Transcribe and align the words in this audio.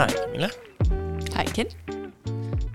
Hej 0.00 0.08
Camilla, 0.24 0.48
Hej 1.34 1.44
Ken. 1.54 1.66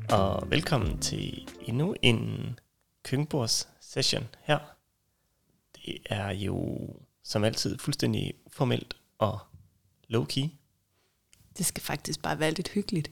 og 0.09 0.49
velkommen 0.51 0.99
til 0.99 1.49
endnu 1.61 1.95
en 2.01 2.59
køkkenbords 3.03 3.67
session 3.81 4.23
her. 4.41 4.59
Det 5.75 5.97
er 6.05 6.29
jo 6.31 6.87
som 7.23 7.43
altid 7.43 7.77
fuldstændig 7.77 8.33
uformelt 8.45 8.97
og 9.17 9.39
low-key. 10.13 10.47
Det 11.57 11.65
skal 11.65 11.83
faktisk 11.83 12.21
bare 12.21 12.39
være 12.39 12.51
lidt 12.51 12.67
hyggeligt. 12.69 13.11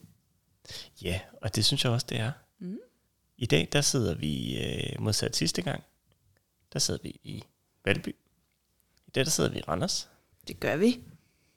Ja, 1.01 1.19
og 1.41 1.55
det 1.55 1.65
synes 1.65 1.83
jeg 1.83 1.91
også, 1.91 2.07
det 2.09 2.19
er. 2.19 2.31
Mm. 2.59 2.77
I 3.37 3.45
dag, 3.45 3.67
der 3.71 3.81
sidder 3.81 4.15
vi 4.15 4.63
øh, 4.63 5.01
modsat 5.01 5.35
sidste 5.35 5.61
gang. 5.61 5.83
Der 6.73 6.79
sidder 6.79 6.99
vi 7.03 7.09
i 7.23 7.43
Valby. 7.85 8.15
I 9.07 9.11
dag, 9.15 9.25
der 9.25 9.31
sidder 9.31 9.49
vi 9.49 9.59
i 9.59 9.63
Randers, 9.67 10.09
Det 10.47 10.59
gør 10.59 10.75
vi. 10.75 10.99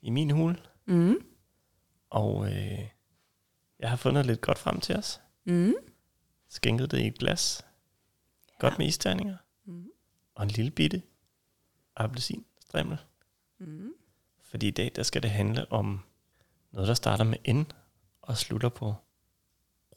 i 0.01 0.09
min 0.09 0.29
hule. 0.31 0.57
Mm. 0.85 1.15
Og 2.09 2.51
øh, 2.51 2.79
jeg 3.79 3.89
har 3.89 3.97
fundet 3.97 4.25
lidt 4.25 4.41
godt 4.41 4.57
frem 4.57 4.79
til 4.79 4.95
os. 4.95 5.21
Mm. 5.45 5.73
Skænket 6.49 6.91
det 6.91 6.99
i 6.99 7.07
et 7.07 7.17
glas. 7.17 7.65
Godt 8.59 8.77
med 8.77 8.87
isterninger. 8.87 9.37
Mm. 9.65 9.89
Og 10.35 10.43
en 10.43 10.49
lille 10.49 10.71
bitte 10.71 11.01
appelsin 11.95 12.45
strimmel. 12.59 12.97
Mm. 13.57 13.93
Fordi 14.41 14.67
i 14.67 14.71
dag, 14.71 14.91
der 14.95 15.03
skal 15.03 15.23
det 15.23 15.31
handle 15.31 15.71
om 15.71 16.03
noget, 16.71 16.87
der 16.87 16.93
starter 16.93 17.23
med 17.23 17.53
N 17.53 17.71
og 18.21 18.37
slutter 18.37 18.69
på 18.69 18.95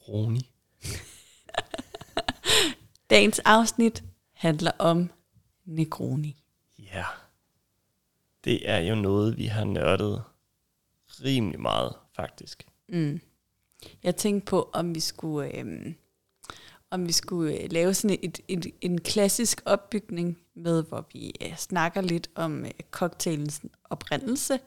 Roni. 0.09 0.51
Dagens 3.11 3.39
afsnit 3.39 4.05
handler 4.33 4.73
om 4.79 5.11
Negroni. 5.65 6.43
Ja. 6.79 7.05
Det 8.45 8.71
er 8.71 8.79
jo 8.79 8.95
noget, 8.95 9.37
vi 9.37 9.47
har 9.47 9.65
nørdet 9.65 10.23
rimelig 11.09 11.61
meget, 11.61 11.97
faktisk. 12.21 12.67
Mm. 12.89 13.21
Jeg 14.03 14.17
tænkte 14.17 14.51
på, 14.51 14.71
om 14.73 14.95
vi 14.95 15.01
skulle, 15.01 15.59
øhm, 15.59 15.95
om 16.91 17.07
vi 17.07 17.13
skulle 17.13 17.63
øh, 17.63 17.73
lave 17.73 17.95
sådan 17.95 18.19
et, 18.23 18.41
et, 18.49 18.67
en 18.81 19.01
klassisk 19.01 19.63
opbygning 19.65 20.39
med, 20.55 20.85
hvor 20.85 21.07
vi 21.13 21.33
øh, 21.43 21.57
snakker 21.57 22.01
lidt 22.01 22.31
om 22.35 22.65
øh, 22.65 22.71
cocktailens 22.91 23.61
oprindelse, 23.85 24.61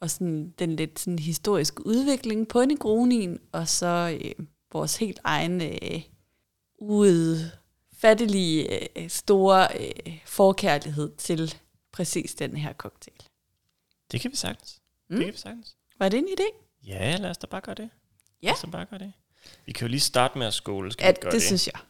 og 0.00 0.10
sådan 0.10 0.54
den 0.58 0.76
lidt 0.76 0.98
sådan 0.98 1.18
historiske 1.18 1.86
udvikling 1.86 2.48
på 2.48 2.64
Negronien, 2.64 3.40
og 3.52 3.68
så 3.68 4.18
øh, 4.24 4.46
vores 4.72 4.96
helt 4.96 5.20
egen 5.24 5.60
øh, 5.62 6.02
uudfattelige 6.78 8.68
øh, 8.98 9.08
store 9.08 9.68
øh, 9.80 10.18
forkærlighed 10.26 11.16
til 11.16 11.54
præcis 11.92 12.34
den 12.34 12.56
her 12.56 12.72
cocktail. 12.72 13.22
Det 14.12 14.20
kan 14.20 14.30
vi 14.30 14.36
sagtens. 14.36 14.80
Mm. 15.08 15.16
Det 15.16 15.24
kan 15.24 15.34
vi 15.34 15.38
sagtens. 15.38 15.76
Var 15.98 16.08
det 16.08 16.18
en 16.18 16.28
idé? 16.38 16.62
Ja, 16.86 17.16
lad 17.16 17.30
os 17.30 17.38
da 17.38 17.46
bare 17.46 17.60
gøre 17.60 17.74
det. 17.74 17.90
Ja. 18.42 18.46
Lad 18.46 18.54
os 18.54 18.60
da 18.60 18.66
bare 18.66 18.84
gøre 18.86 18.98
det. 18.98 19.12
Vi 19.66 19.72
kan 19.72 19.86
jo 19.86 19.90
lige 19.90 20.00
starte 20.00 20.38
med 20.38 20.46
at 20.46 20.54
skåle. 20.54 20.92
Skal 20.92 21.04
Ja, 21.04 21.10
vi 21.10 21.16
gøre 21.20 21.32
det, 21.32 21.40
det? 21.40 21.46
synes 21.46 21.66
jeg. 21.66 21.80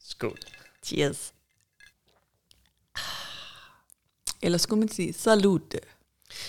Skål. 0.00 0.38
Cheers. 0.84 1.34
Eller 4.42 4.58
skulle 4.58 4.80
man 4.80 4.88
sige 4.88 5.12
salute. 5.12 5.80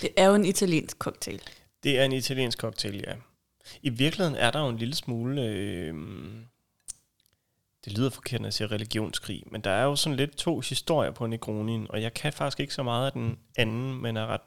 Det 0.00 0.10
er 0.16 0.26
jo 0.26 0.34
en 0.34 0.44
italiensk 0.44 0.96
cocktail. 0.98 1.42
Det 1.82 1.98
er 1.98 2.04
en 2.04 2.12
italiensk 2.12 2.58
cocktail, 2.58 2.96
ja. 3.06 3.14
I 3.82 3.88
virkeligheden 3.88 4.34
er 4.38 4.50
der 4.50 4.60
jo 4.60 4.68
en 4.68 4.76
lille 4.76 4.94
smule... 4.94 5.42
Øh, 5.42 5.94
det 7.84 7.92
lyder 7.98 8.10
forkert, 8.10 8.40
når 8.40 8.46
jeg 8.46 8.54
siger 8.54 8.72
religionskrig, 8.72 9.42
men 9.50 9.60
der 9.60 9.70
er 9.70 9.82
jo 9.84 9.96
sådan 9.96 10.16
lidt 10.16 10.36
to 10.36 10.60
historier 10.60 11.10
på 11.10 11.26
Negronien, 11.26 11.86
og 11.90 12.02
jeg 12.02 12.14
kan 12.14 12.32
faktisk 12.32 12.60
ikke 12.60 12.74
så 12.74 12.82
meget 12.82 13.06
af 13.06 13.12
den 13.12 13.38
anden, 13.56 14.02
men 14.02 14.16
er 14.16 14.26
ret... 14.26 14.40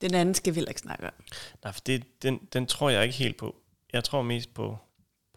Den 0.00 0.14
anden 0.14 0.34
skal 0.34 0.54
vi 0.54 0.56
heller 0.58 0.68
ikke 0.70 0.80
snakke 0.80 1.06
om. 1.06 1.12
Nej, 1.64 1.72
for 1.72 1.80
det, 1.80 2.22
den, 2.22 2.38
den 2.52 2.66
tror 2.66 2.90
jeg 2.90 3.02
ikke 3.04 3.14
helt 3.14 3.36
på. 3.36 3.56
Jeg 3.92 4.04
tror 4.04 4.22
mest 4.22 4.54
på, 4.54 4.78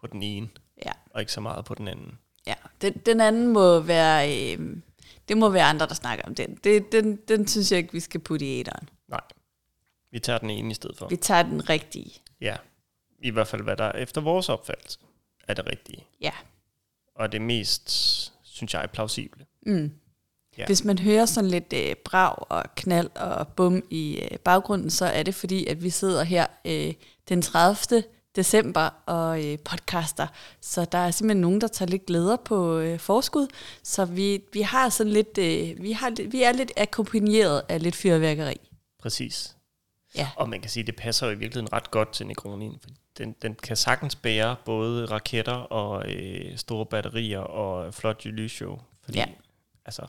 på 0.00 0.06
den 0.06 0.22
ene, 0.22 0.48
Ja, 0.86 0.92
og 1.10 1.20
ikke 1.20 1.32
så 1.32 1.40
meget 1.40 1.64
på 1.64 1.74
den 1.74 1.88
anden. 1.88 2.18
ja. 2.46 2.54
Den, 2.80 2.92
den 2.92 3.20
anden 3.20 3.48
må 3.48 3.80
være... 3.80 4.52
Øh, 4.56 4.76
det 5.28 5.36
må 5.36 5.48
være 5.48 5.64
andre, 5.64 5.86
der 5.86 5.94
snakker 5.94 6.24
om 6.24 6.34
den. 6.34 6.54
Det, 6.54 6.92
den. 6.92 7.16
Den 7.16 7.46
synes 7.48 7.72
jeg 7.72 7.78
ikke, 7.78 7.92
vi 7.92 8.00
skal 8.00 8.20
putte 8.20 8.46
i 8.56 8.60
æderen. 8.60 8.88
Nej, 9.08 9.20
vi 10.10 10.18
tager 10.18 10.38
den 10.38 10.50
ene 10.50 10.70
i 10.70 10.74
stedet 10.74 10.98
for. 10.98 11.08
Vi 11.08 11.16
tager 11.16 11.42
den 11.42 11.68
rigtige. 11.68 12.12
Ja, 12.40 12.56
i 13.22 13.30
hvert 13.30 13.46
fald 13.46 13.62
hvad 13.62 13.76
der 13.76 13.92
efter 13.92 14.20
vores 14.20 14.48
opfattelse 14.48 14.98
er 15.48 15.54
det 15.54 15.66
rigtige. 15.66 16.04
Ja. 16.20 16.32
Og 17.14 17.32
det 17.32 17.42
mest, 17.42 17.90
synes 18.42 18.74
jeg, 18.74 18.82
er 18.82 18.86
plausible. 18.86 19.46
Mm. 19.66 19.92
Ja. 20.58 20.66
Hvis 20.66 20.84
man 20.84 20.98
hører 20.98 21.26
sådan 21.26 21.50
lidt 21.50 21.72
øh, 21.72 21.94
brag 22.04 22.34
og 22.52 22.64
knald 22.76 23.10
og 23.16 23.48
bum 23.48 23.82
i 23.90 24.18
øh, 24.30 24.38
baggrunden, 24.38 24.90
så 24.90 25.04
er 25.04 25.22
det 25.22 25.34
fordi, 25.34 25.66
at 25.66 25.82
vi 25.82 25.90
sidder 25.90 26.22
her 26.24 26.46
øh, 26.64 26.94
den 27.28 27.42
30. 27.42 28.02
december 28.36 28.90
og 29.06 29.44
øh, 29.46 29.58
podcaster. 29.64 30.26
Så 30.60 30.84
der 30.84 30.98
er 30.98 31.10
simpelthen 31.10 31.40
nogen, 31.40 31.60
der 31.60 31.68
tager 31.68 31.90
lidt 31.90 32.06
glæder 32.06 32.36
på 32.36 32.78
øh, 32.78 32.98
forskud. 32.98 33.46
Så 33.82 34.04
vi, 34.04 34.42
vi 34.52 34.60
har 34.60 34.88
sådan 34.88 35.12
lidt, 35.12 35.38
øh, 35.38 35.82
vi, 35.82 35.92
har, 35.92 36.12
vi 36.30 36.42
er 36.42 36.52
lidt 36.52 36.72
akkompagneret 36.76 37.62
af 37.68 37.82
lidt 37.82 37.96
fyrværkeri. 37.96 38.56
Præcis. 39.02 39.56
Ja. 40.16 40.28
Og 40.36 40.48
man 40.48 40.60
kan 40.60 40.70
sige, 40.70 40.82
at 40.82 40.86
det 40.86 40.96
passer 40.96 41.26
jo 41.26 41.32
i 41.32 41.36
virkeligheden 41.38 41.72
ret 41.72 41.90
godt 41.90 42.12
til 42.12 42.26
Negronien. 42.26 42.78
For 42.82 42.88
den, 43.18 43.34
den 43.42 43.54
kan 43.54 43.76
sagtens 43.76 44.16
bære 44.16 44.56
både 44.64 45.06
raketter 45.06 45.52
og 45.54 46.12
øh, 46.12 46.56
store 46.58 46.86
batterier 46.86 47.40
og 47.40 47.94
flot 47.94 48.24
lysshow. 48.24 48.78
Fordi, 49.04 49.18
Ja. 49.18 49.24
altså, 49.84 50.02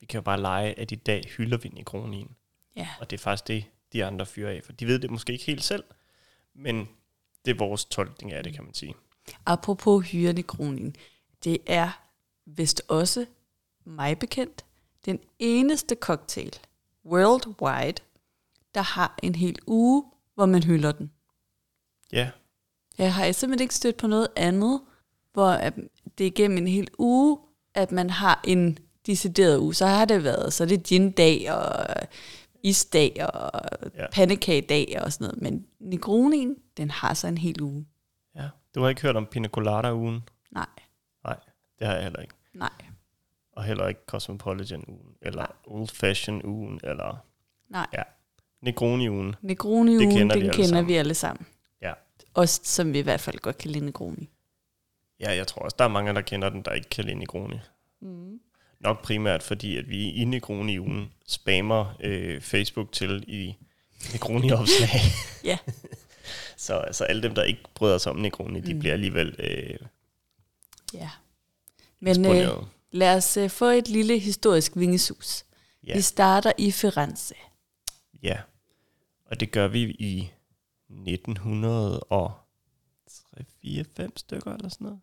vi 0.00 0.06
kan 0.06 0.18
jo 0.18 0.22
bare 0.22 0.40
lege, 0.40 0.78
at 0.78 0.92
i 0.92 0.94
dag 0.94 1.24
hylder 1.36 1.56
vi 1.58 1.68
Negronien. 1.68 2.36
Ja. 2.76 2.88
Og 3.00 3.10
det 3.10 3.16
er 3.16 3.22
faktisk 3.22 3.48
det, 3.48 3.64
de 3.92 4.04
andre 4.04 4.26
fyrer 4.26 4.50
af. 4.50 4.60
For 4.64 4.72
de 4.72 4.86
ved 4.86 4.98
det 4.98 5.10
måske 5.10 5.32
ikke 5.32 5.44
helt 5.44 5.64
selv, 5.64 5.84
men 6.54 6.88
det 7.44 7.50
er 7.50 7.58
vores 7.58 7.84
tolkning 7.84 8.32
af 8.32 8.44
det, 8.44 8.54
kan 8.54 8.64
man 8.64 8.74
sige. 8.74 8.94
Apropos 9.46 10.10
hyren 10.10 10.38
i 10.38 10.42
kronen, 10.42 10.94
det 11.44 11.58
er 11.66 12.02
vist 12.46 12.82
også 12.88 13.26
mig 13.84 14.18
bekendt 14.18 14.64
den 15.04 15.20
eneste 15.38 15.96
cocktail 16.00 16.58
worldwide, 17.04 18.02
der 18.74 18.80
har 18.80 19.18
en 19.22 19.34
hel 19.34 19.58
uge, 19.66 20.04
hvor 20.34 20.46
man 20.46 20.62
hylder 20.62 20.92
den. 20.92 21.12
Ja, 22.12 22.30
Jeg 22.98 23.14
har 23.14 23.32
simpelthen 23.32 23.64
ikke 23.64 23.74
stødt 23.74 23.96
på 23.96 24.06
noget 24.06 24.28
andet, 24.36 24.80
hvor 25.32 25.60
det 26.18 26.26
er 26.26 26.30
gennem 26.30 26.58
en 26.58 26.68
hel 26.68 26.88
uge, 26.98 27.38
at 27.74 27.92
man 27.92 28.10
har 28.10 28.40
en 28.44 28.78
decideret 29.12 29.58
uge. 29.58 29.74
Så 29.74 29.86
har 29.86 30.04
det 30.04 30.24
været, 30.24 30.52
så 30.52 30.64
er 30.64 30.68
det 30.68 30.82
gin-dag 30.82 31.52
og 31.52 31.86
isdag 32.62 33.16
og 33.34 33.50
Ja. 33.94 34.02
ja. 34.02 34.06
pandekagedag 34.12 34.98
og 35.04 35.12
sådan 35.12 35.24
noget. 35.24 35.42
Men 35.42 35.66
Negronien, 35.80 36.56
den 36.76 36.90
har 36.90 37.14
så 37.14 37.26
en 37.26 37.38
hel 37.38 37.62
uge. 37.62 37.86
ja. 38.36 38.48
Du 38.74 38.80
har 38.82 38.88
ikke 38.88 39.02
hørt 39.02 39.16
om 39.16 39.26
Pina 39.26 39.48
Colada-ugen? 39.48 40.20
Nej, 40.50 40.66
Nej, 41.24 41.36
det 41.78 41.86
har 41.86 41.94
jeg 41.94 42.02
heller 42.02 42.20
ikke. 42.20 42.34
nej, 42.54 42.70
Og 43.52 43.64
heller 43.64 43.88
ikke 43.88 44.00
Cosmopolitan-ugen, 44.06 45.14
eller 45.22 45.46
Old 45.66 45.88
Fashion-ugen, 45.88 46.80
eller 46.84 47.24
nej. 47.68 47.86
Negroni-ugen. 48.62 49.34
Negroni-ugen, 49.42 50.08
Det 50.10 50.18
kender 50.18 50.34
den 50.34 50.42
vi 50.42 50.46
alle 50.48 50.52
kender 50.56 50.68
sammen. 50.68 50.88
vi 50.88 50.94
alle 50.94 51.14
sammen. 51.14 51.46
Ja. 51.82 51.92
Os, 52.34 52.60
som 52.64 52.92
vi 52.92 52.98
i 52.98 53.02
hvert 53.02 53.20
fald 53.20 53.38
godt 53.38 53.58
kan 53.58 53.70
lide 53.70 53.84
Negroni. 53.84 54.28
Ja, 55.20 55.30
jeg 55.36 55.46
tror 55.46 55.62
også, 55.62 55.74
der 55.78 55.84
er 55.84 55.88
mange, 55.88 56.14
der 56.14 56.20
kender 56.20 56.48
den, 56.48 56.62
der 56.62 56.72
ikke 56.72 56.88
kan 56.88 57.04
lide 57.04 57.14
Negroni. 57.18 57.58
Mm. 58.00 58.40
Nok 58.80 59.02
primært 59.02 59.42
fordi, 59.42 59.76
at 59.76 59.88
vi 59.88 60.10
i 60.10 60.24
Negroni-ugen 60.24 61.12
spammer 61.26 61.94
øh, 62.00 62.40
Facebook 62.40 62.92
til 62.92 63.24
i 63.28 63.56
Negroni-opslag. 64.12 65.00
Ja. 65.44 65.58
så 66.56 66.74
altså, 66.78 67.04
alle 67.04 67.22
dem, 67.22 67.34
der 67.34 67.42
ikke 67.42 67.60
bryder 67.74 67.98
sig 67.98 68.12
om 68.12 68.18
Negroni, 68.18 68.60
de 68.60 68.74
Mm. 68.74 68.80
bliver 68.80 68.92
alligevel 68.92 69.36
øh, 69.38 69.78
Ja. 70.94 71.10
Men 72.00 72.26
øh, 72.26 72.48
lad 72.90 73.16
os 73.16 73.36
øh, 73.36 73.50
få 73.50 73.64
et 73.64 73.88
lille 73.88 74.18
historisk 74.18 74.72
vingesus. 74.76 75.44
Ja. 75.86 75.94
Vi 75.94 76.00
starter 76.00 76.52
i 76.58 76.70
Firenze. 76.72 77.34
Ja, 78.22 78.38
og 79.26 79.40
det 79.40 79.50
gør 79.50 79.68
vi 79.68 79.80
i 79.82 80.30
1904-5 80.90 80.96
stykker 84.16 84.52
eller 84.54 84.68
sådan 84.68 84.84
noget. 84.84 85.00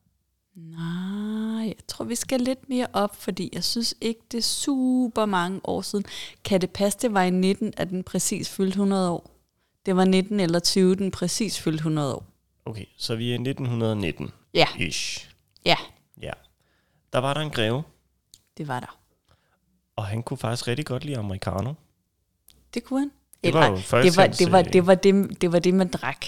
Nej, 0.55 1.65
jeg 1.67 1.75
tror, 1.87 2.05
vi 2.05 2.15
skal 2.15 2.41
lidt 2.41 2.69
mere 2.69 2.87
op, 2.93 3.15
fordi 3.15 3.49
jeg 3.53 3.63
synes 3.63 3.95
ikke, 4.01 4.21
det 4.31 4.37
er 4.37 4.41
super 4.41 5.25
mange 5.25 5.59
år 5.63 5.81
siden. 5.81 6.05
Kan 6.43 6.61
det 6.61 6.69
passe, 6.71 6.99
det 7.01 7.13
var 7.13 7.21
i 7.23 7.29
19, 7.29 7.73
at 7.77 7.89
den 7.89 8.03
præcis 8.03 8.49
fyldte 8.49 8.69
100 8.75 9.09
år? 9.11 9.31
Det 9.85 9.95
var 9.95 10.05
19 10.05 10.39
eller 10.39 10.59
20, 10.59 10.95
den 10.95 11.11
præcis 11.11 11.59
fyldte 11.59 11.77
100 11.77 12.15
år. 12.15 12.25
Okay, 12.65 12.85
så 12.97 13.15
vi 13.15 13.25
er 13.29 13.31
i 13.31 13.33
1919 13.49 14.31
Ja, 14.53 14.67
ish. 14.79 15.29
ja, 15.65 15.75
Ja. 16.21 16.31
Der 17.13 17.19
var 17.19 17.33
der 17.33 17.41
en 17.41 17.49
greve, 17.51 17.83
det 18.57 18.67
var 18.67 18.79
der. 18.79 18.99
og 19.95 20.05
han 20.05 20.23
kunne 20.23 20.37
faktisk 20.37 20.67
rigtig 20.67 20.85
godt 20.85 21.05
lide 21.05 21.17
americano. 21.17 21.73
Det 22.73 22.83
kunne 22.83 22.99
han. 22.99 23.11
Det 23.43 23.53
var 23.53 23.67
jo 23.67 23.75
det 23.75 24.17
var, 24.17 24.27
det, 24.27 24.51
var, 24.51 24.61
det, 24.61 24.87
var 24.87 24.95
det, 24.95 25.41
det 25.41 25.51
var 25.51 25.59
det, 25.59 25.73
man 25.73 25.87
drak. 25.87 26.25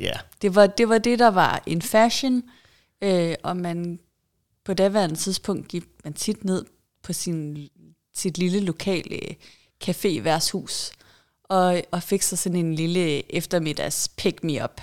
Ja, 0.00 0.12
Det 0.42 0.54
var, 0.54 0.66
det 0.66 0.88
var 0.88 0.98
det, 0.98 1.18
der 1.18 1.28
var 1.30 1.62
en 1.66 1.82
fashion, 1.82 2.42
øh, 3.02 3.34
og 3.42 3.56
man 3.56 4.00
på 4.64 4.74
daværende 4.74 5.16
tidspunkt 5.16 5.68
gik 5.68 5.84
man 6.04 6.12
tit 6.14 6.44
ned 6.44 6.64
på 7.02 7.12
sin, 7.12 7.68
sit 8.14 8.38
lille 8.38 8.60
lokale 8.60 9.36
café 9.84 10.20
værtshus 10.20 10.92
og, 11.42 11.82
og 11.90 12.02
fik 12.02 12.22
så 12.22 12.36
sådan 12.36 12.58
en 12.58 12.74
lille 12.74 13.34
eftermiddags 13.34 14.08
pick-me-up 14.08 14.80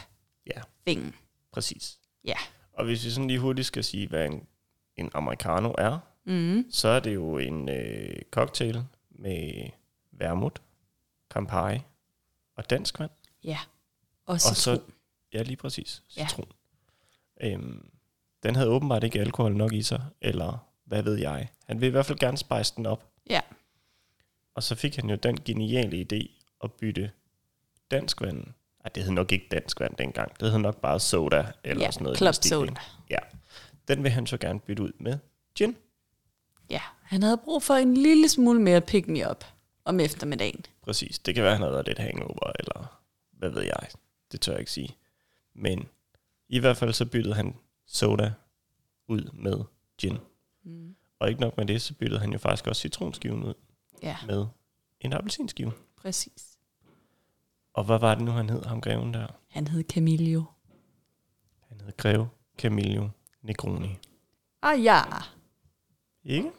Ja, 0.48 0.62
thing. 0.88 1.16
præcis. 1.52 2.00
Ja. 2.26 2.38
Og 2.74 2.86
hvis 2.86 3.06
vi 3.06 3.10
sådan 3.10 3.28
lige 3.28 3.40
hurtigt 3.40 3.68
skal 3.68 3.84
sige, 3.84 4.08
hvad 4.08 4.26
en, 4.26 4.48
en 4.98 5.12
americano 5.14 5.74
er, 5.78 6.00
Mm. 6.28 6.66
så 6.72 6.88
er 6.88 7.00
det 7.00 7.14
jo 7.14 7.38
en 7.38 7.70
øh, 7.70 8.16
cocktail 8.32 8.84
med 9.10 9.70
vermouth, 10.12 10.62
Campari 11.30 11.80
og 12.56 12.70
dansk 12.70 13.00
vand. 13.00 13.12
Ja. 13.44 13.60
Og, 14.26 14.34
Og 14.34 14.40
citron. 14.42 14.56
så, 14.56 14.82
ja 15.34 15.42
lige 15.42 15.56
præcis, 15.58 16.04
Ja. 16.18 16.28
citron. 16.28 16.52
Øhm, 17.42 17.90
den 18.45 18.56
havde 18.56 18.69
åbenbart 18.69 19.03
ikke 19.03 19.19
alkohol 19.19 19.56
nok 19.56 19.74
i 19.74 19.83
sig, 19.83 20.01
eller 20.21 20.68
hvad 20.86 21.03
ved 21.03 21.15
jeg. 21.15 21.50
Han 21.68 21.81
vil 21.81 21.88
i 21.88 21.89
hvert 21.89 22.06
fald 22.06 22.19
gerne 22.19 22.38
spice 22.38 22.74
den 22.75 22.86
op. 22.86 23.09
Ja. 23.30 23.42
Og 24.56 24.63
så 24.63 24.75
fik 24.75 24.95
han 24.95 25.09
jo 25.09 25.15
den 25.15 25.39
geniale 25.42 26.07
idé 26.12 26.45
at 26.63 26.71
bytte 26.71 27.12
dansk 27.92 28.21
vand. 28.21 28.47
Ej, 28.83 28.89
det 28.95 29.03
hed 29.03 29.12
nok 29.12 29.31
ikke 29.31 29.47
dansk 29.51 29.80
vand 29.80 29.95
dengang. 29.95 30.39
Det 30.39 30.51
hed 30.51 30.59
nok 30.59 30.81
bare 30.81 31.00
soda 31.00 31.45
eller 31.63 31.83
ja, 31.83 31.92
sådan 31.92 32.03
noget. 32.03 32.18
club 32.18 32.33
soda. 32.33 32.71
ikke? 33.09 33.21
Den 33.88 34.03
vil 34.03 34.12
han 34.12 34.27
så 34.27 34.38
gerne 34.38 34.59
bytte 34.59 34.83
ud 34.83 34.92
med 35.00 35.18
gin. 35.56 35.75
Ja, 36.69 36.81
han 37.01 37.24
havde 37.24 37.38
brug 37.38 37.63
for 37.63 37.74
en 37.74 37.97
lille 37.97 38.30
smule 38.30 38.62
mere 38.62 38.81
pick-me-up 38.81 39.45
om 39.86 40.00
eftermiddagen. 40.00 40.65
Præcis. 40.81 41.19
Det 41.19 41.36
kan 41.36 41.44
være, 41.44 41.53
han 41.53 41.62
havde 41.62 41.74
været 41.74 41.88
lidt 41.88 42.00
hangover, 42.00 42.51
eller 42.59 43.01
hvad 43.31 43.50
ved 43.50 43.62
jeg. 43.62 43.88
Det 44.31 44.42
tør 44.42 44.51
jeg 44.51 44.59
ikke 44.59 44.71
sige. 44.71 44.95
Men 45.56 45.88
i 46.50 46.59
hvert 46.59 46.77
fald 46.77 46.94
så 46.94 47.06
byttede 47.06 47.36
han 47.36 47.56
soda 47.86 48.34
ud 49.08 49.30
med 49.34 49.64
gin. 49.98 50.18
Mm. 50.64 50.96
Og 51.20 51.30
ikke 51.30 51.42
nok 51.42 51.58
med 51.58 51.66
det, 51.66 51.82
så 51.82 51.94
byttede 51.94 52.20
han 52.22 52.32
jo 52.34 52.38
faktisk 52.40 52.68
også 52.68 52.80
citronskiven 52.82 53.44
ud 53.44 53.54
Ja, 54.04 54.18
med 54.28 54.46
en 55.00 55.14
appelsinskive. 55.14 55.72
præcis. 55.98 56.58
Og 57.74 57.84
hvad 57.84 58.00
var 58.00 58.16
det 58.16 58.24
nu, 58.24 58.32
han 58.32 58.50
hed, 58.50 58.64
ham 58.66 58.82
greven 58.82 59.14
der? 59.14 59.28
Han 59.50 59.68
hed 59.68 59.84
Camillo. 59.84 60.44
Han 61.68 61.82
hed 61.82 61.98
Greve 61.98 62.30
Camillo 62.58 63.10
Negroni. 63.42 63.98
Ah 64.62 64.84
ja, 64.84 65.02
Ikke? 66.24 66.52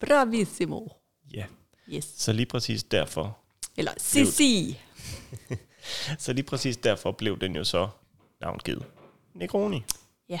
bravissimo. 0.00 0.88
Ja. 1.34 1.46
Yes. 1.88 2.04
Så 2.04 2.32
lige 2.32 2.46
præcis 2.46 2.84
derfor, 2.84 3.38
Eller 3.76 3.92
Sissi. 3.96 4.78
så 6.18 6.32
lige 6.32 6.44
præcis 6.44 6.76
derfor 6.76 7.12
blev 7.12 7.38
den 7.40 7.56
jo 7.56 7.64
så 7.64 7.88
navngivet 8.40 8.86
Negroni. 9.34 9.82
Ja. 10.28 10.40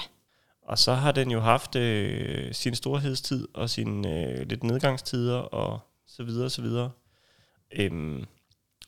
Og 0.70 0.78
så 0.78 0.94
har 0.94 1.12
den 1.12 1.30
jo 1.30 1.40
haft 1.40 1.76
øh, 1.76 2.54
sin 2.54 2.74
storhedstid 2.74 3.48
og 3.54 3.70
sine 3.70 4.08
øh, 4.08 4.48
lidt 4.48 4.64
nedgangstider 4.64 5.36
og 5.36 5.80
så 6.06 6.24
videre 6.24 6.44
og 6.44 6.50
så 6.50 6.62
videre. 6.62 6.90
Øhm, 7.72 8.24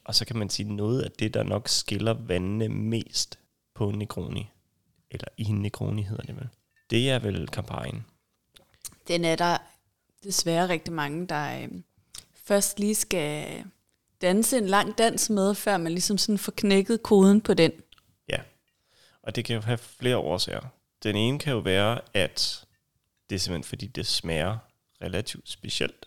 og 0.04 0.14
så 0.14 0.24
kan 0.24 0.36
man 0.36 0.50
sige 0.50 0.74
noget 0.74 1.02
af 1.02 1.10
det, 1.10 1.34
der 1.34 1.42
nok 1.42 1.68
skiller 1.68 2.14
vandene 2.14 2.68
mest 2.68 3.38
på 3.74 3.90
Negroni, 3.90 4.50
eller 5.10 5.28
i 5.36 5.42
Negroni 5.42 6.02
hedder 6.02 6.22
det 6.22 6.36
vel, 6.36 6.48
det 6.90 7.10
er 7.10 7.18
vel 7.18 7.48
Camparien. 7.48 8.04
Den 9.08 9.24
er 9.24 9.36
der 9.36 9.58
desværre 10.24 10.68
rigtig 10.68 10.92
mange, 10.92 11.26
der 11.26 11.62
øh, 11.62 11.68
først 12.34 12.78
lige 12.78 12.94
skal 12.94 13.64
danse 14.20 14.58
en 14.58 14.66
lang 14.66 14.98
dans 14.98 15.30
med, 15.30 15.54
før 15.54 15.76
man 15.76 15.92
ligesom 15.92 16.18
sådan 16.18 16.38
får 16.38 16.52
knækket 16.56 17.02
koden 17.02 17.40
på 17.40 17.54
den. 17.54 17.72
Og 19.22 19.36
det 19.36 19.44
kan 19.44 19.56
jo 19.56 19.62
have 19.62 19.78
flere 19.78 20.16
årsager. 20.16 20.81
Den 21.02 21.16
ene 21.16 21.38
kan 21.38 21.52
jo 21.52 21.58
være, 21.58 22.00
at 22.14 22.64
det 23.30 23.34
er 23.34 23.40
simpelthen 23.40 23.68
fordi, 23.68 23.86
det 23.86 24.06
smager 24.06 24.58
relativt 25.02 25.50
specielt. 25.50 26.06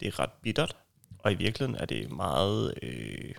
Det 0.00 0.08
er 0.08 0.18
ret 0.18 0.32
bittert, 0.42 0.76
og 1.18 1.32
i 1.32 1.34
virkeligheden 1.34 1.80
er 1.80 1.86
det 1.86 2.10
meget... 2.12 2.74
Øh, 2.82 3.34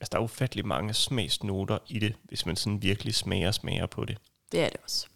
altså, 0.00 0.08
der 0.12 0.18
er 0.18 0.22
ufattelig 0.22 0.66
mange 0.66 0.94
smagsnoter 0.94 1.78
i 1.86 1.98
det, 1.98 2.14
hvis 2.22 2.46
man 2.46 2.56
sådan 2.56 2.82
virkelig 2.82 3.14
smager 3.14 3.50
smager 3.50 3.86
på 3.86 4.04
det. 4.04 4.18
Det 4.52 4.60
er 4.60 4.68
det 4.68 4.80
også. 4.84 5.06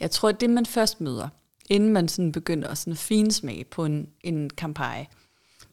Jeg 0.00 0.10
tror, 0.10 0.28
at 0.28 0.40
det 0.40 0.50
man 0.50 0.66
først 0.66 1.00
møder, 1.00 1.28
inden 1.70 1.92
man 1.92 2.08
sådan 2.08 2.32
begynder 2.32 2.68
at 2.68 2.78
sådan 2.78 2.96
finsmage 2.96 3.64
på 3.64 3.84
en, 3.84 4.08
en 4.20 4.50
kampagne, 4.50 5.06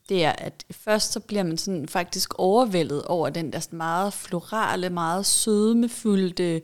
det 0.10 0.24
er, 0.24 0.32
at 0.32 0.66
først 0.72 1.12
så 1.12 1.20
bliver 1.20 1.44
man 1.44 1.58
sådan 1.58 1.88
faktisk 1.88 2.34
overvældet 2.40 3.04
over 3.04 3.30
den 3.30 3.54
der 3.54 3.60
sådan 3.60 3.78
meget 3.78 4.14
florale, 4.14 4.90
meget 4.90 5.26
sødmefyldte, 5.26 6.62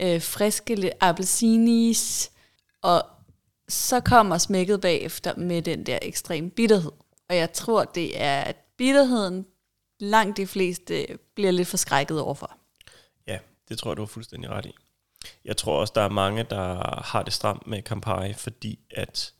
øh, 0.00 0.22
friske 0.22 0.92
appelsinis, 1.00 2.30
og 2.82 3.02
så 3.68 4.00
kommer 4.00 4.38
smækket 4.38 4.80
bagefter 4.80 5.36
med 5.36 5.62
den 5.62 5.86
der 5.86 5.98
ekstrem 6.02 6.50
bitterhed. 6.50 6.92
Og 7.28 7.36
jeg 7.36 7.52
tror, 7.52 7.84
det 7.84 8.22
er, 8.22 8.40
at 8.40 8.56
bitterheden 8.76 9.46
langt 10.00 10.36
de 10.36 10.46
fleste 10.46 11.06
bliver 11.34 11.50
lidt 11.50 11.68
forskrækket 11.68 12.20
overfor. 12.20 12.56
Ja, 13.26 13.38
det 13.68 13.78
tror 13.78 13.90
jeg, 13.90 13.96
du 13.96 14.02
har 14.02 14.06
fuldstændig 14.06 14.50
ret 14.50 14.66
i. 14.66 14.74
Jeg 15.44 15.56
tror 15.56 15.80
også, 15.80 15.92
der 15.96 16.00
er 16.00 16.08
mange, 16.08 16.42
der 16.42 17.00
har 17.02 17.22
det 17.22 17.32
stramt 17.32 17.66
med 17.66 17.82
Campari, 17.82 18.32
fordi 18.32 18.78
at 18.90 19.32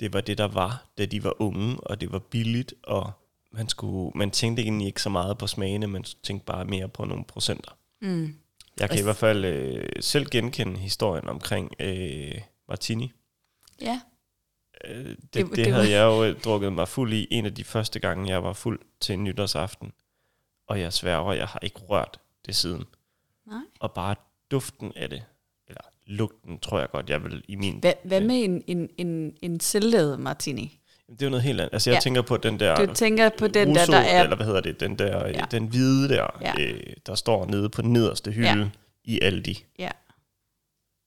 det 0.00 0.12
var 0.12 0.20
det, 0.20 0.38
der 0.38 0.48
var, 0.48 0.86
da 0.98 1.06
de 1.06 1.24
var 1.24 1.42
unge, 1.42 1.76
og 1.80 2.00
det 2.00 2.12
var 2.12 2.18
billigt, 2.18 2.74
og 2.82 3.12
man, 3.52 3.68
skulle, 3.68 4.12
man 4.14 4.30
tænkte 4.30 4.62
egentlig 4.62 4.86
ikke 4.86 5.02
så 5.02 5.10
meget 5.10 5.38
på 5.38 5.46
smagene, 5.46 5.86
man 5.86 6.04
tænkte 6.22 6.46
bare 6.46 6.64
mere 6.64 6.88
på 6.88 7.04
nogle 7.04 7.24
procenter. 7.24 7.70
Mm. 8.02 8.34
Jeg 8.80 8.90
kan 8.90 8.98
i 8.98 9.02
hvert 9.02 9.16
fald 9.16 9.44
øh, 9.44 9.88
selv 10.00 10.26
genkende 10.30 10.78
historien 10.78 11.28
omkring 11.28 11.72
øh, 11.80 12.34
Martini. 12.68 13.12
Ja, 13.80 14.00
Øh, 14.84 15.04
det, 15.06 15.16
Det- 15.34 15.56
det, 15.56 15.72
havde 15.72 15.90
jeg 15.90 16.04
jo 16.04 16.24
øh, 16.24 16.40
drukket 16.40 16.72
mig 16.72 16.88
fuld 16.88 17.12
i 17.12 17.28
en 17.30 17.46
af 17.46 17.54
de 17.54 17.64
første 17.64 18.00
gange, 18.00 18.30
jeg 18.30 18.42
var 18.44 18.52
fuld 18.52 18.80
til 19.00 19.12
en 19.12 19.24
nytårsaften. 19.24 19.92
Og 20.66 20.80
jeg 20.80 20.92
sværger, 20.92 21.32
jeg 21.32 21.46
har 21.48 21.58
ikke 21.62 21.78
rørt 21.80 22.20
det 22.46 22.56
siden. 22.56 22.84
nej. 23.46 23.58
Og 23.80 23.92
bare 23.92 24.14
duften 24.50 24.92
af 24.96 25.10
det, 25.10 25.24
eller 25.68 25.80
lugten, 26.06 26.58
tror 26.58 26.78
jeg 26.78 26.90
godt, 26.90 27.10
jeg 27.10 27.24
vil 27.24 27.44
i 27.48 27.56
min... 27.56 27.78
Hvad, 27.80 27.92
hvad 28.04 28.20
med 28.20 28.44
en, 28.44 28.62
en, 28.66 28.88
en, 28.98 29.36
en 29.42 29.60
selvlavet 29.60 30.20
martini? 30.20 30.80
Det 31.08 31.22
er 31.22 31.26
jo 31.26 31.30
noget 31.30 31.42
helt 31.42 31.60
andet. 31.60 31.72
Altså 31.74 31.90
jeg 31.90 31.96
Ja. 31.96 32.00
tænker 32.00 32.22
på 32.22 32.36
den 32.36 32.60
der... 32.60 32.86
Du 32.86 32.94
tænker 32.94 33.30
på 33.38 33.48
den 33.48 33.74
der, 33.74 33.80
Russo, 33.82 33.92
der 33.92 33.98
er... 33.98 34.22
Eller 34.22 34.36
hvad 34.36 34.46
hedder 34.46 34.60
det? 34.60 34.80
Den 34.80 34.98
der, 34.98 35.26
Ja. 35.26 35.28
ja. 35.28 35.44
den 35.50 35.66
hvide 35.66 36.08
der, 36.08 36.26
Ja. 36.40 36.52
øh, 36.60 36.82
der 37.06 37.14
står 37.14 37.46
nede 37.46 37.68
på 37.70 37.82
den 37.82 37.92
nederste 37.92 38.30
hylde 38.32 38.48
Ja. 38.48 38.68
i 39.04 39.20
Aldi. 39.22 39.64
Ja. 39.78 39.90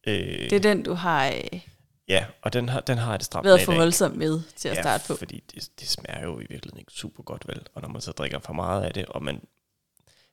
Øh, 0.08 0.50
Det 0.50 0.54
er 0.54 0.60
den, 0.60 0.84
du 0.84 0.94
har 0.94 1.28
øh, 1.28 1.60
Ja, 2.08 2.26
og 2.42 2.54
den 2.54 2.70
har, 2.70 2.80
den 2.80 2.98
har 2.98 3.12
jeg 3.12 3.20
det 3.20 3.26
stramt 3.26 3.46
med 3.46 3.60
i 3.60 3.66
for 3.66 3.72
dag. 3.72 3.80
voldsom 3.82 4.12
med 4.12 4.42
til 4.56 4.70
at 4.70 4.76
ja, 4.78 4.82
starte 4.82 5.04
på. 5.08 5.16
fordi 5.16 5.44
det, 5.56 5.70
det 5.80 5.88
smager 5.90 6.24
jo 6.24 6.36
i 6.40 6.46
virkeligheden 6.50 6.80
ikke 6.80 6.92
super 6.92 7.24
godt, 7.24 7.48
vel? 7.48 7.62
Og 7.76 7.82
når 7.82 7.90
man 7.90 8.02
så 8.02 8.12
drikker 8.12 8.40
for 8.40 8.54
meget 8.54 8.84
af 8.84 8.94
det, 8.94 9.06
og 9.06 9.24
man... 9.24 9.42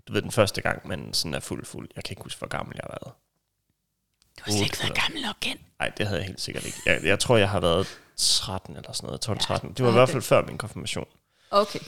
Du 0.09 0.13
ved, 0.13 0.23
den 0.23 0.31
første 0.31 0.61
gang, 0.61 0.89
man 0.89 1.13
sådan 1.15 1.35
er 1.35 1.41
fuld 1.41 1.65
fuld, 1.67 1.89
jeg 1.97 2.05
kan 2.05 2.13
ikke 2.13 2.23
huske, 2.23 2.39
hvor 2.39 2.49
gammel 2.49 2.73
jeg 2.77 2.83
har 2.85 2.99
været. 3.05 3.15
Du 4.39 4.43
har 4.45 4.53
slet 4.53 4.65
ikke 4.65 4.79
været 4.83 4.95
gammel 4.95 5.23
nok 5.23 5.37
igen. 5.47 5.59
Nej, 5.79 5.89
det 5.89 6.07
havde 6.07 6.21
jeg 6.21 6.27
helt 6.27 6.41
sikkert 6.41 6.67
ikke. 6.67 6.79
Jeg, 6.87 7.05
jeg 7.05 7.19
tror, 7.19 7.37
jeg 7.37 7.49
har 7.51 7.61
været 7.61 7.87
13 8.17 8.77
eller 8.77 8.93
sådan 8.93 9.07
noget, 9.07 9.29
12-13. 9.29 9.69
Det 9.69 9.79
var 9.81 9.85
Ja, 9.87 9.91
i 9.91 9.93
hvert 9.93 10.09
det- 10.09 10.13
fald 10.13 10.23
før 10.23 10.47
min 10.47 10.59
konfirmation. 10.59 11.07
Okay. 11.51 11.79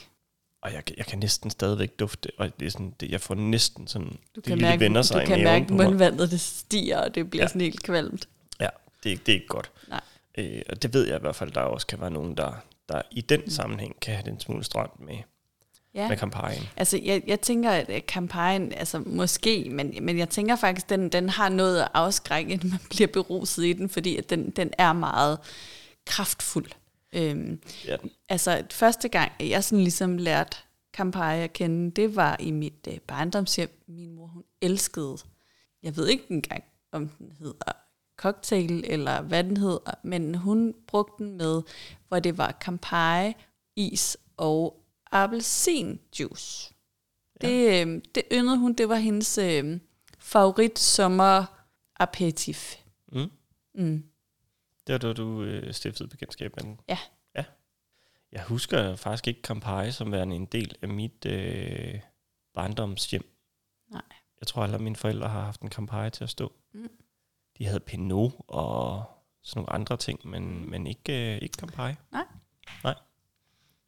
Og 0.63 0.73
jeg, 0.73 0.83
jeg 0.97 1.07
kan 1.07 1.19
næsten 1.19 1.51
stadigvæk 1.51 1.99
dufte, 1.99 2.29
og 2.39 2.61
det 2.61 2.67
er 2.67 2.71
sådan, 2.71 2.95
det, 3.01 3.11
jeg 3.11 3.21
får 3.21 3.35
næsten 3.35 3.87
sådan, 3.87 4.09
Du 4.09 4.41
det 4.41 4.47
lille 4.47 4.63
mærke, 4.65 4.81
vender 4.81 5.03
du 5.03 5.07
sig 5.09 5.23
i 5.23 5.27
kan 5.27 5.45
mærke 5.45 5.73
mig. 5.75 5.87
mundvandet, 5.87 6.31
det 6.31 6.41
stiger, 6.41 6.99
og 6.99 7.15
det 7.15 7.31
bliver 7.31 7.43
Ja. 7.45 7.49
sådan 7.49 7.61
helt 7.61 7.83
kvalmt. 7.83 8.29
Ja, 8.61 8.69
det, 9.05 9.13
er- 9.13 9.17
det 9.17 9.29
er 9.29 9.35
ikke 9.37 9.47
godt. 9.47 9.71
Nej. 9.89 10.01
Øh, 10.39 10.63
og 10.69 10.83
det 10.83 10.95
ved 10.95 11.07
jeg 11.07 11.17
i 11.17 11.21
hvert 11.21 11.37
fald, 11.37 11.51
der 11.53 11.61
også 11.61 11.87
kan 11.87 12.01
være 12.01 12.11
nogen, 12.11 12.37
der, 12.37 12.53
der 12.89 13.03
i 13.11 13.21
den 13.21 13.41
Mm. 13.41 13.51
sammenhæng 13.51 14.01
kan 14.01 14.15
have 14.15 14.25
den 14.31 14.41
smule 14.41 14.65
stramt 14.65 15.01
med, 15.01 15.17
Ja. 15.95 16.09
med 16.09 16.17
kampagnen. 16.17 16.69
Altså, 16.77 17.01
jeg, 17.05 17.23
jeg 17.27 17.41
tænker, 17.41 17.71
at 17.71 18.07
kampagnen, 18.07 18.73
altså 18.73 18.99
måske, 19.07 19.69
men, 19.71 19.95
men 20.03 20.19
jeg 20.19 20.29
tænker 20.29 20.57
faktisk, 20.57 20.89
den, 20.89 21.09
den 21.09 21.29
har 21.29 21.49
noget 21.49 21.81
at 21.83 21.89
afskrække, 21.95 22.53
inden 22.53 22.71
man 22.71 22.81
bliver 22.91 23.09
beruset 23.09 23.65
i 23.65 23.73
den, 23.73 23.89
fordi 23.89 24.17
at 24.17 24.31
den, 24.31 24.51
den 24.51 24.71
er 24.79 24.93
meget 24.93 25.39
kraftfuld. 26.07 26.71
Øhm, 27.13 27.61
Ja, 27.85 27.97
altså, 28.29 28.65
første 28.71 29.09
gang, 29.09 29.33
jeg 29.41 29.65
sådan 29.65 29.83
ligesom 29.83 30.19
lærte 30.19 30.57
Campari 30.93 31.43
at 31.43 31.53
kende, 31.53 31.91
det 31.91 32.17
var 32.17 32.37
i 32.41 32.51
mit 32.51 32.89
øh, 32.89 32.99
barndomshjem. 32.99 33.85
Min 33.89 34.13
mor, 34.13 34.27
hun 34.27 34.45
elskede, 34.61 35.17
jeg 35.83 35.97
ved 35.97 36.09
ikke 36.09 36.25
engang, 36.29 36.65
om 36.93 37.09
den 37.09 37.33
hedder 37.39 37.73
cocktail, 38.17 38.85
eller 38.87 39.23
hvad 39.23 39.45
den 39.45 39.57
hedder, 39.57 39.95
men 40.03 40.35
hun 40.35 40.75
brugte 40.87 41.25
den 41.25 41.37
med, 41.37 41.63
hvor 42.09 42.19
det 42.19 42.39
var 42.39 42.57
Campari, 42.61 43.33
is 43.77 44.17
og 44.37 44.83
appelsinjuice. 45.13 46.75
Ja. 47.43 47.49
Det, 47.49 47.87
øh, 47.87 48.03
det 48.15 48.23
yndede 48.33 48.59
hun, 48.59 48.73
det 48.73 48.89
var 48.89 48.97
hendes 48.97 49.39
øh, 49.39 49.81
favorit 50.19 50.79
sommer 50.79 51.45
aperitif. 51.97 52.77
Mm. 53.13 53.31
Mm. 53.75 54.05
Det 54.87 54.93
var 54.93 54.99
da 54.99 55.13
du 55.13 55.43
øh, 55.43 55.75
stiftede 55.75 56.09
bekendtskab 56.09 56.57
med 56.57 56.65
den. 56.65 56.81
Ja. 56.89 56.99
ja. 57.35 57.45
Jeg 58.33 58.43
husker 58.43 58.97
faktisk 58.97 59.29
ikke 59.29 59.41
Campari 59.43 59.93
som 59.93 60.13
værende 60.13 60.37
en 60.37 60.47
del 60.47 60.77
af 60.83 60.89
mit 60.89 61.27
øh, 61.27 62.01
barndomshjem. 62.55 63.37
Nej. 63.91 64.03
Jeg 64.41 64.47
tror 64.47 64.63
aldrig, 64.63 64.75
at 64.75 64.85
mine 64.85 64.97
forældre 64.97 65.29
har 65.29 65.41
haft 65.41 65.61
en 65.61 65.71
Campari 65.71 66.11
til 66.11 66.25
at 66.25 66.31
stå. 66.31 66.53
Mm. 66.73 66.91
De 67.59 67.67
havde 67.67 67.81
Pinot 67.81 68.33
og 68.49 69.05
sådan 69.43 69.61
nogle 69.61 69.73
andre 69.73 69.97
ting, 69.97 70.29
men, 70.29 70.71
men 70.71 70.87
ikke, 70.87 71.35
øh, 71.35 71.43
ikke 71.43 71.57
Campari. 71.59 71.95
Nej. 72.13 72.25
Nej. 72.85 72.95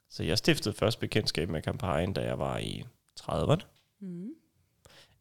Så 0.08 0.22
jeg 0.22 0.38
stiftede 0.38 0.74
først 0.74 1.00
bekendtskab 1.00 1.48
med 1.48 1.62
Campari, 1.62 2.12
da 2.12 2.20
jeg 2.24 2.38
var 2.38 2.58
i 2.58 2.84
30'erne. 3.20 3.64
Mm. 4.00 4.30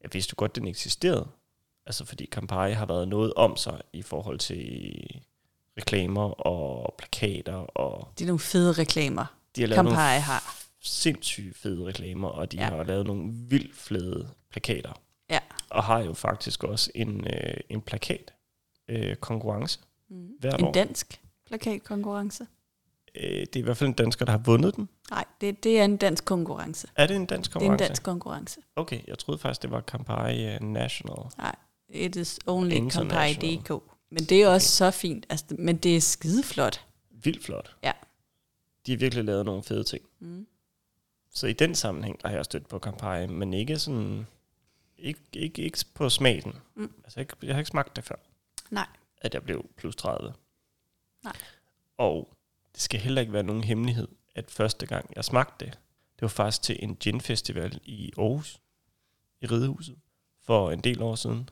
Jeg 0.01 0.09
vidste 0.13 0.31
jo 0.31 0.35
godt, 0.37 0.55
den 0.55 0.67
eksisterede. 0.67 1.27
Altså 1.85 2.05
fordi 2.05 2.25
Campari 2.25 2.71
har 2.71 2.85
været 2.85 3.07
noget 3.07 3.33
om 3.33 3.57
sig 3.57 3.81
i 3.93 4.01
forhold 4.01 4.39
til 4.39 5.21
reklamer 5.77 6.47
og 6.47 6.93
plakater, 6.97 7.53
og 7.55 8.07
Det 8.17 8.23
er 8.23 8.27
nogle 8.27 8.39
fede 8.39 8.71
reklamer, 8.71 9.25
de 9.55 9.61
har 9.61 9.67
lavet 9.67 9.83
nogle 9.85 9.97
har. 9.99 10.55
sindssygt 10.81 11.57
fede 11.57 11.85
reklamer, 11.85 12.27
og 12.27 12.51
de 12.51 12.57
Ja. 12.57 12.63
har 12.69 12.83
lavet 12.83 13.05
nogle 13.05 13.31
vildt 13.33 13.75
fede 13.75 14.29
plakater. 14.51 14.91
Ja. 15.29 15.39
Og 15.69 15.83
har 15.83 15.99
jo 15.99 16.13
faktisk 16.13 16.63
også 16.63 16.91
en, 16.95 17.27
øh, 17.27 17.53
en 17.69 17.81
plakat 17.81 18.33
øh, 18.89 19.15
konkurrence 19.15 19.79
Mm. 20.09 20.27
hvert 20.39 20.59
En 20.59 20.65
år. 20.65 20.71
dansk 20.71 21.21
plakatkonkurrence? 21.47 22.47
Øh, 23.15 23.39
det 23.39 23.55
er 23.55 23.59
i 23.59 23.61
hvert 23.61 23.77
fald 23.77 23.87
en 23.87 23.93
dansker, 23.93 24.25
der 24.25 24.31
har 24.31 24.39
vundet 24.39 24.75
den. 24.75 24.89
Nej, 25.11 25.25
det, 25.41 25.63
det 25.63 25.79
er 25.79 25.85
en 25.85 25.97
dansk 25.97 26.25
konkurrence. 26.25 26.87
Er 26.95 27.07
det 27.07 27.15
en 27.15 27.25
dansk 27.25 27.49
Det 27.53 27.55
er 27.55 27.59
en 27.59 27.67
konkurrence? 27.67 27.87
dansk 27.87 28.03
konkurrence. 28.03 28.59
Okay, 28.75 28.99
jeg 29.07 29.19
troede 29.19 29.39
faktisk, 29.39 29.61
det 29.61 29.71
var 29.71 29.81
Campari 29.81 30.55
uh, 30.55 30.61
National. 30.61 31.17
It 31.89 32.15
is 32.15 32.39
only. 32.47 32.89
Campari 32.89 33.33
DK. 33.33 33.71
Men 34.09 34.23
det 34.23 34.43
er 34.43 34.47
også 34.47 34.69
så 34.69 34.91
fint. 34.91 35.25
Altså, 35.29 35.45
men 35.59 35.77
det 35.77 35.95
er 35.97 36.01
skideflot. 36.01 36.85
Vildt 37.11 37.43
flot. 37.43 37.75
Ja. 37.83 37.91
De 38.85 38.91
har 38.91 38.97
virkelig 38.97 39.23
lavet 39.23 39.45
nogle 39.45 39.63
fede 39.63 39.83
ting. 39.83 40.05
Mm. 40.19 40.47
Så 41.29 41.47
i 41.47 41.53
den 41.53 41.75
sammenhæng 41.75 42.21
der 42.21 42.27
har 42.27 42.35
jeg 42.35 42.45
stødt 42.45 42.67
på 42.67 42.79
Campari, 42.79 43.27
men 43.27 43.53
ikke 43.53 43.79
sådan... 43.79 44.27
Ikke, 44.97 45.19
ikke, 45.33 45.61
ikke 45.61 45.85
på 45.93 46.09
smagen. 46.09 46.55
Mm. 46.75 46.93
Altså, 47.03 47.19
jeg, 47.19 47.27
jeg 47.43 47.55
har 47.55 47.59
ikke 47.59 47.69
smagt 47.69 47.95
det 47.95 48.03
før. 48.03 48.15
Nej. 48.69 48.87
At 49.21 49.33
jeg 49.33 49.43
blev 49.43 49.65
plus 49.75 49.95
30. 49.95 50.33
Nej. 51.23 51.35
Og 51.97 52.29
det 52.73 52.81
skal 52.81 52.99
heller 52.99 53.21
ikke 53.21 53.33
være 53.33 53.43
nogen 53.43 53.63
hemmelighed, 53.63 54.07
at 54.35 54.51
første 54.51 54.85
gang 54.85 55.13
jeg 55.15 55.25
smagte 55.25 55.65
det, 55.65 55.73
det 56.15 56.21
var 56.21 56.27
faktisk 56.27 56.61
til 56.61 56.83
en 56.83 56.95
gin-festival 56.95 57.79
i 57.83 58.13
Aarhus, 58.17 58.61
i 59.41 59.45
Ridehuset, 59.45 59.95
for 60.43 60.71
en 60.71 60.79
del 60.79 61.01
år 61.01 61.15
siden. 61.15 61.49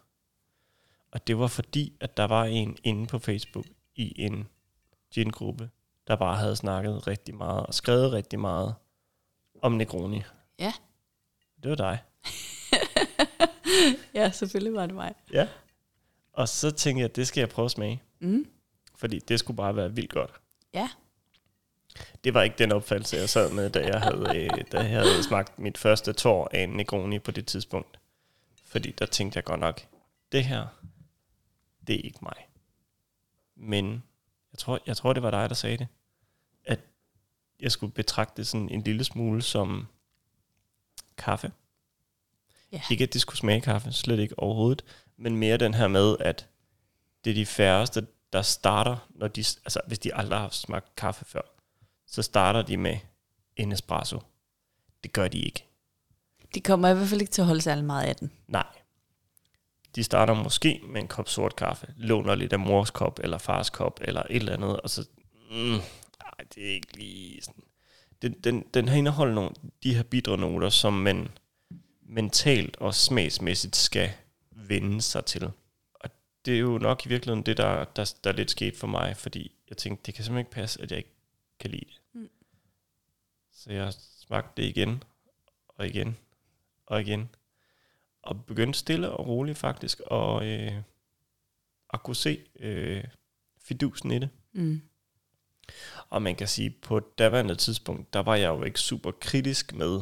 Og 1.15 1.27
det 1.27 1.39
var 1.39 1.47
fordi, 1.47 1.97
at 1.99 2.17
der 2.17 2.23
var 2.23 2.45
en 2.45 2.77
inde 2.83 3.07
på 3.07 3.19
Facebook 3.19 3.65
i 3.95 4.21
en 4.21 4.47
gin-gruppe, 5.13 5.69
der 6.07 6.15
bare 6.15 6.37
havde 6.37 6.55
snakket 6.55 7.07
rigtig 7.07 7.35
meget 7.35 7.65
og 7.65 7.73
skrevet 7.73 8.11
rigtig 8.11 8.39
meget 8.39 8.75
om 9.61 9.71
Negroni. 9.71 10.21
Ja. 10.59 10.73
Det 11.63 11.69
var 11.69 11.75
dig. 11.75 11.99
Ja, 14.13 14.31
selvfølgelig 14.31 14.73
var 14.73 14.85
det 14.85 14.95
mig. 14.95 15.13
Ja. 15.33 15.47
Og 16.33 16.49
så 16.49 16.71
tænkte 16.71 16.99
jeg, 16.99 17.09
at 17.09 17.15
det 17.15 17.27
skal 17.27 17.41
jeg 17.41 17.49
prøve 17.49 17.65
at 17.65 17.71
smage. 17.71 18.01
Mm. 18.19 18.45
Fordi 18.95 19.19
det 19.19 19.39
skulle 19.39 19.57
bare 19.57 19.75
være 19.75 19.93
vildt 19.95 20.13
godt. 20.13 20.31
Ja. 20.73 20.89
Det 22.23 22.33
var 22.33 22.41
ikke 22.41 22.55
den 22.57 22.71
opfattelse, 22.71 23.17
jeg 23.17 23.29
sad 23.29 23.51
med, 23.51 23.69
da 23.69 23.79
jeg 23.87 24.01
havde, 24.01 24.37
øh, 24.37 24.49
da 24.71 24.77
jeg 24.77 24.89
havde 24.89 25.23
smagt 25.23 25.59
mit 25.59 25.77
første 25.77 26.13
tår 26.13 26.49
af 26.51 26.59
en 26.63 26.69
Negroni 26.69 27.19
på 27.19 27.31
det 27.31 27.45
tidspunkt. 27.45 27.99
Fordi 28.65 28.91
der 28.91 29.05
tænkte 29.05 29.37
jeg 29.37 29.43
godt 29.43 29.59
nok, 29.59 29.81
det 30.31 30.45
her, 30.45 30.67
det 31.87 31.95
er 31.95 32.01
ikke 32.01 32.19
mig. 32.21 32.47
Men 33.55 34.03
jeg 34.51 34.59
tror, 34.59 34.79
jeg 34.85 34.97
tror, 34.97 35.13
det 35.13 35.23
var 35.23 35.31
dig, 35.31 35.49
der 35.49 35.55
sagde 35.55 35.77
det. 35.77 35.87
At 36.65 36.79
jeg 37.59 37.71
skulle 37.71 37.93
betragte 37.93 38.33
det 38.37 38.47
sådan 38.47 38.69
en 38.69 38.81
lille 38.81 39.03
smule 39.03 39.41
som 39.41 39.87
kaffe. 41.17 41.51
Ja. 42.71 42.81
Ikke 42.91 43.03
at 43.03 43.13
det 43.13 43.21
skulle 43.21 43.37
smage 43.37 43.61
kaffe, 43.61 43.91
slet 43.91 44.19
ikke 44.19 44.39
overhovedet. 44.39 44.85
Men 45.17 45.37
mere 45.37 45.57
den 45.57 45.73
her 45.73 45.87
med, 45.87 46.17
at 46.19 46.49
det 47.23 47.29
er 47.29 47.35
de 47.35 47.45
færreste, 47.45 48.07
der 48.33 48.41
starter, 48.41 49.07
når 49.09 49.27
de, 49.27 49.39
altså 49.39 49.81
hvis 49.87 49.99
de 49.99 50.15
aldrig 50.15 50.39
har 50.39 50.49
smagt 50.49 50.95
kaffe 50.95 51.25
før, 51.25 51.41
så 52.07 52.21
starter 52.21 52.61
de 52.61 52.77
med 52.77 52.97
en 53.55 53.71
espresso. 53.71 54.19
Det 55.03 55.13
gør 55.13 55.27
de 55.27 55.39
ikke. 55.39 55.65
De 56.55 56.61
kommer 56.61 56.89
i 56.89 56.93
hvert 56.93 57.07
fald 57.07 57.21
ikke 57.21 57.33
til 57.33 57.41
at 57.41 57.45
holde 57.45 57.61
særlig 57.61 57.85
meget 57.85 58.05
af 58.05 58.15
den. 58.15 58.31
Nej. 58.47 58.65
De 59.95 60.03
starter 60.03 60.33
måske 60.33 60.81
med 60.83 61.01
en 61.01 61.07
kop 61.07 61.29
sort 61.29 61.55
kaffe, 61.55 61.93
låner 61.97 62.35
lidt 62.35 62.53
af 62.53 62.59
mors 62.59 62.91
kop, 62.91 63.19
eller 63.23 63.37
fars 63.37 63.69
kop, 63.69 63.99
eller 64.03 64.23
et 64.29 64.35
eller 64.35 64.53
andet, 64.53 64.79
og 64.79 64.89
så, 64.89 65.07
mm, 65.51 65.75
ej, 65.75 66.45
det 66.55 66.65
er 66.65 66.73
ikke 66.73 66.97
lige 66.97 67.41
sådan. 67.41 67.63
Den, 68.21 68.33
den, 68.33 68.65
den 68.73 68.87
har 68.87 68.97
indeholdt 68.97 69.35
nogle, 69.35 69.51
de 69.83 69.95
her 69.95 70.03
bidre 70.03 70.37
noter, 70.37 70.69
som 70.69 70.93
man 70.93 71.29
mentalt 72.01 72.77
og 72.77 72.95
smagsmæssigt 72.95 73.75
skal 73.75 74.11
vende 74.51 75.01
sig 75.01 75.25
til. 75.25 75.51
Og 75.93 76.09
det 76.45 76.55
er 76.55 76.59
jo 76.59 76.77
nok 76.77 77.05
i 77.05 77.09
virkeligheden 77.09 77.45
det, 77.45 77.57
der, 77.57 77.83
der, 77.83 78.13
der 78.23 78.29
er 78.29 78.35
lidt 78.35 78.51
sket 78.51 78.77
for 78.77 78.87
mig, 78.87 79.17
fordi 79.17 79.51
jeg 79.69 79.77
tænkte, 79.77 80.05
det 80.05 80.13
kan 80.13 80.23
simpelthen 80.23 80.47
ikke 80.47 80.55
passe, 80.55 80.81
at 80.81 80.91
jeg 80.91 80.97
ikke 80.97 81.15
kan 81.59 81.69
lide 81.69 81.85
det. 81.85 82.01
Mm. 82.13 82.29
Så 83.53 83.71
jeg 83.71 83.93
smagte 84.27 84.61
det 84.61 84.69
igen, 84.69 85.03
og 85.67 85.87
igen, 85.87 86.17
og 86.85 87.01
igen. 87.01 87.29
Og 88.25 88.45
begyndte 88.45 88.79
stille 88.79 89.09
og 89.09 89.27
roligt 89.27 89.57
faktisk 89.57 90.01
at, 90.11 90.43
øh, 90.43 90.71
at 91.93 92.03
kunne 92.03 92.15
se 92.15 92.39
øh, 92.59 93.03
fidusen 93.61 94.11
i 94.11 94.19
det. 94.19 94.29
Mm. 94.53 94.81
Og 96.09 96.21
man 96.21 96.35
kan 96.35 96.47
sige, 96.47 96.69
på 96.69 96.99
daværende 96.99 97.55
tidspunkt, 97.55 98.13
der 98.13 98.19
var 98.19 98.35
jeg 98.35 98.47
jo 98.49 98.63
ikke 98.63 98.79
super 98.79 99.11
kritisk 99.11 99.73
med, 99.73 100.01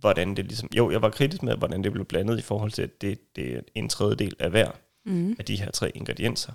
hvordan 0.00 0.34
det 0.36 0.44
ligesom... 0.44 0.68
Jo, 0.76 0.90
jeg 0.90 1.02
var 1.02 1.10
kritisk 1.10 1.42
med, 1.42 1.56
hvordan 1.56 1.84
det 1.84 1.92
blev 1.92 2.04
blandet 2.04 2.38
i 2.38 2.42
forhold 2.42 2.70
til, 2.70 2.82
at 2.82 3.00
det, 3.00 3.36
det 3.36 3.54
er 3.56 3.60
en 3.74 3.88
tredjedel 3.88 4.36
af 4.38 4.50
hver 4.50 4.70
Mm. 5.08 5.36
af 5.38 5.44
de 5.44 5.56
her 5.60 5.70
tre 5.70 5.90
ingredienser. 5.96 6.52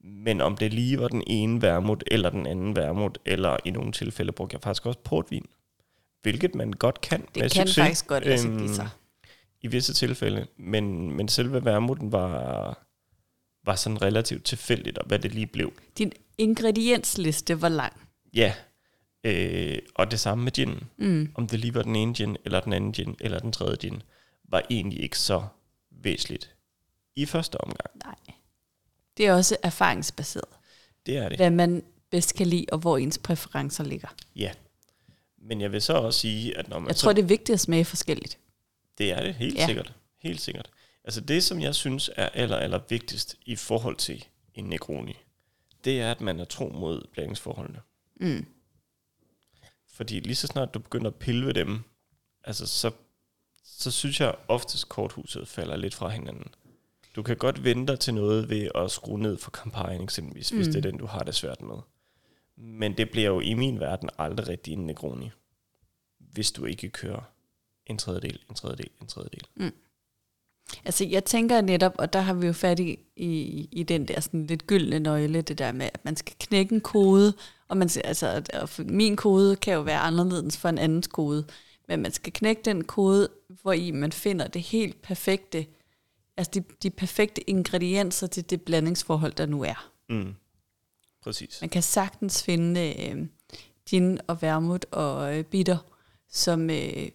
Men 0.00 0.40
om 0.40 0.56
det 0.56 0.74
lige 0.74 1.00
var 1.00 1.08
den 1.08 1.22
ene 1.26 1.62
vermut, 1.62 2.04
eller 2.06 2.30
den 2.30 2.46
anden 2.46 2.76
vermut, 2.76 3.18
eller 3.24 3.56
i 3.64 3.70
nogle 3.70 3.92
tilfælde 3.92 4.32
brugte 4.32 4.54
jeg 4.54 4.62
faktisk 4.62 4.86
også 4.86 4.98
portvin. 5.04 5.46
Hvilket 6.22 6.54
man 6.54 6.72
godt 6.72 7.00
kan 7.00 7.20
Det 7.20 7.28
med 7.36 7.50
kan 7.50 7.66
succes. 7.66 7.76
faktisk 7.76 8.06
godt 8.06 8.24
lade 8.24 8.38
sig 8.38 8.48
Øhm, 8.48 8.58
give 8.58 8.74
sig. 8.74 8.88
I 9.62 9.66
visse 9.66 9.94
tilfælde, 9.94 10.46
men, 10.56 11.12
men 11.12 11.28
selve 11.28 11.64
vermuten 11.64 12.12
var, 12.12 12.78
var 13.64 13.76
sådan 13.76 14.02
relativt 14.02 14.44
tilfældigt, 14.44 14.98
og 14.98 15.06
hvad 15.06 15.18
det 15.18 15.34
lige 15.34 15.46
blev. 15.46 15.72
Din 15.98 16.12
ingrediensliste 16.38 17.62
var 17.62 17.68
lang. 17.68 17.92
Ja, 18.34 18.54
øh, 19.24 19.78
og 19.94 20.10
det 20.10 20.20
samme 20.20 20.44
med 20.44 20.52
ginen. 20.52 20.88
Mm. 20.96 21.32
Om 21.34 21.46
det 21.46 21.58
lige 21.58 21.74
var 21.74 21.82
den 21.82 21.96
ene 21.96 22.14
gin, 22.14 22.36
eller 22.44 22.60
den 22.60 22.72
anden 22.72 22.92
gin, 22.92 23.16
eller 23.20 23.38
den 23.38 23.52
tredje 23.52 23.76
gin, 23.76 24.02
var 24.48 24.62
egentlig 24.70 25.02
ikke 25.02 25.18
så 25.18 25.42
væsentligt 25.90 26.54
i 27.16 27.26
første 27.26 27.60
omgang. 27.60 27.90
Nej. 28.04 28.34
Det 29.16 29.26
er 29.26 29.34
også 29.34 29.56
erfaringsbaseret. 29.62 30.48
Det 31.06 31.16
er 31.16 31.28
det. 31.28 31.38
Hvad 31.38 31.50
man 31.50 31.82
bedst 32.10 32.34
kan 32.34 32.46
lide, 32.46 32.66
og 32.72 32.78
hvor 32.78 32.98
ens 32.98 33.18
præferencer 33.18 33.84
ligger. 33.84 34.08
Ja. 34.36 34.50
Men 35.38 35.60
jeg 35.60 35.72
vil 35.72 35.82
så 35.82 35.92
også 35.92 36.20
sige, 36.20 36.58
at 36.58 36.68
når 36.68 36.78
man 36.78 36.88
Jeg 36.88 36.96
så 36.96 37.02
tror, 37.02 37.12
det 37.12 37.22
er 37.22 37.26
vigtigt 37.26 37.54
at 37.54 37.60
smage 37.60 37.84
forskelligt. 37.84 38.38
Det 39.00 39.12
er 39.12 39.22
det, 39.22 39.34
helt 39.34 39.54
Ja. 39.56 39.66
sikkert. 39.66 39.94
Helt 40.18 40.40
sikkert. 40.40 40.70
Altså 41.04 41.20
det, 41.20 41.44
som 41.44 41.60
jeg 41.60 41.74
synes 41.74 42.10
er 42.16 42.28
aller, 42.28 42.56
aller 42.56 42.80
vigtigst 42.88 43.36
i 43.46 43.56
forhold 43.56 43.96
til 43.96 44.24
en 44.54 44.64
Negroni, 44.64 45.16
det 45.84 46.00
er, 46.00 46.10
at 46.10 46.20
man 46.20 46.40
er 46.40 46.44
tro 46.44 46.68
mod 46.68 47.02
blandingsforholdene. 47.12 47.80
Mm. 48.20 48.46
Fordi 49.92 50.20
lige 50.20 50.34
så 50.36 50.46
snart 50.46 50.74
du 50.74 50.78
begynder 50.78 51.06
at 51.10 51.14
pille 51.16 51.46
ved 51.46 51.54
dem, 51.54 51.80
altså 52.44 52.66
så, 52.66 52.90
så 53.64 53.90
synes 53.90 54.20
jeg 54.20 54.34
oftest 54.48 54.88
korthuset 54.88 55.48
falder 55.48 55.76
lidt 55.76 55.94
fra 55.94 56.08
hinanden. 56.08 56.54
Du 57.16 57.22
kan 57.22 57.36
godt 57.36 57.64
vente 57.64 57.96
til 57.96 58.14
noget 58.14 58.48
ved 58.50 58.68
at 58.74 58.90
skrue 58.90 59.18
ned 59.20 59.38
for 59.38 59.50
kampagnen 59.50 60.02
eksempelvis, 60.02 60.52
mm. 60.52 60.58
hvis 60.58 60.66
Mm. 60.66 60.72
det 60.72 60.84
er 60.86 60.90
den, 60.90 60.98
du 60.98 61.06
har 61.06 61.18
det 61.22 61.34
svært 61.34 61.62
med. 61.62 61.76
Men 62.56 62.96
det 62.96 63.10
bliver 63.10 63.28
jo 63.28 63.40
i 63.40 63.54
min 63.54 63.80
verden 63.80 64.10
aldrig 64.18 64.48
rigtig 64.48 64.72
en 64.72 64.86
Negroni, 64.86 65.30
hvis 66.18 66.52
du 66.52 66.64
ikke 66.64 66.88
kører 66.88 67.22
en 67.90 67.98
tredjedel, 67.98 68.38
en 68.48 68.54
tredjedel, 68.54 68.90
en 69.00 69.06
tredjedel. 69.06 69.44
Altså, 70.84 71.04
jeg 71.04 71.24
tænker 71.24 71.60
netop, 71.60 71.92
og 71.98 72.12
der 72.12 72.20
har 72.20 72.34
vi 72.34 72.46
jo 72.46 72.52
fat 72.52 72.80
i, 72.80 72.98
i, 73.16 73.68
i 73.72 73.82
den 73.82 74.08
der 74.08 74.20
sådan 74.20 74.46
lidt 74.46 74.66
gyldne 74.66 74.98
nøgle, 74.98 75.42
det 75.42 75.58
der 75.58 75.72
med, 75.72 75.88
at 75.94 76.04
man 76.04 76.16
skal 76.16 76.36
knække 76.40 76.74
en 76.74 76.80
kode, 76.80 77.34
og 77.68 77.76
man 77.76 77.90
altså, 78.04 78.42
min 78.78 79.16
kode 79.16 79.56
kan 79.56 79.74
jo 79.74 79.80
være 79.80 79.98
anderledes 79.98 80.56
for 80.56 80.68
en 80.68 80.78
andens 80.78 81.06
kode, 81.06 81.46
men 81.88 82.02
man 82.02 82.12
skal 82.12 82.32
knække 82.32 82.62
den 82.64 82.84
kode, 82.84 83.28
hvor 83.62 83.72
i 83.72 83.90
man 83.90 84.12
finder 84.12 84.46
det 84.48 84.62
helt 84.62 85.02
perfekte, 85.02 85.66
altså 86.36 86.50
de, 86.54 86.64
de 86.82 86.90
perfekte 86.90 87.50
ingredienser 87.50 88.26
til 88.26 88.50
det 88.50 88.62
blandingsforhold, 88.62 89.32
der 89.32 89.46
nu 89.46 89.62
er. 89.62 89.90
Mm. 90.08 90.34
Præcis. 91.22 91.58
Man 91.60 91.70
kan 91.70 91.82
sagtens 91.82 92.42
finde 92.42 93.08
øh, 93.08 93.26
gin 93.88 94.20
og 94.26 94.42
vermut 94.42 94.86
og 94.90 95.38
øh, 95.38 95.44
bitter, 95.44 95.78
som 96.28 96.70
øh, 96.70 97.08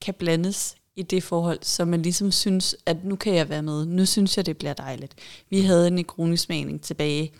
kan 0.00 0.14
blandes 0.14 0.76
i 0.96 1.02
det 1.02 1.22
forhold, 1.22 1.58
så 1.62 1.84
man 1.84 2.02
ligesom 2.02 2.32
synes, 2.32 2.76
at 2.86 3.04
nu 3.04 3.16
kan 3.16 3.34
jeg 3.34 3.48
være 3.48 3.62
med. 3.62 3.86
Nu 3.86 4.06
synes 4.06 4.36
jeg, 4.36 4.46
det 4.46 4.58
bliver 4.58 4.74
dejligt. 4.74 5.14
Vi 5.50 5.60
havde 5.60 5.86
en 5.86 5.92
negronismagning 5.92 6.82
tilbage 6.82 7.32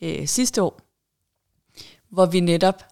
øh, 0.00 0.26
sidste 0.26 0.62
år, 0.62 0.80
hvor 2.08 2.26
vi 2.26 2.40
netop 2.40 2.82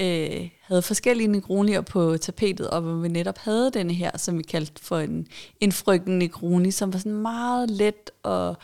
øh, 0.00 0.48
havde 0.60 0.82
forskellige 0.82 1.28
negronier 1.28 1.80
på 1.80 2.16
tapetet, 2.16 2.70
og 2.70 2.80
hvor 2.80 2.94
vi 2.94 3.08
netop 3.08 3.38
havde 3.38 3.70
denne 3.70 3.94
her, 3.94 4.18
som 4.18 4.38
vi 4.38 4.42
kaldte 4.42 4.84
for 4.84 4.98
en, 4.98 5.26
en 5.60 5.72
frygten 5.72 6.18
negroni, 6.18 6.70
som 6.70 6.92
var 6.92 6.98
sådan 6.98 7.22
meget 7.22 7.70
let 7.70 8.10
og 8.22 8.56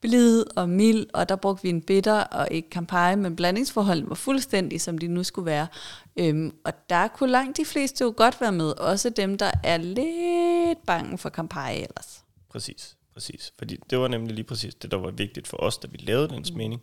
blid 0.00 0.44
og 0.56 0.68
mild, 0.68 1.06
og 1.14 1.28
der 1.28 1.36
brugte 1.36 1.62
vi 1.62 1.68
en 1.68 1.82
bitter 1.82 2.20
og 2.20 2.48
ikke 2.50 2.68
Campari, 2.70 3.16
men 3.16 3.36
blandingsforholdene 3.36 4.08
var 4.08 4.14
fuldstændig, 4.14 4.80
som 4.80 4.98
de 4.98 5.08
nu 5.08 5.24
skulle 5.24 5.46
være. 5.46 5.66
Øhm, 6.16 6.54
og 6.64 6.72
der 6.90 7.08
kunne 7.08 7.30
langt 7.30 7.56
de 7.56 7.64
fleste 7.64 8.04
jo 8.04 8.14
godt 8.16 8.40
være 8.40 8.52
med, 8.52 8.70
også 8.70 9.10
dem, 9.10 9.38
der 9.38 9.50
er 9.64 9.76
lidt 9.76 10.86
bange 10.86 11.18
for 11.18 11.30
Campari 11.30 11.76
ellers. 11.82 12.24
Præcis, 12.50 12.96
præcis. 13.12 13.52
Fordi 13.58 13.76
det 13.90 13.98
var 13.98 14.08
nemlig 14.08 14.34
lige 14.34 14.44
præcis 14.44 14.74
det, 14.74 14.90
der 14.90 14.96
var 14.96 15.10
vigtigt 15.10 15.48
for 15.48 15.56
os, 15.56 15.78
da 15.78 15.88
vi 15.90 15.96
lavede 15.96 16.28
den 16.28 16.44
smagning. 16.44 16.82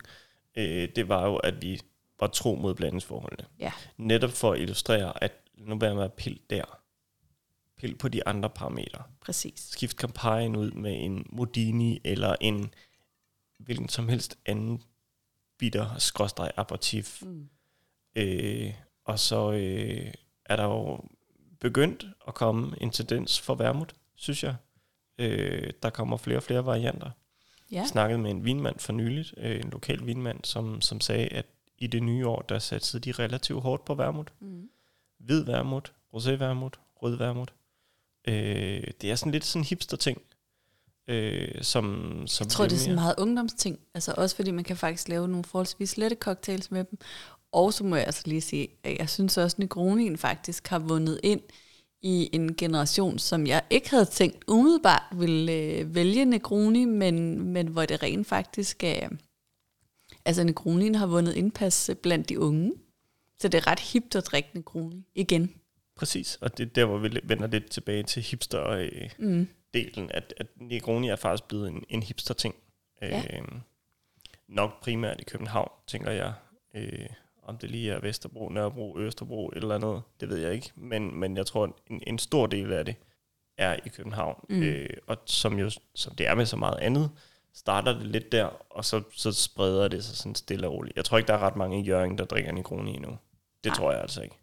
Øh, 0.56 0.88
det 0.96 1.08
var 1.08 1.26
jo, 1.26 1.36
at 1.36 1.62
vi 1.62 1.80
var 2.20 2.26
tro 2.26 2.54
mod 2.54 2.74
blandingsforholdene. 2.74 3.48
Ja, 3.58 3.72
Netop 3.96 4.30
for 4.30 4.52
at 4.52 4.60
illustrere, 4.60 5.22
at 5.24 5.32
nu 5.58 5.74
med 5.74 6.02
at 6.02 6.12
pille 6.12 6.38
der. 6.50 6.78
Pil 7.78 7.96
på 7.96 8.08
de 8.08 8.28
andre 8.28 8.50
parametre. 8.50 9.02
præcis. 9.20 9.60
Skift 9.70 10.04
Campari'en 10.04 10.56
ud 10.56 10.70
med 10.70 11.04
en 11.04 11.26
Modini 11.32 12.00
eller 12.04 12.36
en 12.40 12.70
hvilken 13.58 13.88
som 13.88 14.08
helst 14.08 14.38
anden 14.46 14.82
bitter 15.58 15.98
skråstreg 15.98 16.50
aperitif. 16.56 17.22
Mm. 17.22 17.48
Øh, 18.16 18.74
og 19.04 19.18
så 19.18 19.52
øh, 19.52 20.12
er 20.44 20.56
der 20.56 20.64
jo 20.64 21.00
begyndt 21.60 22.06
at 22.28 22.34
komme 22.34 22.76
en 22.80 22.90
tendens 22.90 23.40
for 23.40 23.54
vermut, 23.54 23.94
synes 24.14 24.44
jeg. 24.44 24.54
Øh, 25.18 25.72
der 25.82 25.90
kommer 25.90 26.16
flere 26.16 26.36
og 26.38 26.42
flere 26.42 26.66
varianter. 26.66 27.10
Ja, 27.70 27.76
Jeg 27.76 27.86
snakkede 27.88 28.18
med 28.18 28.30
en 28.30 28.44
vinmand 28.44 28.78
for 28.78 28.92
nyligt, 28.92 29.34
øh, 29.36 29.60
en 29.60 29.70
lokal 29.70 30.06
vinmand, 30.06 30.44
som, 30.44 30.80
som 30.80 31.00
sagde, 31.00 31.28
at 31.28 31.46
i 31.78 31.86
det 31.86 32.02
nye 32.02 32.26
år, 32.26 32.42
der 32.42 32.58
satte 32.58 32.98
de 32.98 33.12
relativt 33.12 33.62
hårdt 33.62 33.84
på 33.84 33.94
vermut. 33.94 34.32
mm. 34.40 34.70
Hvid 35.18 35.44
vermut, 35.44 35.92
rosé 36.14 36.30
vermut, 36.30 36.80
rød 37.02 37.16
vermut. 37.16 37.54
Øh, 38.28 38.84
det 39.00 39.10
er 39.10 39.14
sådan 39.14 39.32
lidt 39.32 39.44
sådan 39.44 39.64
hipster 39.64 39.96
ting. 39.96 40.22
Øh, 41.08 41.62
som, 41.62 42.12
som 42.26 42.44
jeg 42.44 42.50
tror, 42.50 42.64
det 42.64 42.72
er 42.72 42.78
sådan 42.78 42.94
meget 42.94 43.14
ungdomsting. 43.18 43.78
Altså 43.94 44.14
også 44.16 44.36
fordi 44.36 44.50
man 44.50 44.64
kan 44.64 44.76
faktisk 44.76 45.08
lave 45.08 45.28
nogle 45.28 45.44
forholdsvis 45.44 45.96
lette 45.96 46.16
cocktails 46.20 46.70
med 46.70 46.84
dem. 46.84 46.98
Og 47.52 47.72
så 47.72 47.84
må 47.84 47.96
jeg 47.96 48.06
altså 48.06 48.22
lige 48.26 48.40
sige, 48.40 48.68
at 48.84 48.98
jeg 48.98 49.08
synes 49.08 49.38
også, 49.38 49.54
at 49.54 49.58
Negronin 49.58 50.18
faktisk 50.18 50.66
har 50.68 50.78
vundet 50.78 51.20
ind 51.22 51.40
i 52.02 52.30
en 52.32 52.54
generation, 52.56 53.18
som 53.18 53.46
jeg 53.46 53.62
ikke 53.70 53.90
havde 53.90 54.04
tænkt 54.04 54.44
umiddelbart 54.48 55.02
ville 55.12 55.52
øh, 55.52 55.94
vælge 55.94 56.24
Negroni, 56.24 56.84
men, 56.84 57.42
men 57.52 57.66
hvor 57.68 57.84
det 57.84 58.02
rent 58.02 58.26
faktisk 58.26 58.84
er... 58.84 59.08
Altså 60.24 60.44
Negronin 60.44 60.94
har 60.94 61.06
vundet 61.06 61.34
indpas 61.36 61.90
blandt 62.02 62.28
de 62.28 62.40
unge. 62.40 62.72
Så 63.40 63.48
det 63.48 63.58
er 63.58 63.66
ret 63.66 63.80
hipt 63.80 64.16
at 64.16 64.26
drikke 64.26 64.48
Negroni 64.54 65.04
igen. 65.14 65.54
Præcis, 65.96 66.38
og 66.40 66.58
det 66.58 66.66
er 66.66 66.70
der, 66.70 66.84
hvor 66.84 66.98
vi 66.98 67.20
vender 67.24 67.46
lidt 67.46 67.70
tilbage 67.70 68.02
til 68.02 68.22
hipster-delen, 68.22 69.10
Mm. 69.18 69.48
At, 69.74 70.34
at 70.36 70.46
Negroni 70.56 71.08
er 71.08 71.16
faktisk 71.16 71.48
blevet 71.48 71.68
en, 71.68 71.84
en 71.88 72.02
hipster-ting. 72.02 72.54
Ja. 73.02 73.22
Øh, 73.38 73.48
nok 74.48 74.82
primært 74.82 75.20
i 75.20 75.24
København, 75.24 75.70
tænker 75.86 76.10
jeg. 76.10 76.32
Øh, 76.74 77.06
om 77.42 77.58
det 77.58 77.70
lige 77.70 77.92
er 77.92 78.00
Vesterbro, 78.00 78.48
Nørrebro, 78.48 78.98
Østerbro, 78.98 79.48
et 79.48 79.56
eller 79.56 79.74
andet, 79.74 80.02
det 80.20 80.28
ved 80.28 80.36
jeg 80.36 80.54
ikke. 80.54 80.72
Men, 80.74 81.14
men 81.14 81.36
jeg 81.36 81.46
tror, 81.46 81.76
en, 81.90 82.02
en 82.06 82.18
stor 82.18 82.46
del 82.46 82.72
af 82.72 82.84
det 82.84 82.94
er 83.58 83.76
i 83.86 83.88
København. 83.88 84.44
Mm. 84.48 84.62
Øh, 84.62 84.90
og 85.06 85.16
som 85.26 85.58
jo, 85.58 85.70
som 85.94 86.14
det 86.14 86.26
er 86.26 86.34
med 86.34 86.46
så 86.46 86.56
meget 86.56 86.78
andet, 86.78 87.10
starter 87.54 87.98
det 87.98 88.06
lidt 88.06 88.32
der, 88.32 88.44
og 88.70 88.84
så, 88.84 89.02
så 89.12 89.32
spreder 89.32 89.88
det 89.88 90.04
sig 90.04 90.16
sådan 90.16 90.34
stille 90.34 90.66
og 90.66 90.72
roligt. 90.72 90.96
Jeg 90.96 91.04
tror 91.04 91.18
ikke, 91.18 91.28
der 91.28 91.34
er 91.34 91.38
ret 91.38 91.56
mange 91.56 91.80
i 91.80 91.82
Jørgen, 91.82 92.18
der 92.18 92.24
drikker 92.24 92.52
Negroni 92.52 92.94
endnu. 92.94 93.18
Det 93.64 93.70
Nej. 93.70 93.76
tror 93.76 93.92
jeg 93.92 94.00
altså 94.00 94.22
ikke. 94.22 94.36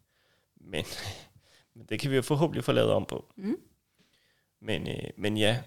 Men, 0.56 0.86
men 1.76 1.86
det 1.90 2.00
kan 2.00 2.12
vi 2.12 2.16
jo 2.16 2.22
forhåbentlig 2.22 2.64
få 2.64 2.72
lavet 2.72 2.92
om 2.92 3.06
på. 3.06 3.26
Mm. 3.36 3.58
Men, 4.64 4.88
øh, 4.90 5.10
men 5.18 5.38
ja, 5.38 5.64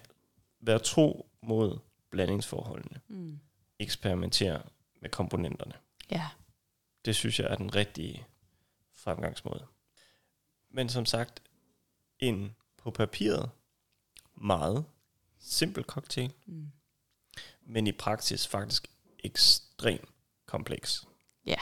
vær 0.59 0.77
tro 0.77 1.29
mod 1.41 1.79
blandingsforholdene. 2.09 3.01
Mm. 3.07 3.39
Eksperimentere 3.79 4.61
med 5.01 5.09
komponenterne. 5.09 5.73
Ja. 6.11 6.29
Det 7.05 7.15
synes 7.15 7.39
jeg 7.39 7.47
er 7.51 7.55
den 7.55 7.75
rigtige 7.75 8.25
fremgangsmåde. 8.95 9.65
Men 10.69 10.89
som 10.89 11.05
sagt, 11.05 11.41
en 12.19 12.55
på 12.77 12.91
papiret 12.91 13.49
meget 14.35 14.85
simpel 15.39 15.83
cocktail, 15.83 16.33
Mm. 16.45 16.71
men 17.61 17.87
i 17.87 17.91
praksis 17.91 18.47
faktisk 18.47 18.87
ekstremt 19.19 20.09
kompleks. 20.45 21.07
Ja. 21.45 21.59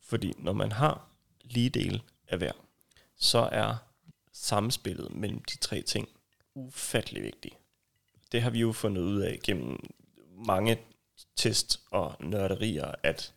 Fordi 0.00 0.32
når 0.38 0.52
man 0.52 0.72
har 0.72 1.08
lige 1.42 1.70
del 1.70 2.02
af 2.28 2.38
hver, 2.38 2.52
så 3.16 3.38
er 3.38 3.76
samspillet 4.32 5.10
mellem 5.14 5.44
de 5.44 5.56
tre 5.56 5.82
ting 5.82 6.08
ufattelig 6.58 7.22
vigtigt. 7.22 7.54
Det 8.32 8.42
har 8.42 8.50
vi 8.50 8.60
jo 8.60 8.72
fundet 8.72 9.02
ud 9.02 9.20
af 9.20 9.38
gennem 9.42 9.78
mange 10.46 10.78
test 11.36 11.80
og 11.90 12.16
nørderier, 12.20 12.94
at, 13.02 13.34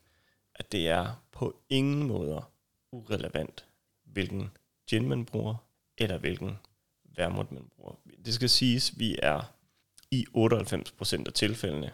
at 0.55 0.71
det 0.71 0.87
er 0.87 1.23
på 1.31 1.55
ingen 1.69 2.03
måder 2.03 2.51
urelevant, 2.91 3.65
hvilken 4.03 4.49
gin 4.89 5.09
man 5.09 5.25
bruger, 5.25 5.55
eller 5.97 6.17
hvilken 6.17 6.57
vermut 7.15 7.51
man 7.51 7.69
bruger. 7.75 7.93
Det 8.25 8.33
skal 8.33 8.49
siges, 8.49 8.99
vi 8.99 9.19
er 9.23 9.53
i 10.11 10.25
98% 10.37 11.23
af 11.27 11.33
tilfældene, 11.33 11.91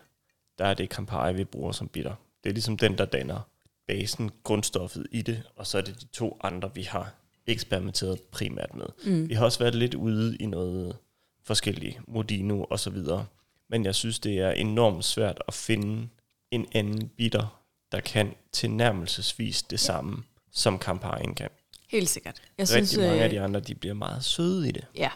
der 0.58 0.66
er 0.66 0.74
det 0.74 0.90
Campari, 0.90 1.34
vi 1.34 1.44
bruger 1.44 1.72
som 1.72 1.88
bitter. 1.88 2.16
Det 2.44 2.50
er 2.50 2.54
ligesom 2.54 2.78
den, 2.78 2.98
der 2.98 3.06
danner 3.06 3.40
basen, 3.88 4.32
grundstoffet 4.44 5.08
i 5.12 5.22
det, 5.22 5.44
og 5.56 5.68
så 5.68 5.78
er 5.78 5.82
det 5.82 6.02
de 6.02 6.08
to 6.08 6.38
andre, 6.44 6.76
vi 6.76 6.82
har 6.82 7.14
eksperimenteret 7.48 8.22
primært 8.22 8.74
med. 8.74 8.86
Mm. 9.06 9.30
Vi 9.30 9.34
har 9.34 9.46
også 9.46 9.60
været 9.60 9.76
lidt 9.76 9.94
ude 9.94 10.38
i 10.38 10.46
noget 10.46 10.98
forskellige, 11.48 12.00
Modino 12.08 12.64
og 12.64 12.80
så 12.80 12.90
videre. 12.90 13.26
Men 13.70 13.86
jeg 13.86 13.96
synes, 13.96 14.20
det 14.20 14.40
er 14.40 14.52
enormt 14.52 15.06
svært 15.06 15.44
at 15.48 15.54
finde 15.54 16.10
en 16.52 16.68
anden 16.72 17.08
bitter, 17.08 17.62
der 17.92 18.00
kan 18.00 18.34
tilnærmelsesvis 18.52 19.64
det 19.64 19.80
samme, 19.80 20.24
som 20.52 20.76
Campari'en 20.84 21.34
kan. 21.34 21.50
Helt 21.90 22.10
sikkert. 22.10 22.42
Jeg 22.58 22.70
Rigtig 22.70 22.88
synes, 22.88 22.98
mange 22.98 23.22
af 23.22 23.26
øh, 23.26 23.32
de 23.32 23.42
andre, 23.42 23.60
de 23.60 23.76
bliver 23.76 23.94
meget 23.94 24.26
søde 24.26 24.70
i 24.70 24.72
det. 24.72 24.86
Ja, 24.96 25.10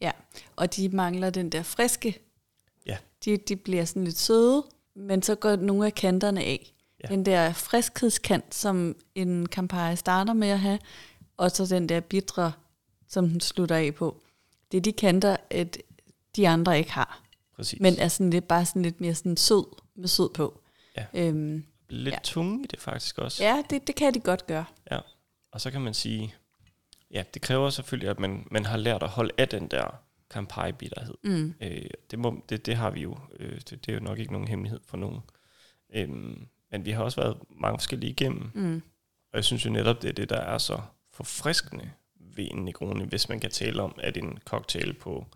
ja. 0.00 0.10
Og 0.56 0.76
de 0.76 0.88
mangler 0.88 1.30
den 1.30 1.50
der 1.50 1.62
friske. 1.62 2.18
Ja. 2.86 2.96
De, 3.24 3.36
de 3.36 3.56
bliver 3.56 3.84
sådan 3.84 4.04
lidt 4.04 4.18
søde, 4.18 4.64
men 4.94 5.22
så 5.22 5.34
går 5.34 5.56
nogle 5.56 5.86
af 5.86 5.94
kanterne 5.94 6.40
af. 6.40 6.72
Ja. 7.04 7.08
Den 7.08 7.26
der 7.26 7.52
friskhedskant, 7.52 8.54
som 8.54 8.96
en 9.14 9.46
Campari 9.46 9.96
starter 9.96 10.32
med 10.32 10.48
at 10.48 10.60
have, 10.60 10.78
og 11.36 11.50
så 11.50 11.66
den 11.66 11.88
der 11.88 12.00
bitre, 12.00 12.52
som 13.08 13.28
den 13.28 13.40
slutter 13.40 13.76
af 13.76 13.94
på. 13.94 14.22
Det 14.72 14.84
de 14.84 14.92
kanter, 14.92 15.36
at 15.50 15.78
de 16.36 16.48
andre 16.48 16.78
ikke 16.78 16.92
har. 16.92 17.22
Præcis. 17.56 17.80
Men 17.80 17.98
er 17.98 18.08
sådan 18.08 18.30
lidt, 18.30 18.48
bare 18.48 18.66
sådan 18.66 18.82
lidt 18.82 19.00
mere 19.00 19.14
sådan 19.14 19.36
sød 19.36 19.64
med 19.94 20.08
sød 20.08 20.30
på. 20.34 20.60
Ja. 20.96 21.06
Øhm, 21.14 21.64
lidt 21.88 22.14
ja. 22.14 22.18
tunge 22.22 22.64
i 22.64 22.66
det 22.66 22.80
faktisk 22.80 23.18
også. 23.18 23.44
ja, 23.44 23.62
det, 23.70 23.86
det 23.86 23.94
kan 23.94 24.14
de 24.14 24.20
godt 24.20 24.46
gøre. 24.46 24.64
Og 25.52 25.60
så 25.60 25.70
kan 25.70 25.80
man 25.80 25.94
sige, 25.94 26.34
ja, 27.10 27.22
det 27.34 27.42
kræver 27.42 27.70
selvfølgelig, 27.70 28.10
at 28.10 28.20
man, 28.20 28.46
man 28.50 28.66
har 28.66 28.76
lært 28.76 29.02
at 29.02 29.08
holde 29.08 29.30
af 29.38 29.48
den 29.48 29.68
der 29.68 30.02
Campari-bitterhed. 30.34 31.14
Mm. 31.24 31.54
Øh, 31.60 31.90
det, 32.10 32.18
må, 32.18 32.44
det, 32.48 32.66
det 32.66 32.76
har 32.76 32.90
vi 32.90 33.00
jo. 33.00 33.18
Øh, 33.38 33.60
det, 33.60 33.70
det 33.70 33.88
er 33.88 33.94
jo 33.94 34.00
nok 34.00 34.18
ikke 34.18 34.32
nogen 34.32 34.48
hemmelighed 34.48 34.80
for 34.84 34.96
nogen. 34.96 35.20
Øhm, 35.94 36.46
men 36.70 36.84
vi 36.84 36.90
har 36.90 37.02
også 37.02 37.20
været 37.20 37.38
mange 37.50 37.78
forskellige 37.78 38.10
igennem. 38.10 38.50
Mm. 38.54 38.82
Og 39.32 39.36
jeg 39.36 39.44
synes 39.44 39.64
jo 39.64 39.70
netop, 39.70 40.02
det 40.02 40.08
er 40.08 40.12
det, 40.12 40.30
der 40.30 40.40
er 40.40 40.58
så 40.58 40.80
forfriskende 41.12 41.90
ved 42.36 42.48
en 42.50 42.64
Negroni, 42.64 43.04
hvis 43.04 43.28
man 43.28 43.40
kan 43.40 43.50
tale 43.50 43.82
om, 43.82 43.94
at 44.02 44.16
en 44.16 44.38
cocktail 44.44 44.92
på 44.92 45.26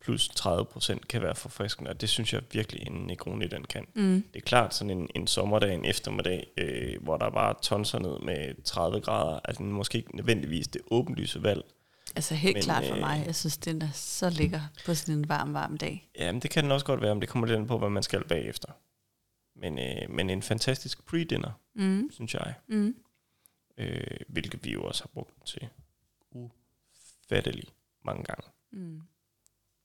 plus 0.00 0.28
30% 0.28 0.98
kan 1.08 1.22
være 1.22 1.34
forfriskende. 1.34 1.90
Og 1.90 2.00
det 2.00 2.08
synes 2.08 2.32
jeg 2.32 2.42
virkelig, 2.52 2.86
en 2.86 2.92
Negroni 2.92 3.46
den 3.46 3.64
kan. 3.64 3.86
Mm. 3.94 4.24
Det 4.34 4.40
er 4.42 4.44
klart 4.46 4.74
sådan 4.74 4.90
en, 4.90 5.08
en 5.14 5.26
sommerdag, 5.26 5.74
en 5.74 5.84
eftermiddag, 5.84 6.46
øh, 6.56 7.02
hvor 7.02 7.16
der 7.16 7.30
bare 7.30 7.54
tonser 7.62 7.98
ned 7.98 8.18
med 8.18 8.62
30 8.64 9.00
grader, 9.00 9.40
altså 9.44 9.62
måske 9.62 9.98
ikke 9.98 10.16
nødvendigvis 10.16 10.68
det 10.68 10.80
åbenlyse 10.90 11.42
valg. 11.42 11.62
Altså 12.16 12.34
helt 12.34 12.54
Men, 12.54 12.58
Men, 12.58 12.62
klart 12.62 12.84
for 12.84 12.94
øh, 12.94 13.00
mig. 13.00 13.22
Jeg 13.26 13.34
synes, 13.34 13.56
den 13.56 13.82
er 13.82 13.88
så 13.92 14.30
lækker 14.30 14.60
på 14.86 14.94
sådan 14.94 15.14
en 15.14 15.28
varm, 15.28 15.54
varm 15.54 15.78
dag. 15.78 16.08
Ja, 16.18 16.32
men 16.32 16.42
det 16.42 16.50
kan 16.50 16.64
den 16.64 16.72
også 16.72 16.86
godt 16.86 17.00
være, 17.00 17.10
om 17.10 17.20
det 17.20 17.28
kommer 17.28 17.46
lidt 17.46 17.58
an 17.58 17.66
på, 17.66 17.78
hvad 17.78 17.90
man 17.90 18.02
skal 18.02 18.24
bagefter. 18.24 18.68
Men, 19.56 19.78
øh, 19.78 20.10
men 20.10 20.30
en 20.30 20.42
fantastisk 20.42 20.98
pre-dinner, 21.06 21.50
Mm. 21.74 22.10
synes 22.12 22.34
jeg. 22.34 22.54
Mm. 22.68 22.94
Øh, 23.78 24.16
hvilket 24.28 24.64
vi 24.64 24.72
jo 24.72 24.82
også 24.84 25.02
har 25.02 25.10
brugt 25.14 25.46
til 25.46 25.68
ufattelig 26.30 27.64
mange 28.04 28.24
gange. 28.24 28.48
Mm. 28.70 29.02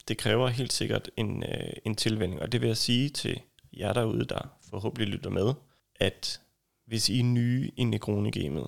Det 0.07 0.17
kræver 0.17 0.47
helt 0.47 0.73
sikkert 0.73 1.09
en, 1.17 1.43
øh, 1.43 1.73
en 1.85 1.95
tilvænning, 1.95 2.41
og 2.41 2.51
det 2.51 2.61
vil 2.61 2.67
jeg 2.67 2.77
sige 2.77 3.09
til 3.09 3.41
jer 3.73 3.93
derude, 3.93 4.25
der 4.25 4.57
forhåbentlig 4.69 5.07
lytter 5.07 5.29
med, 5.29 5.53
at 5.95 6.41
hvis 6.85 7.09
I 7.09 7.19
er 7.19 7.23
nye 7.23 7.71
i 7.77 7.83
Negroni-gamet, 7.83 8.67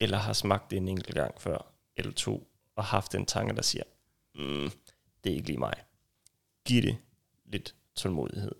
eller 0.00 0.18
har 0.18 0.32
smagt 0.32 0.70
det 0.70 0.76
en 0.76 0.88
enkelt 0.88 1.14
gang 1.14 1.40
før, 1.40 1.72
eller 1.96 2.12
to, 2.12 2.48
og 2.76 2.84
haft 2.84 3.12
den 3.12 3.26
tanke, 3.26 3.54
der 3.56 3.62
siger, 3.62 3.82
mm, 4.34 4.70
det 5.24 5.32
er 5.32 5.36
ikke 5.36 5.46
lige 5.46 5.58
mig, 5.58 5.74
giv 6.64 6.82
det 6.82 6.96
lidt 7.44 7.74
tålmodighed. 7.94 8.52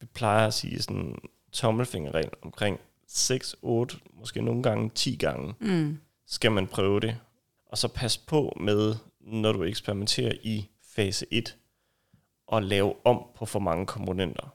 Vi 0.00 0.06
plejer 0.06 0.46
at 0.46 0.54
sige 0.54 0.82
sådan 0.82 1.02
en 1.02 1.18
tommelfingerregel 1.52 2.30
omkring 2.42 2.80
6, 3.06 3.56
8, 3.62 3.96
måske 4.12 4.42
nogle 4.42 4.62
gange 4.62 4.90
10 4.94 5.16
gange, 5.16 5.54
Mm. 5.60 5.98
skal 6.26 6.52
man 6.52 6.66
prøve 6.66 7.00
det. 7.00 7.20
Og 7.74 7.78
så 7.78 7.88
pas 7.88 8.18
på 8.18 8.56
med, 8.60 8.94
når 9.20 9.52
du 9.52 9.64
eksperimenterer 9.64 10.32
i 10.42 10.68
fase 10.96 11.26
1, 11.30 11.56
og 12.46 12.62
lave 12.62 12.94
om 13.06 13.22
på 13.36 13.46
for 13.46 13.58
mange 13.58 13.86
komponenter. 13.86 14.54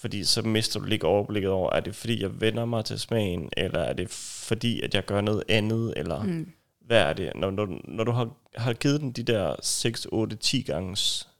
Fordi 0.00 0.24
så 0.24 0.42
mister 0.42 0.80
du 0.80 0.86
lige 0.86 1.04
overblikket 1.04 1.50
over, 1.50 1.72
er 1.72 1.80
det 1.80 1.94
fordi, 1.94 2.22
jeg 2.22 2.40
vender 2.40 2.64
mig 2.64 2.84
til 2.84 3.00
smagen, 3.00 3.50
eller 3.56 3.78
er 3.78 3.92
det 3.92 4.10
fordi, 4.10 4.80
at 4.80 4.94
jeg 4.94 5.04
gør 5.04 5.20
noget 5.20 5.44
andet, 5.48 5.94
eller 5.96 6.22
mm. 6.22 6.52
hvad 6.80 7.00
er 7.00 7.12
det? 7.12 7.32
Når, 7.34 7.50
når, 7.50 7.80
når 7.84 8.04
du 8.04 8.12
har, 8.12 8.30
har 8.56 8.72
givet 8.72 9.00
den 9.00 9.12
de 9.12 9.22
der 9.22 9.56
6, 9.62 10.06
8, 10.12 10.36
10 10.36 10.62
gange 10.62 10.96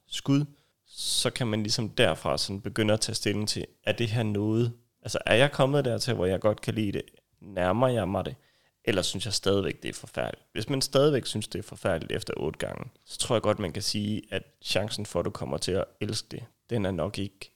skud, 0.07 0.45
så 0.87 1.31
kan 1.31 1.47
man 1.47 1.63
ligesom 1.63 1.89
derfra 1.89 2.39
sådan 2.39 2.61
begynde 2.61 2.95
at 2.95 3.01
tage 3.01 3.17
stilling 3.17 3.49
til, 3.49 3.67
er 3.85 3.93
det 3.93 4.09
her 4.09 4.23
noget? 4.23 4.73
Altså 5.03 5.19
er 5.27 5.35
jeg 5.35 5.53
kommet 5.53 5.85
dertil, 5.85 6.15
hvor 6.15 6.27
jeg 6.27 6.41
godt 6.41 6.61
kan 6.61 6.75
lide 6.75 6.93
det? 6.93 7.03
Nærmer 7.41 7.89
jeg 7.89 8.09
mig 8.09 8.25
det? 8.25 8.35
Eller 8.85 9.03
synes 9.03 9.25
jeg 9.25 9.35
stadigvæk, 9.35 9.83
det 9.83 9.89
er 9.89 9.93
forfærdeligt? 9.93 10.47
Hvis 10.53 10.69
man 10.69 10.83
stadigvæk 10.83 11.27
synes, 11.27 11.49
det 11.49 11.59
er 11.59 11.63
forfærdeligt 11.63 12.13
efter 12.13 12.35
otte 12.37 12.59
gange, 12.59 12.91
så 13.05 13.19
tror 13.19 13.35
jeg 13.35 13.43
godt, 13.43 13.59
man 13.59 13.73
kan 13.73 13.83
sige, 13.83 14.23
at 14.31 14.43
chancen 14.63 15.07
for, 15.07 15.19
at 15.19 15.25
du 15.25 15.31
kommer 15.31 15.57
til 15.57 15.73
at 15.73 15.85
elske 16.01 16.29
det, 16.31 16.45
den 16.71 16.87
er 16.87 16.91
nok 16.91 17.19
ikke 17.19 17.53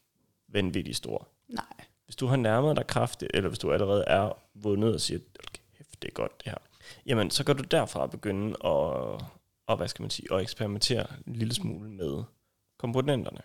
vanvittigt 0.48 0.96
stor. 0.96 1.28
Nej. 1.48 1.64
Hvis 2.04 2.16
du 2.16 2.26
har 2.26 2.36
nærmet 2.36 2.76
dig 2.76 2.86
kraftigt, 2.86 3.30
eller 3.34 3.48
hvis 3.48 3.58
du 3.58 3.72
allerede 3.72 4.04
er 4.06 4.32
vundet 4.54 4.94
og 4.94 5.00
siger, 5.00 5.20
kæft, 5.52 6.02
det 6.02 6.08
er 6.08 6.12
godt 6.12 6.32
det 6.44 6.52
her, 6.52 6.58
jamen 7.06 7.30
så 7.30 7.44
kan 7.44 7.56
du 7.56 7.62
derfra 7.62 8.06
begynde 8.06 8.50
at, 8.50 9.22
og, 9.66 9.76
hvad 9.76 9.88
skal 9.88 10.02
man 10.02 10.10
sige, 10.10 10.34
at 10.34 10.40
eksperimentere 10.40 11.06
en 11.26 11.36
lille 11.36 11.54
smule 11.54 11.90
med 11.90 12.22
komponenterne. 12.78 13.40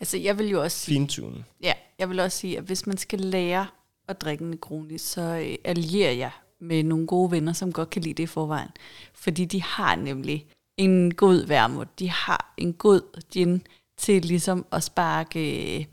Altså 0.00 0.16
jeg 0.16 0.38
vil 0.38 0.48
jo 0.48 0.62
også 0.62 0.78
sige, 0.78 0.94
Fintune. 0.94 1.44
ja, 1.62 1.74
jeg 1.98 2.10
vil 2.10 2.20
også 2.20 2.38
sige, 2.38 2.58
at 2.58 2.64
hvis 2.64 2.86
man 2.86 2.96
skal 2.96 3.20
lære 3.20 3.66
at 4.08 4.20
drikke 4.20 4.44
en 4.44 4.50
Negroni, 4.50 4.98
så 4.98 5.20
øh, 5.20 5.56
allierer 5.64 6.12
jeg 6.12 6.30
med 6.60 6.82
nogle 6.82 7.06
gode 7.06 7.30
venner, 7.30 7.52
som 7.52 7.72
godt 7.72 7.90
kan 7.90 8.02
lide 8.02 8.14
det 8.14 8.22
i 8.22 8.26
forvejen. 8.26 8.68
Fordi 9.14 9.44
de 9.44 9.62
har 9.62 9.96
nemlig 9.96 10.46
en 10.76 11.14
god 11.14 11.46
værmod. 11.46 11.86
De 11.98 12.10
har 12.10 12.54
en 12.56 12.72
god 12.72 13.22
gin 13.32 13.62
til 13.96 14.24
ligesom 14.24 14.66
at 14.72 14.82
sparke 14.82 15.78
øh, 15.78 15.84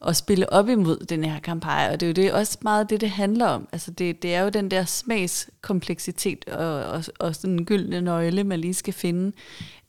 og 0.00 0.16
spille 0.16 0.52
op 0.52 0.68
imod 0.68 0.98
den 0.98 1.24
her 1.24 1.40
kampagne. 1.40 1.92
Og 1.92 2.00
det 2.00 2.06
er 2.06 2.10
jo 2.10 2.14
det, 2.14 2.32
også 2.32 2.58
meget 2.62 2.90
det, 2.90 3.00
det 3.00 3.10
handler 3.10 3.46
om. 3.46 3.68
Altså 3.72 3.90
det, 3.90 4.22
det 4.22 4.34
er 4.34 4.42
jo 4.42 4.48
den 4.48 4.70
der 4.70 4.84
smagskompleksitet 4.84 6.48
og, 6.48 6.84
og, 6.84 7.04
og 7.18 7.34
sådan 7.34 7.58
en 7.58 7.64
gyldne 7.64 8.00
nøgle, 8.00 8.44
man 8.44 8.60
lige 8.60 8.74
skal 8.74 8.94
finde. 8.94 9.32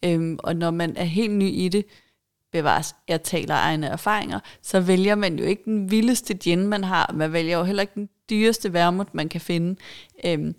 Øhm, 0.05 0.39
og 0.43 0.55
når 0.55 0.71
man 0.71 0.97
er 0.97 1.03
helt 1.03 1.33
ny 1.33 1.49
i 1.49 1.69
det, 1.69 1.85
bevares, 2.51 2.95
jeg 3.07 3.23
taler 3.23 3.55
egne 3.55 3.87
erfaringer, 3.87 4.39
så 4.61 4.79
vælger 4.79 5.15
man 5.15 5.39
jo 5.39 5.45
ikke 5.45 5.63
den 5.65 5.91
vildeste 5.91 6.33
gin, 6.33 6.67
man 6.67 6.83
har. 6.83 7.11
Man 7.13 7.33
vælger 7.33 7.57
jo 7.57 7.63
heller 7.63 7.81
ikke 7.81 7.95
den 7.95 8.09
dyreste 8.29 8.73
vermut, 8.73 9.13
man 9.13 9.29
kan 9.29 9.41
finde. 9.41 9.75
Øhm, 10.25 10.55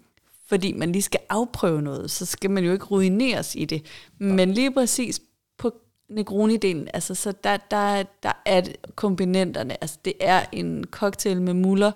fordi 0.46 0.72
man 0.72 0.92
lige 0.92 1.02
skal 1.02 1.20
afprøve 1.29 1.83
noget, 1.83 2.11
så 2.11 2.26
skal 2.26 2.50
man 2.50 2.64
jo 2.64 2.72
ikke 2.72 2.85
ruineres 2.85 3.55
i 3.55 3.64
det. 3.64 3.87
Men 4.18 4.52
lige 4.52 4.72
præcis 4.72 5.20
på 5.59 5.72
Negroni-delen, 6.09 6.87
altså 6.94 7.14
så 7.14 7.33
der, 7.44 7.57
der, 7.57 8.02
der 8.22 8.42
er 8.46 8.62
komponenterne, 8.94 9.83
altså 9.83 9.98
det 10.05 10.12
er 10.20 10.44
en 10.52 10.85
cocktail 10.90 11.42
med 11.42 11.55
muller, 11.55 11.92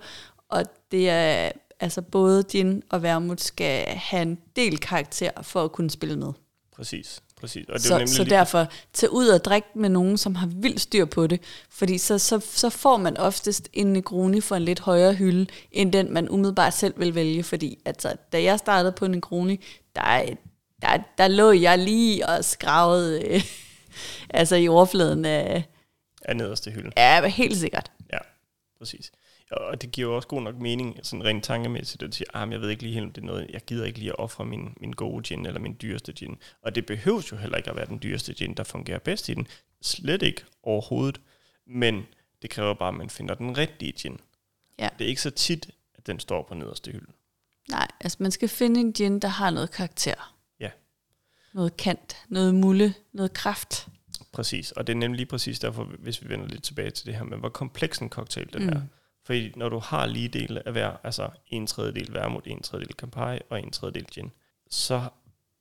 og 0.48 0.64
det 0.90 1.08
er 1.08 1.52
altså 1.80 2.02
både 2.02 2.44
gin 2.44 2.82
og 2.90 3.02
vermut 3.02 3.40
skal 3.40 3.86
have 3.86 4.22
en 4.22 4.38
del 4.56 4.78
karakter 4.78 5.42
for 5.42 5.64
at 5.64 5.72
kunne 5.72 5.90
spille 5.90 6.16
med. 6.16 6.32
Præcis. 6.72 7.22
Præcis. 7.40 7.66
Og 7.68 7.74
det 7.74 7.82
Så, 7.82 7.94
nemlig 7.98 8.08
så 8.08 8.24
lige- 8.24 8.34
derfor, 8.34 8.66
tage 8.92 9.12
ud 9.12 9.28
og 9.28 9.44
drikke 9.44 9.68
med 9.74 9.88
nogen, 9.88 10.18
som 10.18 10.34
har 10.34 10.46
vildt 10.46 10.80
styr 10.80 11.04
på 11.04 11.26
det. 11.26 11.40
Fordi 11.70 11.98
så, 11.98 12.18
så, 12.18 12.40
så 12.52 12.70
får 12.70 12.96
man 12.96 13.16
oftest 13.16 13.68
en 13.72 13.92
Negroni 13.92 14.40
for 14.40 14.56
en 14.56 14.62
lidt 14.62 14.80
højere 14.80 15.14
hylde, 15.14 15.46
end 15.72 15.92
den 15.92 16.12
man 16.12 16.28
umiddelbart 16.28 16.74
selv 16.74 16.94
vil 17.00 17.14
vælge. 17.14 17.42
Fordi 17.42 17.78
altså, 17.84 18.16
da 18.32 18.42
jeg 18.42 18.58
startede 18.58 18.92
på 18.92 19.06
Negroni, 19.06 19.64
der, 19.96 20.22
der, 20.82 20.98
der 21.18 21.28
lå 21.28 21.52
jeg 21.52 21.78
lige 21.78 22.26
og 22.28 22.44
skravede 22.44 23.22
øh, 23.34 23.42
altså 24.40 24.56
i 24.56 24.68
overfladen 24.68 25.24
af... 25.24 25.64
er 26.22 26.34
nederste 26.34 26.70
hylde. 26.70 26.90
Ja, 26.96 27.26
helt 27.26 27.56
sikkert. 27.56 27.90
Ja, 28.12 28.18
præcis. 28.78 29.10
Og 29.50 29.82
det 29.82 29.92
giver 29.92 30.08
jo 30.08 30.16
også 30.16 30.28
god 30.28 30.42
nok 30.42 30.54
mening, 30.58 31.00
sådan 31.02 31.24
rent 31.24 31.44
tankemæssigt, 31.44 32.02
at 32.02 32.14
sige, 32.14 32.26
ah, 32.34 32.52
jeg 32.52 32.60
ved 32.60 32.70
ikke 32.70 32.82
lige 32.82 32.94
helt, 32.94 33.06
om 33.06 33.12
det 33.12 33.22
er 33.22 33.26
noget, 33.26 33.46
jeg 33.50 33.60
gider 33.60 33.84
ikke 33.84 33.98
lige 33.98 34.10
at 34.10 34.18
ofre 34.18 34.44
min, 34.44 34.74
min 34.80 34.92
gode 34.92 35.22
gin, 35.22 35.46
eller 35.46 35.60
min 35.60 35.76
dyreste 35.82 36.12
gin. 36.12 36.38
Og 36.62 36.74
det 36.74 36.86
behøves 36.86 37.32
jo 37.32 37.36
heller 37.36 37.56
ikke 37.56 37.70
at 37.70 37.76
være 37.76 37.86
den 37.86 38.00
dyreste 38.02 38.34
gin, 38.34 38.54
der 38.54 38.64
fungerer 38.64 38.98
bedst 38.98 39.28
i 39.28 39.34
den. 39.34 39.46
Slet 39.82 40.22
ikke 40.22 40.44
overhovedet. 40.62 41.20
Men 41.66 42.06
det 42.42 42.50
kræver 42.50 42.74
bare, 42.74 42.88
at 42.88 42.94
man 42.94 43.10
finder 43.10 43.34
den 43.34 43.58
rigtige 43.58 43.92
gin. 43.92 44.20
Ja. 44.78 44.88
Det 44.98 45.04
er 45.04 45.08
ikke 45.08 45.22
så 45.22 45.30
tit, 45.30 45.70
at 45.94 46.06
den 46.06 46.20
står 46.20 46.42
på 46.48 46.54
nederste 46.54 46.92
hylde. 46.92 47.12
Nej, 47.70 47.88
altså 48.00 48.16
man 48.20 48.30
skal 48.30 48.48
finde 48.48 48.80
en 48.80 48.92
gin, 48.92 49.20
der 49.20 49.28
har 49.28 49.50
noget 49.50 49.70
karakter. 49.70 50.36
Ja. 50.60 50.70
Noget 51.54 51.76
kant, 51.76 52.16
noget 52.28 52.54
mulle, 52.54 52.94
noget 53.12 53.32
kraft. 53.32 53.88
Præcis, 54.32 54.72
og 54.72 54.86
det 54.86 54.92
er 54.92 54.96
nemlig 54.96 55.16
lige 55.16 55.26
præcis 55.26 55.58
derfor, 55.58 55.84
hvis 55.84 56.22
vi 56.22 56.28
vender 56.28 56.46
lidt 56.46 56.62
tilbage 56.62 56.90
til 56.90 57.06
det 57.06 57.14
her 57.14 57.24
med, 57.24 57.38
hvor 57.38 57.48
kompleks 57.48 57.98
en 57.98 58.08
cocktail 58.08 58.52
den 58.52 58.62
mm. 58.62 58.68
er. 58.68 58.82
Fordi 59.30 59.52
når 59.56 59.68
du 59.68 59.78
har 59.78 60.06
lige 60.06 60.28
dele 60.28 60.66
af 60.66 60.72
hver, 60.72 60.92
altså 61.04 61.28
en 61.46 61.66
tredjedel 61.66 62.12
vermut, 62.14 62.46
en 62.46 62.62
tredjedel 62.62 62.92
Campari 62.94 63.38
og 63.50 63.62
en 63.62 63.70
tredjedel 63.70 64.04
gin, 64.04 64.30
så 64.70 65.02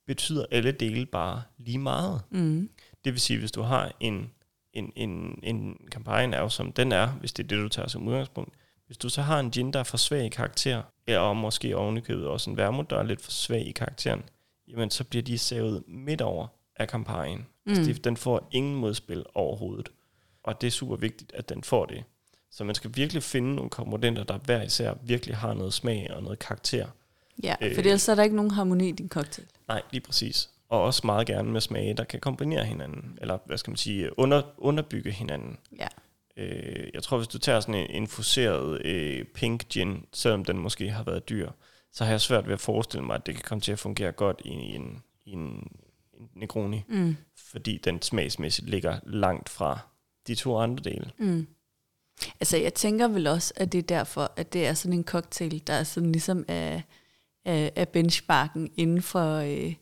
betyder 0.06 0.44
alle 0.50 0.72
dele 0.72 1.06
bare 1.06 1.42
lige 1.58 1.78
meget. 1.78 2.22
Mm. 2.30 2.70
Det 3.04 3.12
vil 3.12 3.20
sige, 3.20 3.38
hvis 3.38 3.52
du 3.52 3.62
har 3.62 3.92
en, 4.00 4.30
en, 4.72 4.92
en, 4.96 5.40
en 5.42 5.76
Campari 5.90 6.24
er 6.24 6.40
jo 6.40 6.48
som 6.48 6.72
den 6.72 6.92
er, 6.92 7.08
hvis 7.08 7.32
det 7.32 7.44
er 7.44 7.48
det, 7.48 7.58
du 7.58 7.68
tager 7.68 7.88
som 7.88 8.08
udgangspunkt. 8.08 8.54
Hvis 8.86 8.96
du 8.98 9.08
så 9.08 9.22
har 9.22 9.40
en 9.40 9.50
gin, 9.50 9.72
der 9.72 9.78
er 9.78 9.84
for 9.84 9.96
svag 9.96 10.24
i 10.24 10.28
karakter, 10.28 10.82
eller 11.06 11.32
måske 11.32 11.76
ovenikøbet 11.76 12.26
også 12.26 12.50
en 12.50 12.56
vermut, 12.56 12.90
der 12.90 12.98
er 12.98 13.02
lidt 13.02 13.20
for 13.22 13.30
svag 13.30 13.66
i 13.66 13.72
karakteren, 13.72 14.22
jamen 14.68 14.90
så 14.90 15.04
bliver 15.04 15.22
de 15.22 15.38
savet 15.38 15.82
midt 15.88 16.20
over 16.20 16.46
af 16.76 16.86
Camparien. 16.86 17.46
Mm. 17.66 17.72
Altså, 17.72 17.92
de- 17.92 17.98
den 17.98 18.16
får 18.16 18.48
ingen 18.52 18.74
modspil 18.74 19.24
overhovedet. 19.34 19.88
Og 20.42 20.60
det 20.60 20.66
er 20.66 20.70
super 20.70 20.96
vigtigt, 20.96 21.32
at 21.34 21.48
den 21.48 21.64
får 21.64 21.86
det. 21.86 22.04
Så 22.50 22.64
man 22.64 22.74
skal 22.74 22.90
virkelig 22.94 23.22
finde 23.22 23.54
nogle 23.54 23.70
komponenter, 23.70 24.24
der 24.24 24.38
hver 24.38 24.62
især 24.62 24.94
virkelig 25.02 25.36
har 25.36 25.54
noget 25.54 25.72
smag 25.74 26.10
og 26.10 26.22
noget 26.22 26.38
karakter. 26.38 26.86
Ja, 27.42 27.54
Øh. 27.62 27.74
for 27.74 27.80
ellers 27.82 28.08
er 28.08 28.14
der 28.14 28.22
ikke 28.22 28.36
nogen 28.36 28.50
harmoni 28.50 28.88
i 28.88 28.92
din 28.92 29.08
cocktail. 29.08 29.46
Nej, 29.68 29.82
lige 29.92 30.00
præcis. 30.00 30.50
Og 30.68 30.82
også 30.82 31.02
meget 31.04 31.26
gerne 31.26 31.50
med 31.50 31.60
smage, 31.60 31.94
der 31.94 32.04
kan 32.04 32.20
kombinere 32.20 32.64
hinanden, 32.64 33.18
eller 33.20 33.38
hvad 33.46 33.58
skal 33.58 33.70
man 33.70 33.76
sige, 33.76 34.18
under, 34.18 34.42
underbygge 34.58 35.10
hinanden. 35.10 35.58
Ja. 35.78 35.86
Øh, 36.36 36.88
jeg 36.94 37.02
tror, 37.02 37.16
hvis 37.16 37.28
du 37.28 37.38
tager 37.38 37.60
sådan 37.60 37.74
en 37.74 37.90
infuseret 37.90 38.86
øh, 38.86 39.24
pink 39.24 39.68
gin, 39.68 40.04
selvom 40.12 40.44
den 40.44 40.58
måske 40.58 40.90
har 40.90 41.02
været 41.02 41.28
dyr, 41.28 41.50
så 41.92 42.04
har 42.04 42.10
jeg 42.10 42.20
svært 42.20 42.46
ved 42.46 42.52
at 42.54 42.60
forestille 42.60 43.04
mig, 43.06 43.14
at 43.14 43.26
det 43.26 43.34
kan 43.34 43.44
komme 43.46 43.60
til 43.60 43.72
at 43.72 43.78
fungere 43.78 44.12
godt 44.12 44.42
i 44.44 44.48
en, 44.50 45.02
i 45.24 45.30
en, 45.32 45.72
en 46.14 46.28
Negroni, 46.34 46.82
Mm. 46.88 47.16
fordi 47.36 47.76
den 47.84 48.02
smagsmæssigt 48.02 48.68
ligger 48.70 48.98
langt 49.06 49.48
fra 49.48 49.78
de 50.26 50.34
to 50.34 50.58
andre 50.58 50.82
dele. 50.90 51.10
Mm. 51.18 51.46
Altså, 52.40 52.56
jeg 52.56 52.74
tænker 52.74 53.08
vel 53.08 53.26
også, 53.26 53.52
at 53.56 53.72
det 53.72 53.78
er 53.78 53.82
derfor, 53.82 54.32
at 54.36 54.52
det 54.52 54.66
er 54.66 54.74
sådan 54.74 54.92
en 54.92 55.04
cocktail, 55.04 55.62
der 55.66 55.72
er 55.72 55.84
sådan 55.84 56.12
ligesom 56.12 56.44
af, 56.48 56.82
af, 57.44 57.72
af 57.76 57.88
benchmarken 57.88 58.70
inden 58.76 59.02
for... 59.02 59.36
Øh, 59.36 59.74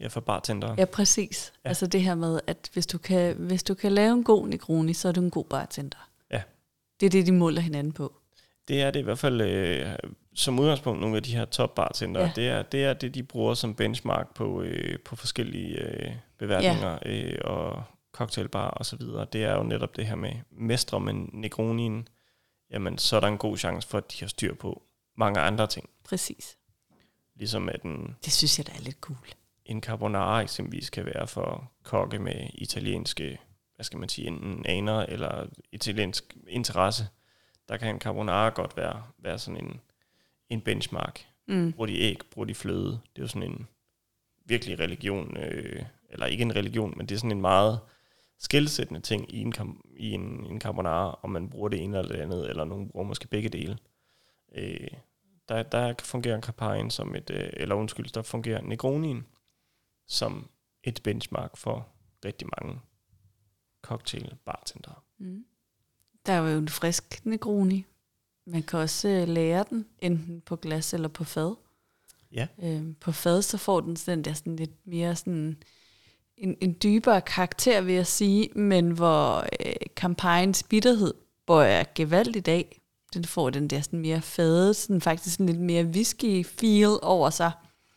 Ja, 0.00 0.06
for 0.06 0.20
bartender. 0.20 0.74
ja, 0.78 0.84
præcis. 0.84 1.52
Ja. 1.64 1.68
Altså 1.68 1.86
det 1.86 2.02
her 2.02 2.14
med, 2.14 2.40
at 2.46 2.70
hvis 2.72 2.86
du, 2.86 2.98
kan, 2.98 3.36
hvis 3.36 3.62
du 3.62 3.74
kan 3.74 3.92
lave 3.92 4.12
en 4.12 4.24
god 4.24 4.48
Negroni, 4.48 4.92
så 4.94 5.08
er 5.08 5.12
du 5.12 5.20
en 5.20 5.30
god 5.30 5.44
bartender. 5.44 6.08
Ja. 6.30 6.42
Det 7.00 7.06
er 7.06 7.10
det, 7.10 7.26
de 7.26 7.32
måler 7.32 7.60
hinanden 7.60 7.92
på. 7.92 8.12
Det 8.68 8.82
er 8.82 8.90
det 8.90 9.00
i 9.00 9.02
hvert 9.02 9.18
fald 9.18 9.40
øh, 9.40 9.86
som 10.34 10.58
udgangspunkt 10.58 11.00
nogle 11.00 11.16
af 11.16 11.22
de 11.22 11.36
her 11.36 11.44
top 11.44 11.74
bartender. 11.74 12.20
Ja. 12.20 12.30
Det, 12.36 12.48
er, 12.48 12.62
det 12.62 12.84
er 12.84 12.92
det, 12.92 13.14
de 13.14 13.22
bruger 13.22 13.54
som 13.54 13.74
benchmark 13.74 14.34
på, 14.34 14.62
øh, 14.62 14.98
på 14.98 15.16
forskellige 15.16 15.78
øh, 15.78 16.12
beværtninger 16.38 16.98
ja. 17.04 17.10
øh, 17.10 17.38
og 17.44 17.82
cocktailbar 18.12 18.70
og 18.70 18.86
så 18.86 18.96
videre. 18.96 19.26
Det 19.32 19.44
er 19.44 19.54
jo 19.56 19.62
netop 19.62 19.96
det 19.96 20.06
her 20.06 20.14
med 20.14 20.32
mestre 20.50 21.00
med 21.00 21.14
Negronien. 21.14 22.08
Jamen, 22.70 22.98
så 22.98 23.16
er 23.16 23.20
der 23.20 23.28
en 23.28 23.38
god 23.38 23.56
chance 23.58 23.88
for, 23.88 23.98
at 23.98 24.12
de 24.12 24.16
har 24.20 24.26
styr 24.26 24.54
på 24.54 24.82
mange 25.16 25.40
andre 25.40 25.66
ting. 25.66 25.88
Præcis. 26.04 26.58
Ligesom 27.36 27.68
at 27.68 27.82
en, 27.82 28.16
Det 28.24 28.32
synes 28.32 28.58
jeg, 28.58 28.66
der 28.66 28.72
er 28.72 28.80
lidt 28.80 29.00
cool. 29.00 29.28
en 29.64 29.82
carbonara 29.82 30.40
eksempelvis 30.40 30.90
kan 30.90 31.04
være 31.06 31.26
for 31.26 31.72
kokke 31.82 32.18
med 32.18 32.50
italienske, 32.54 33.38
hvad 33.74 33.84
skal 33.84 33.98
man 33.98 34.08
sige, 34.08 34.26
enten 34.26 34.66
aner 34.66 35.00
eller 35.00 35.46
italiensk 35.72 36.36
interesse. 36.48 37.08
Der 37.68 37.76
kan 37.76 37.94
en 37.94 38.00
carbonara 38.00 38.48
godt 38.48 38.76
være, 38.76 39.02
være 39.18 39.38
sådan 39.38 39.64
en, 39.64 39.80
en 40.50 40.60
benchmark. 40.60 41.26
Mm. 41.48 41.72
Bruger 41.72 41.86
de 41.86 41.98
æg, 42.00 42.18
bruger 42.30 42.46
de 42.46 42.54
fløde. 42.54 42.90
Det 42.90 43.18
er 43.18 43.22
jo 43.22 43.28
sådan 43.28 43.50
en 43.50 43.68
virkelig 44.46 44.78
religion, 44.78 45.36
øh, 45.36 45.82
eller 46.10 46.26
ikke 46.26 46.42
en 46.42 46.56
religion, 46.56 46.94
men 46.96 47.06
det 47.06 47.14
er 47.14 47.18
sådan 47.18 47.30
en 47.32 47.40
meget 47.40 47.80
skældsættende 48.42 49.00
ting 49.00 49.34
i 49.34 49.38
en, 49.38 49.52
kam- 49.52 49.94
i 49.96 50.10
en, 50.10 50.46
en 50.46 50.60
carbonara, 50.60 51.18
om 51.22 51.30
man 51.30 51.50
bruger 51.50 51.68
det 51.68 51.82
ene 51.82 51.98
eller 51.98 52.12
det 52.12 52.20
andet, 52.20 52.50
eller 52.50 52.64
nogen 52.64 52.88
bruger 52.88 53.06
måske 53.06 53.28
begge 53.28 53.48
dele. 53.48 53.78
Øh, 54.54 54.88
der, 55.48 55.62
der 55.62 55.94
fungerer 56.02 56.40
Carparien 56.40 56.90
som 56.90 57.14
et, 57.14 57.30
øh, 57.30 57.50
eller 57.52 57.74
undskyld, 57.74 58.12
der 58.12 58.22
fungerer 58.22 58.62
Negronien 58.62 59.26
som 60.06 60.48
et 60.84 61.00
benchmark 61.04 61.56
for 61.56 61.88
rigtig 62.24 62.48
mange 62.58 62.80
cocktail 63.82 64.36
bartendere. 64.44 64.94
Mm. 65.18 65.44
Der 66.26 66.32
er 66.32 66.50
jo 66.50 66.58
en 66.58 66.68
frisk 66.68 67.20
Negroni. 67.24 67.86
Man 68.46 68.62
kan 68.62 68.78
også 68.78 69.08
øh, 69.08 69.28
lære 69.28 69.64
den, 69.70 69.86
enten 69.98 70.40
på 70.40 70.56
glas 70.56 70.94
eller 70.94 71.08
på 71.08 71.24
fad. 71.24 71.54
Ja. 72.32 72.48
Øhm, 72.62 72.94
på 72.94 73.12
fad, 73.12 73.42
så 73.42 73.58
får 73.58 73.80
den 73.80 73.96
sådan 73.96 74.22
der 74.22 74.32
sådan 74.32 74.56
lidt 74.56 74.86
mere 74.86 75.16
sådan 75.16 75.62
en, 76.36 76.56
en 76.60 76.76
dybere 76.82 77.20
karakter, 77.20 77.80
vil 77.80 77.94
jeg 77.94 78.06
sige, 78.06 78.48
men 78.54 78.90
hvor 78.90 79.46
øh, 79.66 79.72
kampagnens 79.96 80.62
bitterhed 80.62 81.14
bøjer 81.46 81.84
gevaldigt 81.94 82.48
af. 82.48 82.80
Den 83.14 83.24
får 83.24 83.50
den 83.50 83.68
der 83.68 83.80
sådan 83.80 83.98
mere 83.98 84.22
fade, 84.22 84.74
sådan 84.74 85.00
faktisk 85.00 85.36
sådan 85.36 85.46
lidt 85.46 85.60
mere 85.60 85.84
whisky 85.84 86.46
feel 86.46 86.98
over 87.02 87.30
sig, 87.30 87.50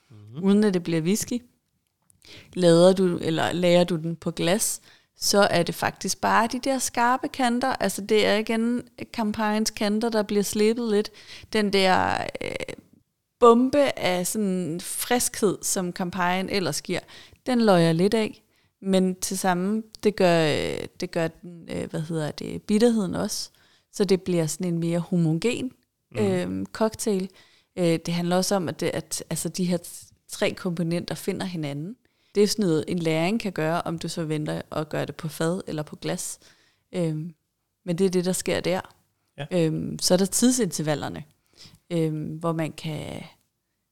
mm-hmm. 0.10 0.43
uden 0.43 0.63
at 0.63 0.74
det 0.74 0.84
bliver 0.84 1.02
whisky. 1.02 1.41
Lader 2.54 2.93
du, 2.93 3.17
eller 3.17 3.52
lager 3.52 3.84
du 3.84 3.95
den 3.95 4.15
på 4.15 4.32
glas, 4.32 4.82
så 5.17 5.39
er 5.39 5.63
det 5.63 5.76
faktisk 5.76 6.21
bare 6.21 6.48
de 6.52 6.60
der 6.60 6.80
skarpe 6.80 7.28
kanter. 7.28 7.76
Altså 7.80 8.02
det 8.02 8.26
er 8.26 8.36
igen 8.36 8.84
kampagnens 9.13 9.69
kanter, 9.69 10.10
der 10.10 10.24
bliver 10.24 10.43
slippet 10.43 10.91
lidt. 10.91 11.12
Den 11.54 11.74
der 11.74 12.17
øh, 12.41 12.50
bombe 13.39 14.00
af 14.00 14.28
sådan 14.28 14.80
friskhed, 14.82 15.58
som 15.62 15.93
kampagnen 15.93 16.50
ellers 16.50 16.82
giver, 16.82 17.00
den 17.45 17.62
løjer 17.62 17.93
lidt 17.93 18.13
af. 18.13 18.41
Men 18.81 19.15
til 19.15 19.38
sammen, 19.38 19.84
det 20.03 20.15
gør, 20.15 20.47
det 20.99 21.12
gør 21.12 21.27
den, 21.27 21.69
øh, 21.71 21.89
hvad 21.89 22.01
hedder 22.01 22.31
det, 22.31 22.62
bitterheden 22.62 23.15
også. 23.15 23.49
Så 23.91 24.05
det 24.05 24.21
bliver 24.21 24.47
sådan 24.47 24.73
en 24.73 24.79
mere 24.79 24.99
homogen 24.99 25.71
mm. 26.12 26.17
øh, 26.19 26.65
cocktail. 26.65 27.29
Øh, 27.77 27.99
det 28.05 28.13
handler 28.13 28.36
også 28.36 28.55
om, 28.55 28.69
at, 28.69 28.79
det, 28.79 28.89
at 28.93 29.23
altså, 29.29 29.49
de 29.49 29.65
her 29.65 29.77
tre 30.27 30.51
komponenter 30.51 31.15
finder 31.15 31.45
hinanden. 31.45 31.95
Det 32.36 32.43
er 32.43 32.47
sådan 32.47 32.65
noget, 32.65 32.86
en 32.88 32.99
læring 32.99 33.39
kan 33.39 33.51
gøre, 33.51 33.81
om 33.81 33.99
du 33.99 34.08
så 34.08 34.23
venter 34.23 34.62
og 34.69 34.89
gør 34.89 35.05
det 35.05 35.15
på 35.15 35.27
fad 35.27 35.62
eller 35.67 35.84
på 35.84 35.95
glas. 35.95 36.39
Øh, 36.91 37.15
men 37.86 37.97
det 37.97 38.05
er 38.05 38.10
det, 38.10 38.25
der 38.25 38.31
sker 38.31 38.60
der. 38.60 38.81
Ja. 39.38 39.45
Øh, 39.51 39.99
så 40.01 40.13
er 40.13 40.17
der 40.17 40.25
tidsintervallerne, 40.25 41.23
øh, 41.91 42.38
hvor 42.39 42.51
man 42.51 42.71
kan 42.71 43.23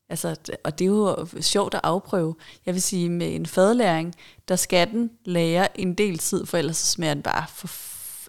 Altså, 0.09 0.35
og 0.63 0.79
det 0.79 0.85
er 0.85 0.89
jo 0.89 1.27
sjovt 1.41 1.73
at 1.73 1.79
afprøve. 1.83 2.35
Jeg 2.65 2.73
vil 2.73 2.81
sige, 2.81 3.09
med 3.09 3.35
en 3.35 3.45
fadlæring, 3.45 4.15
der 4.47 4.55
skal 4.55 4.91
den 4.91 5.11
lære 5.25 5.79
en 5.79 5.93
del 5.93 6.17
tid, 6.17 6.45
for 6.45 6.57
ellers 6.57 6.77
så 6.77 6.85
smager 6.91 7.13
den 7.13 7.23
bare 7.23 7.45
for, 7.49 7.67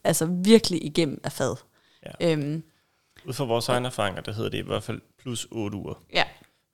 altså 0.05 0.27
virkelig 0.27 0.85
igennem 0.85 1.21
af 1.25 1.33
fad. 1.33 1.57
Ja. 2.07 2.33
Øhm, 2.33 2.63
Ud 3.27 3.33
fra 3.33 3.45
vores 3.45 3.69
egne 3.69 3.87
erfaringer, 3.87 4.21
der 4.21 4.33
hedder 4.33 4.51
det 4.51 4.59
i 4.59 4.67
hvert 4.67 4.83
fald 4.83 5.01
plus 5.19 5.47
8 5.51 5.77
uger. 5.77 5.95
Ja. 6.13 6.25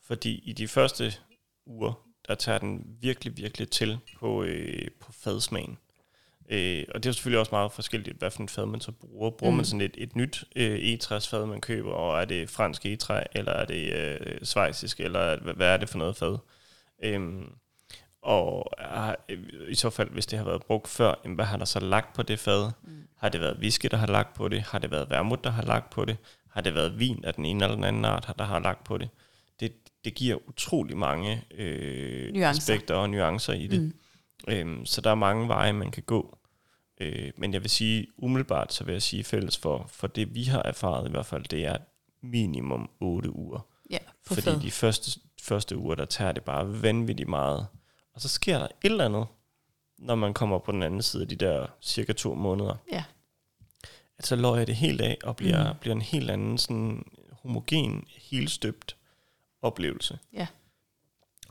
Fordi 0.06 0.42
i 0.44 0.52
de 0.52 0.68
første 0.68 1.12
uger, 1.66 1.92
der 2.28 2.34
tager 2.34 2.58
den 2.58 2.96
virkelig, 3.00 3.36
virkelig 3.36 3.70
til 3.70 3.98
på, 4.18 4.42
øh, 4.42 4.88
på 5.00 5.12
fadsmagen. 5.12 5.78
Øh, 6.50 6.84
og 6.94 7.02
det 7.02 7.08
er 7.08 7.12
selvfølgelig 7.12 7.40
også 7.40 7.52
meget 7.52 7.72
forskelligt, 7.72 8.18
hvad 8.18 8.30
for 8.30 8.42
en 8.42 8.48
fad 8.48 8.66
man 8.66 8.80
så 8.80 8.92
bruger. 8.92 9.30
Bruger 9.30 9.50
mm. 9.50 9.56
man 9.56 9.64
sådan 9.64 9.80
et, 9.80 9.94
et 9.98 10.16
nyt 10.16 10.44
øh, 10.56 10.78
egetræsfad, 10.78 11.46
man 11.46 11.60
køber, 11.60 11.92
og 11.92 12.20
er 12.20 12.24
det 12.24 12.50
fransk 12.50 12.86
egetræ, 12.86 13.22
eller 13.32 13.52
er 13.52 13.64
det 13.64 13.92
øh, 13.92 14.38
svejsisk, 14.42 15.00
eller 15.00 15.40
hvad, 15.40 15.54
hvad 15.54 15.68
er 15.68 15.76
det 15.76 15.88
for 15.88 15.98
noget 15.98 16.16
fad? 16.16 16.38
Øhm, 17.02 17.44
og 18.22 18.70
er, 18.78 19.14
i 19.68 19.74
så 19.74 19.90
fald, 19.90 20.10
hvis 20.10 20.26
det 20.26 20.38
har 20.38 20.46
været 20.46 20.62
brugt 20.62 20.88
før, 20.88 21.14
jamen, 21.24 21.34
hvad 21.34 21.44
har 21.44 21.56
der 21.56 21.64
så 21.64 21.80
lagt 21.80 22.14
på 22.14 22.22
det 22.22 22.38
fad? 22.38 22.70
Mm. 22.82 22.90
Har 23.16 23.28
det 23.28 23.40
været 23.40 23.58
whisky, 23.58 23.88
der 23.90 23.96
har 23.96 24.06
lagt 24.06 24.34
på 24.34 24.48
det? 24.48 24.62
Har 24.62 24.78
det 24.78 24.90
været 24.90 25.10
vermut, 25.10 25.44
der 25.44 25.50
har 25.50 25.62
lagt 25.62 25.90
på 25.90 26.04
det? 26.04 26.16
Har 26.50 26.60
det 26.60 26.74
været 26.74 26.98
vin 26.98 27.24
af 27.24 27.34
den 27.34 27.44
ene 27.44 27.64
eller 27.64 27.74
den 27.74 27.84
anden 27.84 28.04
art, 28.04 28.34
der 28.38 28.44
har 28.44 28.58
lagt 28.58 28.84
på 28.84 28.98
det? 28.98 29.08
Det, 29.60 29.72
det 30.04 30.14
giver 30.14 30.48
utrolig 30.48 30.96
mange 30.96 31.44
øh, 31.54 32.32
aspekter 32.34 32.94
og 32.94 33.10
nuancer 33.10 33.52
i 33.52 33.66
det. 33.66 33.80
Mm. 33.80 33.92
Øhm, 34.48 34.86
så 34.86 35.00
der 35.00 35.10
er 35.10 35.14
mange 35.14 35.48
veje, 35.48 35.72
man 35.72 35.90
kan 35.90 36.02
gå. 36.02 36.38
Øh, 37.00 37.32
men 37.36 37.52
jeg 37.52 37.62
vil 37.62 37.70
sige, 37.70 38.06
umiddelbart, 38.16 38.72
så 38.72 38.84
vil 38.84 38.92
jeg 38.92 39.02
sige 39.02 39.24
fælles 39.24 39.58
for, 39.58 39.86
for 39.88 40.06
det 40.06 40.34
vi 40.34 40.44
har 40.44 40.62
erfaret 40.62 41.08
i 41.08 41.10
hvert 41.10 41.26
fald, 41.26 41.44
det 41.44 41.66
er 41.66 41.76
minimum 42.22 42.90
8 43.00 43.36
uger. 43.36 43.60
Ja, 43.90 43.98
på 44.26 44.34
Fordi 44.34 44.40
fed. 44.40 44.60
de 44.60 44.70
første, 44.70 45.20
første 45.42 45.76
uger, 45.76 45.94
der 45.94 46.04
tager 46.04 46.32
det 46.32 46.44
bare 46.44 46.82
vanvittigt 46.82 47.28
meget. 47.28 47.66
Og 48.14 48.20
så 48.20 48.28
sker 48.28 48.58
der 48.58 48.64
et 48.66 48.90
eller 48.90 49.04
andet, 49.04 49.26
når 49.98 50.14
man 50.14 50.34
kommer 50.34 50.58
på 50.58 50.72
den 50.72 50.82
anden 50.82 51.02
side 51.02 51.22
af 51.22 51.28
de 51.28 51.36
der 51.36 51.66
cirka 51.82 52.12
to 52.12 52.34
måneder. 52.34 52.76
Ja. 52.92 53.04
At 54.18 54.26
så 54.26 54.36
løjer 54.36 54.64
det 54.64 54.76
helt 54.76 55.00
af 55.00 55.18
og 55.24 55.36
bliver, 55.36 55.72
mm. 55.72 55.78
bliver 55.80 55.94
en 55.94 56.02
helt 56.02 56.30
anden 56.30 56.58
sådan 56.58 57.04
homogen, 57.32 58.04
helt 58.08 58.50
støbt 58.50 58.96
oplevelse. 59.62 60.18
Ja. 60.32 60.46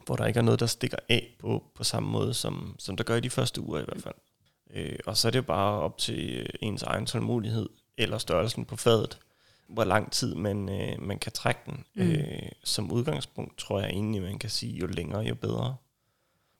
Hvor 0.05 0.15
der 0.15 0.25
ikke 0.25 0.37
er 0.37 0.43
noget, 0.43 0.59
der 0.59 0.65
stikker 0.65 0.97
af 1.09 1.35
på, 1.39 1.63
på 1.75 1.83
samme 1.83 2.09
måde, 2.09 2.33
som, 2.33 2.75
som 2.79 2.97
der 2.97 3.03
gør 3.03 3.15
i 3.15 3.21
de 3.21 3.29
første 3.29 3.61
uger 3.61 3.79
i 3.79 3.83
hvert 3.83 4.01
fald. 4.03 4.15
Øh, 4.73 4.99
og 5.05 5.17
så 5.17 5.27
er 5.27 5.31
det 5.31 5.45
bare 5.45 5.79
op 5.79 5.97
til 5.97 6.39
øh, 6.39 6.45
ens 6.61 6.83
egen 6.83 7.05
tålmodighed, 7.05 7.69
eller 7.97 8.17
størrelsen 8.17 8.65
på 8.65 8.75
fadet, 8.75 9.19
hvor 9.69 9.83
lang 9.83 10.11
tid 10.11 10.35
man, 10.35 10.69
øh, 10.69 11.01
man 11.01 11.19
kan 11.19 11.31
trække 11.31 11.61
den. 11.65 11.85
Mm. 11.95 12.01
Øh, 12.01 12.49
som 12.63 12.91
udgangspunkt 12.91 13.57
tror 13.57 13.79
jeg 13.79 13.89
egentlig, 13.89 14.21
man 14.21 14.39
kan 14.39 14.49
sige, 14.49 14.73
jo 14.73 14.87
længere, 14.87 15.21
jo 15.21 15.35
bedre. 15.35 15.75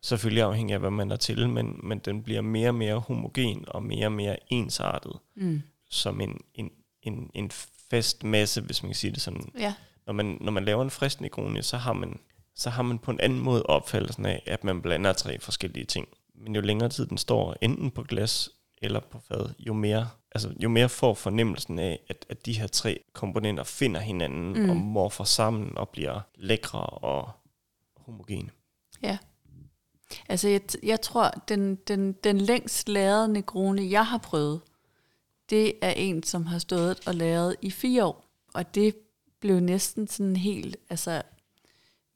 Selvfølgelig 0.02 0.43
afhængig 0.43 0.74
af, 0.74 0.80
hvad 0.80 0.91
man 0.91 1.12
er 1.12 1.15
til, 1.15 1.50
men, 1.50 1.80
men 1.84 2.00
den 2.00 2.24
bliver 2.24 2.41
mere 2.41 2.69
og 2.69 2.76
mere 2.76 3.00
homogen 3.00 3.65
og 3.67 3.84
mere 3.84 4.08
og 4.08 4.12
mere 4.12 4.38
ensartet. 4.48 5.13
Mm. 5.36 5.62
Som 5.89 6.22
en, 6.22 6.41
en, 6.54 6.72
en, 7.02 7.32
en 7.34 7.52
fast 7.89 8.24
masse, 8.24 8.62
hvis 8.62 8.84
man 8.84 8.89
kan 8.89 8.95
sige 8.95 9.12
det 9.12 9.22
sådan. 9.22 9.52
Ja. 9.60 9.74
Når, 10.06 10.13
man, 10.13 10.38
når 10.41 10.52
man 10.52 10.65
laver 10.65 10.84
en 10.84 10.89
frisk 10.89 11.22
Negroni, 11.22 11.62
så 11.62 11.78
har 11.78 11.93
man 11.93 12.19
så 12.56 12.69
har 12.69 12.84
man 12.84 13.00
på 13.00 13.12
en 13.12 13.19
anden 13.19 13.39
måde 13.39 13.63
opfattelsen 13.63 14.26
af, 14.26 14.43
at 14.45 14.63
man 14.63 14.82
blander 14.82 15.13
tre 15.13 15.39
forskellige 15.39 15.86
ting 15.86 16.08
men 16.39 16.56
jo 16.56 16.62
længere 16.62 16.89
tid 16.89 17.06
den 17.06 17.17
står 17.17 17.56
enten 17.62 17.91
på 17.91 18.04
glas 18.04 18.49
eller 18.82 18.99
på 18.99 19.19
fad, 19.28 19.49
jo 19.60 19.73
mere, 19.73 20.10
altså, 20.32 20.54
jo 20.63 20.69
mere 20.69 20.89
får 20.89 21.13
fornemmelsen 21.13 21.80
af, 21.80 21.99
at, 22.10 22.25
at 22.30 22.45
de 22.45 22.54
her 22.54 22.67
tre 22.67 23.04
komponenter 23.13 23.63
finder 23.63 23.99
hinanden 23.99 24.63
mm. 24.63 24.69
og 24.69 24.75
morfer 24.75 25.23
sammen 25.23 25.78
og 25.78 25.89
bliver 25.89 26.21
lækre 26.36 26.82
og 26.82 27.32
homogene. 27.97 28.49
Ja. 29.02 29.17
Altså, 30.30 30.47
jeg, 30.47 30.62
jeg 30.84 31.02
tror, 31.02 31.30
den, 31.30 31.75
den, 31.75 32.13
den 32.13 32.41
længst 32.41 32.89
lærede 32.89 33.34
Negroni, 33.34 33.91
jeg 33.91 34.06
har 34.06 34.17
prøvet, 34.17 34.62
det 35.49 35.73
er 35.82 35.91
en, 35.91 36.23
som 36.23 36.45
har 36.45 36.60
stået 36.60 36.99
og 37.08 37.15
læret 37.15 37.56
i 37.62 37.71
fire 37.71 38.06
år. 38.06 38.25
Og 38.54 38.75
det 38.75 38.95
blev 39.39 39.60
næsten 39.60 40.08
sådan 40.08 40.36
helt, 40.36 40.78
altså 40.89 41.21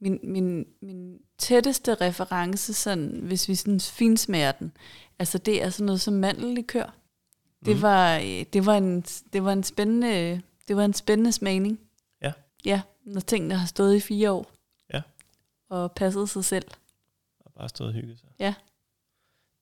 min, 0.00 0.20
min, 0.22 0.66
min 0.80 1.18
tætteste 1.38 1.94
reference, 1.94 2.74
sådan, 2.74 3.20
hvis 3.22 3.48
vi 3.48 3.54
sådan 3.54 3.80
finsmager 3.80 4.52
den, 4.52 4.72
altså 5.18 5.38
det 5.38 5.62
er 5.62 5.70
sådan 5.70 5.86
noget 5.86 6.00
som 6.00 6.14
mandellikør. 6.14 6.94
Det, 7.64 7.76
mm. 7.76 7.82
var, 7.82 8.18
det, 8.52 8.66
var 8.66 8.74
en, 8.74 9.00
det, 9.32 9.44
var 9.44 9.52
en 9.52 9.62
spændende, 9.62 10.42
det 10.68 10.76
var 10.76 10.84
en 10.84 10.94
spændende 10.94 11.32
smagning. 11.32 11.80
Ja. 12.22 12.32
Ja, 12.64 12.82
når 13.04 13.20
tingene 13.20 13.54
har 13.54 13.66
stået 13.66 13.96
i 13.96 14.00
fire 14.00 14.30
år. 14.30 14.50
Ja. 14.92 15.02
Og 15.68 15.92
passet 15.92 16.30
sig 16.30 16.44
selv. 16.44 16.66
Og 17.40 17.52
bare 17.52 17.68
stået 17.68 17.88
og 17.88 17.94
hygget 17.94 18.18
sig. 18.18 18.28
Ja. 18.38 18.54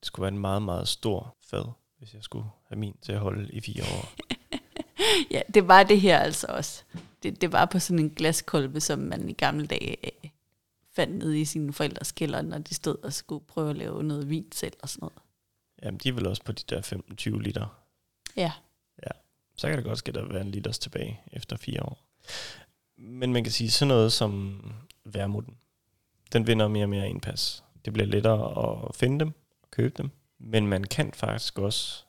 Det 0.00 0.06
skulle 0.06 0.22
være 0.22 0.32
en 0.32 0.38
meget, 0.38 0.62
meget 0.62 0.88
stor 0.88 1.36
fad, 1.40 1.64
hvis 1.98 2.14
jeg 2.14 2.22
skulle 2.22 2.46
have 2.68 2.78
min 2.78 2.96
til 3.02 3.12
at 3.12 3.18
holde 3.18 3.52
i 3.52 3.60
fire 3.60 3.82
år. 3.82 4.08
ja, 5.34 5.40
det 5.54 5.68
var 5.68 5.82
det 5.82 6.00
her 6.00 6.18
altså 6.18 6.46
også. 6.46 6.84
Det, 7.22 7.40
det 7.40 7.52
var 7.52 7.64
på 7.64 7.78
sådan 7.78 7.98
en 7.98 8.10
glaskolbe, 8.10 8.80
som 8.80 8.98
man 8.98 9.28
i 9.28 9.32
gamle 9.32 9.66
dage 9.66 9.96
fandt 10.92 11.18
ned 11.18 11.34
i 11.34 11.44
sine 11.44 11.72
forældres 11.72 12.12
kælder, 12.12 12.42
når 12.42 12.58
de 12.58 12.74
stod 12.74 12.96
og 13.04 13.12
skulle 13.12 13.44
prøve 13.44 13.70
at 13.70 13.76
lave 13.76 14.02
noget 14.02 14.30
vin 14.30 14.52
selv 14.52 14.76
og 14.82 14.88
sådan 14.88 15.00
noget. 15.02 15.18
Jamen, 15.82 15.98
de 15.98 16.08
er 16.08 16.12
vel 16.12 16.26
også 16.26 16.44
på 16.44 16.52
de 16.52 16.62
der 16.68 17.00
15-20 17.36 17.38
liter. 17.38 17.82
Ja. 18.36 18.52
Ja, 19.06 19.10
så 19.56 19.68
kan 19.68 19.76
det 19.76 19.84
godt 19.84 19.98
ske, 19.98 20.08
at 20.08 20.14
der 20.14 20.32
være 20.32 20.40
en 20.40 20.50
liters 20.50 20.78
tilbage 20.78 21.20
efter 21.32 21.56
fire 21.56 21.82
år. 21.82 22.04
Men 22.96 23.32
man 23.32 23.44
kan 23.44 23.52
sige, 23.52 23.70
sådan 23.70 23.88
noget 23.88 24.12
som 24.12 24.60
værmuten, 25.04 25.56
den 26.32 26.46
vinder 26.46 26.68
mere 26.68 26.84
og 26.84 26.88
mere 26.88 27.08
indpas. 27.08 27.64
Det 27.84 27.92
bliver 27.92 28.06
lettere 28.06 28.64
at 28.88 28.94
finde 28.94 29.20
dem 29.20 29.32
og 29.62 29.70
købe 29.70 29.94
dem. 29.98 30.10
Men 30.38 30.66
man 30.66 30.84
kan 30.84 31.12
faktisk 31.12 31.58
også 31.58 32.04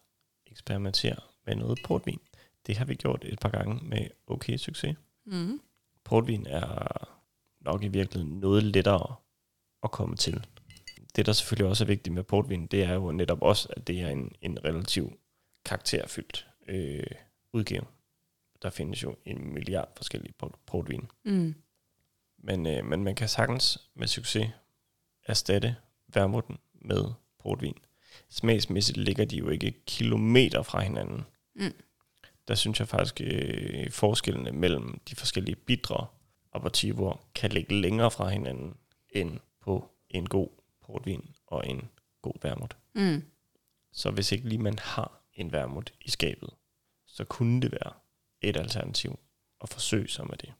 eksperimentere 0.47 1.15
med 1.45 1.56
noget 1.56 1.80
portvin. 1.86 2.19
Det 2.67 2.78
har 2.78 2.86
vi 2.86 2.95
gjort 2.95 3.26
et 3.26 3.39
par 3.39 3.49
gange 3.49 3.86
med 3.86 4.08
okay 4.28 4.58
succes. 4.58 4.95
Mm. 5.25 5.62
Portvin 6.03 6.45
er 6.47 6.88
nok 7.62 7.83
i 7.83 7.88
virkeligheden 7.88 8.39
noget 8.39 8.63
lettere 8.63 9.15
at 9.83 9.91
komme 9.91 10.15
til. 10.15 10.45
Det, 11.15 11.25
der 11.25 11.33
selvfølgelig 11.33 11.69
også 11.69 11.83
er 11.83 11.88
vigtigt 11.88 12.13
med 12.13 12.23
portvin, 12.23 12.67
det 12.67 12.83
er 12.83 12.93
jo 12.93 13.12
netop 13.12 13.41
også, 13.41 13.69
at 13.77 13.88
det 13.88 14.01
er 14.01 14.09
en, 14.09 14.31
en 14.41 14.65
relativt 14.65 15.13
karakterfyldt 15.65 16.47
øh, 16.67 17.03
udgave. 17.53 17.86
Der 18.62 18.69
findes 18.69 19.03
jo 19.03 19.15
en 19.25 19.53
milliard 19.53 19.89
forskellige 19.95 20.33
portvin. 20.65 21.12
Mm. 21.25 21.55
Men, 22.38 22.67
øh, 22.67 22.86
men 22.86 23.03
man 23.03 23.15
kan 23.15 23.29
sagtens 23.29 23.89
med 23.93 24.07
succes 24.07 24.49
erstatte 25.25 25.75
vermuten 26.07 26.57
med 26.73 27.05
portvin. 27.39 27.77
Smagsmæssigt 28.29 28.97
ligger 28.97 29.25
de 29.25 29.38
jo 29.38 29.49
ikke 29.49 29.83
kilometer 29.86 30.62
fra 30.62 30.81
hinanden. 30.81 31.21
Mm. 31.55 31.73
Der 32.47 32.56
synes 32.56 32.79
jeg 32.79 32.88
faktisk, 32.88 33.21
øh, 33.23 33.91
forskellene 33.91 34.51
mellem 34.51 34.99
de 35.10 35.15
forskellige 35.15 35.56
bidre 35.56 36.08
aperitiver 36.53 37.25
kan 37.36 37.51
ligge 37.51 37.82
længere 37.82 38.12
fra 38.12 38.29
hinanden 38.29 38.77
end 39.10 39.39
på 39.62 39.89
en 40.10 40.29
god 40.29 40.49
portvin 40.82 41.36
og 41.47 41.67
en 41.67 41.89
god 42.21 42.34
vermut. 42.41 42.77
Mm. 42.95 43.23
Så 43.91 44.12
hvis 44.12 44.32
ikke 44.32 44.49
lige 44.49 44.62
man 44.62 44.79
har 44.79 45.21
en 45.34 45.51
vermut 45.51 45.93
i 46.01 46.10
skabet, 46.10 46.49
så 47.06 47.23
kunne 47.23 47.62
det 47.62 47.71
være 47.71 47.93
et 48.41 48.58
alternativ 48.58 49.19
at 49.62 49.69
forsøge 49.69 50.08
sig 50.08 50.27
med 50.27 50.38
det. 50.38 50.53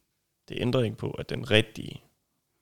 Det 0.50 0.62
ændrer 0.62 0.84
ikke 0.84 0.98
på, 0.98 1.12
at 1.12 1.30
den 1.30 1.52
rigtige 1.52 2.04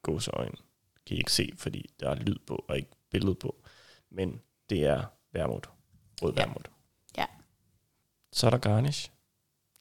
gåseøjne 0.02 0.58
kan 1.06 1.16
I 1.16 1.20
ikke 1.20 1.32
se, 1.32 1.52
fordi 1.58 1.90
der 2.00 2.10
er 2.10 2.16
lyd 2.16 2.38
på 2.48 2.66
og 2.68 2.78
ikke 2.78 2.90
billede 3.10 3.36
på. 3.36 3.64
Men 4.10 4.42
det 4.70 4.86
er 4.86 5.06
vermut. 5.32 5.70
Rød 6.22 6.34
vermut. 6.34 6.68
Ja. 6.68 6.81
Så 8.32 8.46
er 8.46 8.50
der 8.50 8.58
garnish. 8.58 9.12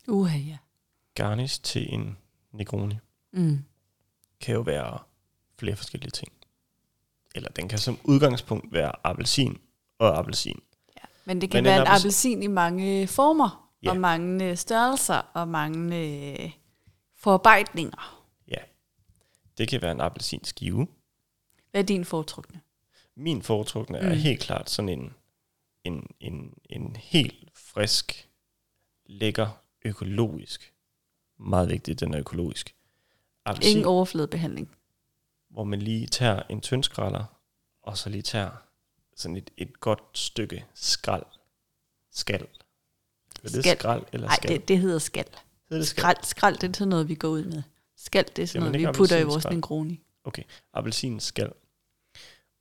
Uha, 0.09 0.39
ja. 0.39 0.59
Garnish 1.15 1.63
til 1.63 1.95
en 1.95 2.19
Negroni 2.53 2.95
Mm. 3.33 3.65
kan 4.41 4.55
jo 4.55 4.61
være 4.61 4.99
flere 5.59 5.77
forskellige 5.77 6.11
ting. 6.11 6.33
Eller 7.35 7.49
den 7.49 7.69
kan 7.69 7.79
som 7.79 7.99
udgangspunkt 8.05 8.73
være 8.73 8.93
appelsin 9.07 9.61
og 9.99 10.19
appelsin. 10.19 10.63
Ja. 10.97 11.03
Men 11.25 11.41
det 11.41 11.51
kan 11.51 11.57
Men 11.57 11.65
Men 11.65 11.73
en 11.73 11.75
være 11.75 11.81
en 11.83 11.87
appelsin- 11.87 12.01
appelsin 12.01 12.43
i 12.43 12.47
mange 12.47 13.07
former, 13.07 13.71
Ja. 13.83 13.91
og 13.91 13.97
mange 13.97 14.51
øh, 14.51 14.57
størrelser, 14.57 15.15
og 15.15 15.49
mange 15.49 15.99
øh, 16.43 16.51
forarbejdninger. 17.17 18.17
Det 19.59 19.69
kan 19.69 19.83
være 19.83 19.93
en 19.93 20.01
appelsinskive. 20.01 20.87
Hvad 21.71 21.81
er 21.81 21.87
din 21.87 22.05
foretrukne? 22.05 22.61
Min 23.17 23.43
foretrukne 23.43 23.99
er 23.99 24.15
Mm. 24.15 24.21
helt 24.21 24.41
klart 24.41 24.71
sådan 24.71 24.89
en, 24.89 25.15
en, 25.85 26.07
en, 26.21 26.55
en 26.71 26.97
helt 26.97 27.49
frisk, 27.55 28.30
lækker, 29.11 29.49
økologisk. 29.85 30.73
Meget 31.39 31.69
vigtigt, 31.69 32.01
den 32.01 32.15
er 32.15 32.21
økologisk. 32.21 32.75
Appelsin, 33.45 33.71
Ingen 33.71 33.87
overfladebehandling. 33.87 34.71
hvor 35.51 35.65
man 35.65 35.83
lige 35.83 36.07
tager 36.07 36.43
en 36.49 36.61
tyndskræller, 36.61 37.25
og 37.83 37.99
så 37.99 38.11
lige 38.11 38.23
tager 38.23 38.51
sådan 39.17 39.37
et, 39.37 39.51
et 39.57 39.81
godt 39.81 40.03
stykke 40.15 40.65
skrald. 40.75 41.27
Skal. 42.13 42.41
Er 43.45 43.49
det 43.49 43.65
Skal. 43.65 43.79
skrald 43.79 44.03
eller 44.13 44.27
Nej, 44.27 44.37
skal? 44.37 44.51
det, 44.51 44.69
det 44.69 44.79
hedder 44.79 44.99
skal. 44.99 45.25
Hedder 45.69 45.81
det 45.83 45.89
skal? 45.89 46.01
Skrald, 46.01 46.17
skrald, 46.25 46.57
det 46.59 46.69
er 46.71 46.73
sådan 46.75 46.89
noget, 46.89 47.09
vi 47.09 47.15
går 47.15 47.29
ud 47.29 47.45
med. 47.45 47.63
Skal, 47.97 48.25
det 48.37 48.43
er 48.43 48.47
sådan 48.47 48.63
Jamen, 48.67 48.81
noget, 48.83 48.95
vi 48.95 48.99
putter 48.99 49.19
i 49.19 49.23
vores 49.25 49.45
negroni. 49.51 50.01
Appelsin 50.73 51.21
skal. 51.21 51.53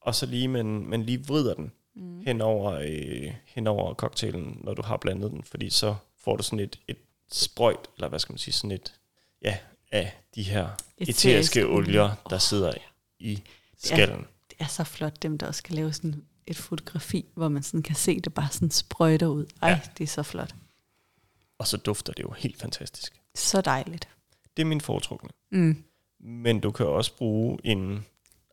Og 0.01 0.15
så 0.15 0.25
lige, 0.25 0.47
man, 0.47 0.65
man 0.65 1.03
lige 1.03 1.25
vrider 1.27 1.53
den 1.53 1.71
Mm. 1.95 2.19
hen 2.21 2.41
over, 2.41 2.71
øh, 2.73 3.33
hen 3.45 3.67
over 3.67 3.93
cocktailen, 3.93 4.61
når 4.63 4.73
du 4.73 4.81
har 4.81 4.97
blandet 4.97 5.31
den, 5.31 5.43
fordi 5.43 5.69
så 5.69 5.95
får 6.29 6.35
du 6.37 6.43
sådan 6.43 6.59
et, 6.59 6.79
et 6.87 6.97
sprøjt, 7.31 7.87
eller 7.95 8.07
hvad 8.07 8.19
skal 8.19 8.33
man 8.33 8.37
sige, 8.37 8.53
sådan 8.53 8.71
et, 8.71 8.99
ja, 9.41 9.57
af 9.91 10.21
de 10.35 10.43
her 10.43 10.69
Eteriske 10.97 11.29
eteriske 11.29 11.65
olier, 11.67 11.75
olier. 11.75 12.15
der 12.29 12.35
Åh, 12.35 12.39
sidder 12.39 12.73
i 13.19 13.43
skallen. 13.77 14.27
Det 14.49 14.57
er 14.59 14.67
så 14.67 14.83
flot, 14.83 15.21
dem 15.23 15.37
der 15.37 15.47
også 15.47 15.57
skal 15.57 15.75
lave 15.75 15.93
sådan 15.93 16.25
et 16.47 16.57
fotografi, 16.57 17.25
hvor 17.33 17.49
man 17.49 17.63
sådan 17.63 17.81
kan 17.81 17.95
se 17.95 18.19
det 18.19 18.33
bare 18.33 18.49
sådan 18.51 18.71
sprøjter 18.71 19.27
ud. 19.27 19.45
Ej, 19.61 19.69
ja. 19.69 19.81
det 19.97 20.03
er 20.03 20.07
så 20.07 20.23
flot. 20.23 20.55
Og 21.57 21.67
så 21.67 21.77
dufter 21.77 22.13
det 22.13 22.23
jo 22.23 22.31
helt 22.31 22.57
fantastisk. 22.57 23.21
Så 23.35 23.61
dejligt. 23.61 24.09
Det 24.57 24.63
er 24.63 24.67
min 24.67 24.81
foretrukne. 24.81 25.29
Mm. 25.51 25.83
Men 26.19 26.59
du 26.59 26.71
kan 26.71 26.85
også 26.85 27.17
bruge 27.17 27.59
en 27.63 28.05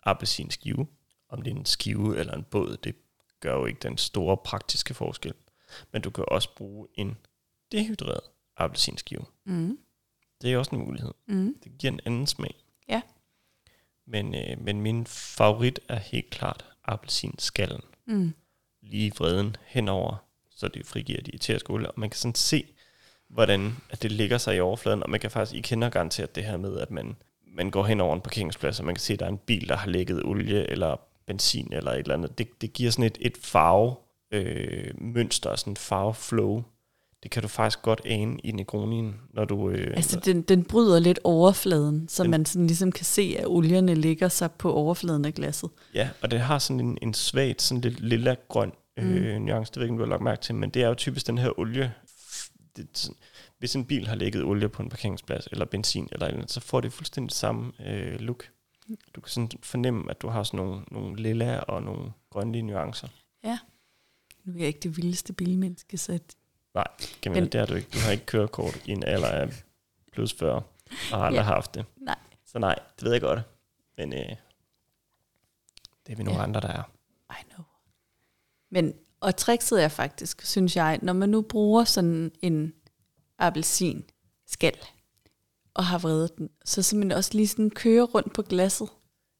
appelsinskive. 0.02 0.86
Om 1.28 1.42
det 1.42 1.52
er 1.52 1.56
en 1.56 1.66
skive 1.66 2.18
eller 2.18 2.34
en 2.34 2.42
båd, 2.42 2.76
det 2.76 2.94
gør 3.40 3.54
jo 3.54 3.66
ikke 3.66 3.80
den 3.82 3.98
store 3.98 4.36
praktiske 4.36 4.94
forskel. 4.94 5.34
Men 5.92 6.02
du 6.02 6.10
kan 6.10 6.24
også 6.28 6.54
bruge 6.56 6.88
en 6.94 7.16
dehydreret 7.72 8.20
appelsinskive. 8.56 9.24
Mm. 9.44 9.78
Det 10.42 10.52
er 10.52 10.58
også 10.58 10.76
en 10.76 10.84
mulighed. 10.84 11.14
Mm. 11.26 11.56
Det 11.64 11.72
giver 11.78 11.92
en 11.92 12.00
anden 12.04 12.26
smag. 12.26 12.54
Ja. 12.88 13.02
Men, 14.06 14.34
øh, 14.34 14.60
men 14.60 14.80
min 14.80 15.06
favorit 15.06 15.80
er 15.88 15.98
helt 15.98 16.30
klart 16.30 16.64
appelsinskallen. 16.84 17.80
Mm. 18.06 18.34
Lige 18.82 19.12
vreden 19.18 19.56
henover, 19.66 20.16
så 20.50 20.68
det 20.68 20.86
frigiver 20.86 21.20
de 21.22 21.34
eteriske 21.34 21.70
olier. 21.70 21.88
Og 21.88 22.00
man 22.00 22.10
kan 22.10 22.18
sådan 22.18 22.34
se, 22.34 22.64
hvordan 23.28 23.76
at 23.90 24.02
det 24.02 24.12
ligger 24.12 24.38
sig 24.38 24.56
i 24.56 24.60
overfladen. 24.60 25.02
Og 25.02 25.10
man 25.10 25.20
kan 25.20 25.30
faktisk, 25.30 25.58
I 25.58 25.60
kender 25.60 25.90
garanteret 25.90 26.34
det 26.34 26.44
her 26.44 26.56
med, 26.56 26.78
at 26.78 26.90
man, 26.90 27.16
man 27.46 27.70
går 27.70 27.84
hen 27.84 28.00
over 28.00 28.14
en 28.14 28.20
parkeringsplads, 28.20 28.78
og 28.78 28.86
man 28.86 28.94
kan 28.94 29.02
se, 29.02 29.12
at 29.12 29.20
der 29.20 29.26
er 29.26 29.30
en 29.30 29.38
bil, 29.38 29.68
der 29.68 29.76
har 29.76 29.88
lægget 29.88 30.22
olie 30.24 30.70
eller 30.70 30.96
benzin 31.26 31.72
eller 31.72 31.90
et 31.90 31.98
eller 31.98 32.14
andet. 32.14 32.38
Det, 32.38 32.60
det 32.60 32.72
giver 32.72 32.90
sådan 32.90 33.04
et, 33.04 33.18
et 33.20 33.36
farve 33.36 33.94
øh, 34.30 35.00
mønster, 35.00 35.56
sådan 35.56 35.72
et 35.72 35.78
farveflow. 35.78 36.62
Det 37.22 37.30
kan 37.30 37.42
du 37.42 37.48
faktisk 37.48 37.82
godt 37.82 38.00
ane 38.04 38.38
i 38.44 38.52
Negronien, 38.52 39.14
når 39.34 39.44
du... 39.44 39.70
Øh, 39.70 39.96
Altså, 39.96 40.20
den, 40.20 40.42
den 40.42 40.64
bryder 40.64 40.98
lidt 40.98 41.18
overfladen, 41.24 42.08
så 42.08 42.22
Den- 42.22 42.30
man 42.30 42.46
sådan 42.46 42.66
ligesom 42.66 42.92
kan 42.92 43.04
se, 43.04 43.36
at 43.38 43.46
olierne 43.46 43.94
ligger 43.94 44.28
sig 44.28 44.52
på 44.52 44.72
overfladen 44.72 45.24
af 45.24 45.34
glasset. 45.34 45.70
Ja, 45.94 46.10
og 46.22 46.30
det 46.30 46.40
har 46.40 46.58
sådan 46.58 46.80
en, 46.80 46.98
en 47.02 47.14
svagt, 47.14 47.62
sådan 47.62 47.80
lidt 47.80 48.00
lilla 48.00 48.34
grøn 48.48 48.72
øh, 48.98 49.38
nuance, 49.38 49.70
det 49.72 49.76
ved 49.80 49.86
jeg 49.86 49.92
ikke, 49.92 49.98
du 49.98 50.04
har 50.04 50.10
lagt 50.10 50.22
mærke 50.22 50.42
til, 50.42 50.54
men 50.54 50.70
det 50.70 50.82
er 50.82 50.88
jo 50.88 50.94
typisk 50.94 51.26
den 51.26 51.38
her 51.38 51.58
olie. 51.58 51.94
Det, 52.76 52.88
sådan, 52.94 53.16
hvis 53.58 53.76
en 53.76 53.84
bil 53.84 54.06
har 54.06 54.14
lægget 54.14 54.44
olie 54.44 54.68
på 54.68 54.82
en 54.82 54.88
parkeringsplads, 54.88 55.46
eller 55.52 55.64
benzin, 55.64 56.08
eller 56.12 56.26
et 56.26 56.28
eller 56.30 56.38
andet, 56.40 56.52
så 56.52 56.60
får 56.60 56.80
det 56.80 56.92
fuldstændig 56.92 57.32
samme 57.36 57.72
øh, 57.86 58.20
look. 58.20 58.48
Du 59.14 59.20
kan 59.20 59.30
sådan 59.30 59.50
fornemme, 59.62 60.10
at 60.10 60.22
du 60.22 60.28
har 60.28 60.42
sådan 60.42 60.66
nogle, 60.66 60.82
nogle 60.90 61.22
lilla 61.22 61.58
og 61.58 61.82
nogle 61.82 62.12
grønlige 62.30 62.62
nuancer. 62.62 63.08
Nu 64.44 64.52
er 64.52 64.58
jeg 64.58 64.66
ikke 64.66 64.80
det 64.82 64.96
vildeste 64.96 65.32
bilmenneske, 65.32 65.98
så 65.98 66.18
Nej, 66.76 66.86
Camilla, 67.22 67.40
Men- 67.40 67.52
det 67.52 67.58
har 67.60 67.66
du 67.66 67.74
ikke. 67.74 67.88
Du 67.94 67.98
har 67.98 68.10
ikke 68.12 68.26
kørekort 68.26 68.82
i 68.84 68.90
en 68.90 69.04
alder 69.04 69.28
af 69.28 69.62
plus 70.12 70.34
40, 70.34 70.54
og 70.54 70.62
har 71.10 71.18
aldrig 71.18 71.40
Ja. 71.40 71.44
haft 71.44 71.74
det. 71.74 71.84
nej. 71.96 72.18
Så 72.46 72.58
nej, 72.58 72.78
det 72.96 73.04
ved 73.04 73.12
jeg 73.12 73.20
godt. 73.20 73.40
Men 73.96 74.12
øh, 74.12 74.18
det 76.06 76.12
er 76.12 76.16
vi 76.16 76.22
nogle 76.22 76.38
Ja. 76.40 76.42
andre, 76.46 76.60
der 76.60 76.68
er. 76.68 76.82
I 77.30 77.42
know. 77.54 77.64
Men, 78.70 78.94
og 79.20 79.36
trickset 79.36 79.82
er 79.84 79.88
faktisk, 79.88 80.46
synes 80.46 80.76
jeg, 80.76 80.98
når 81.02 81.12
man 81.12 81.28
nu 81.28 81.42
bruger 81.42 81.84
sådan 81.84 82.32
en 82.42 82.72
appelsin 83.38 84.04
skal 84.46 84.76
og 85.74 85.84
har 85.86 85.98
vredet 85.98 86.38
den, 86.38 86.50
så 86.64 86.82
simpelthen 86.82 87.18
også 87.18 87.30
lige 87.34 87.48
sådan 87.48 87.70
køre 87.70 88.02
rundt 88.02 88.34
på 88.34 88.42
glasset. 88.42 88.88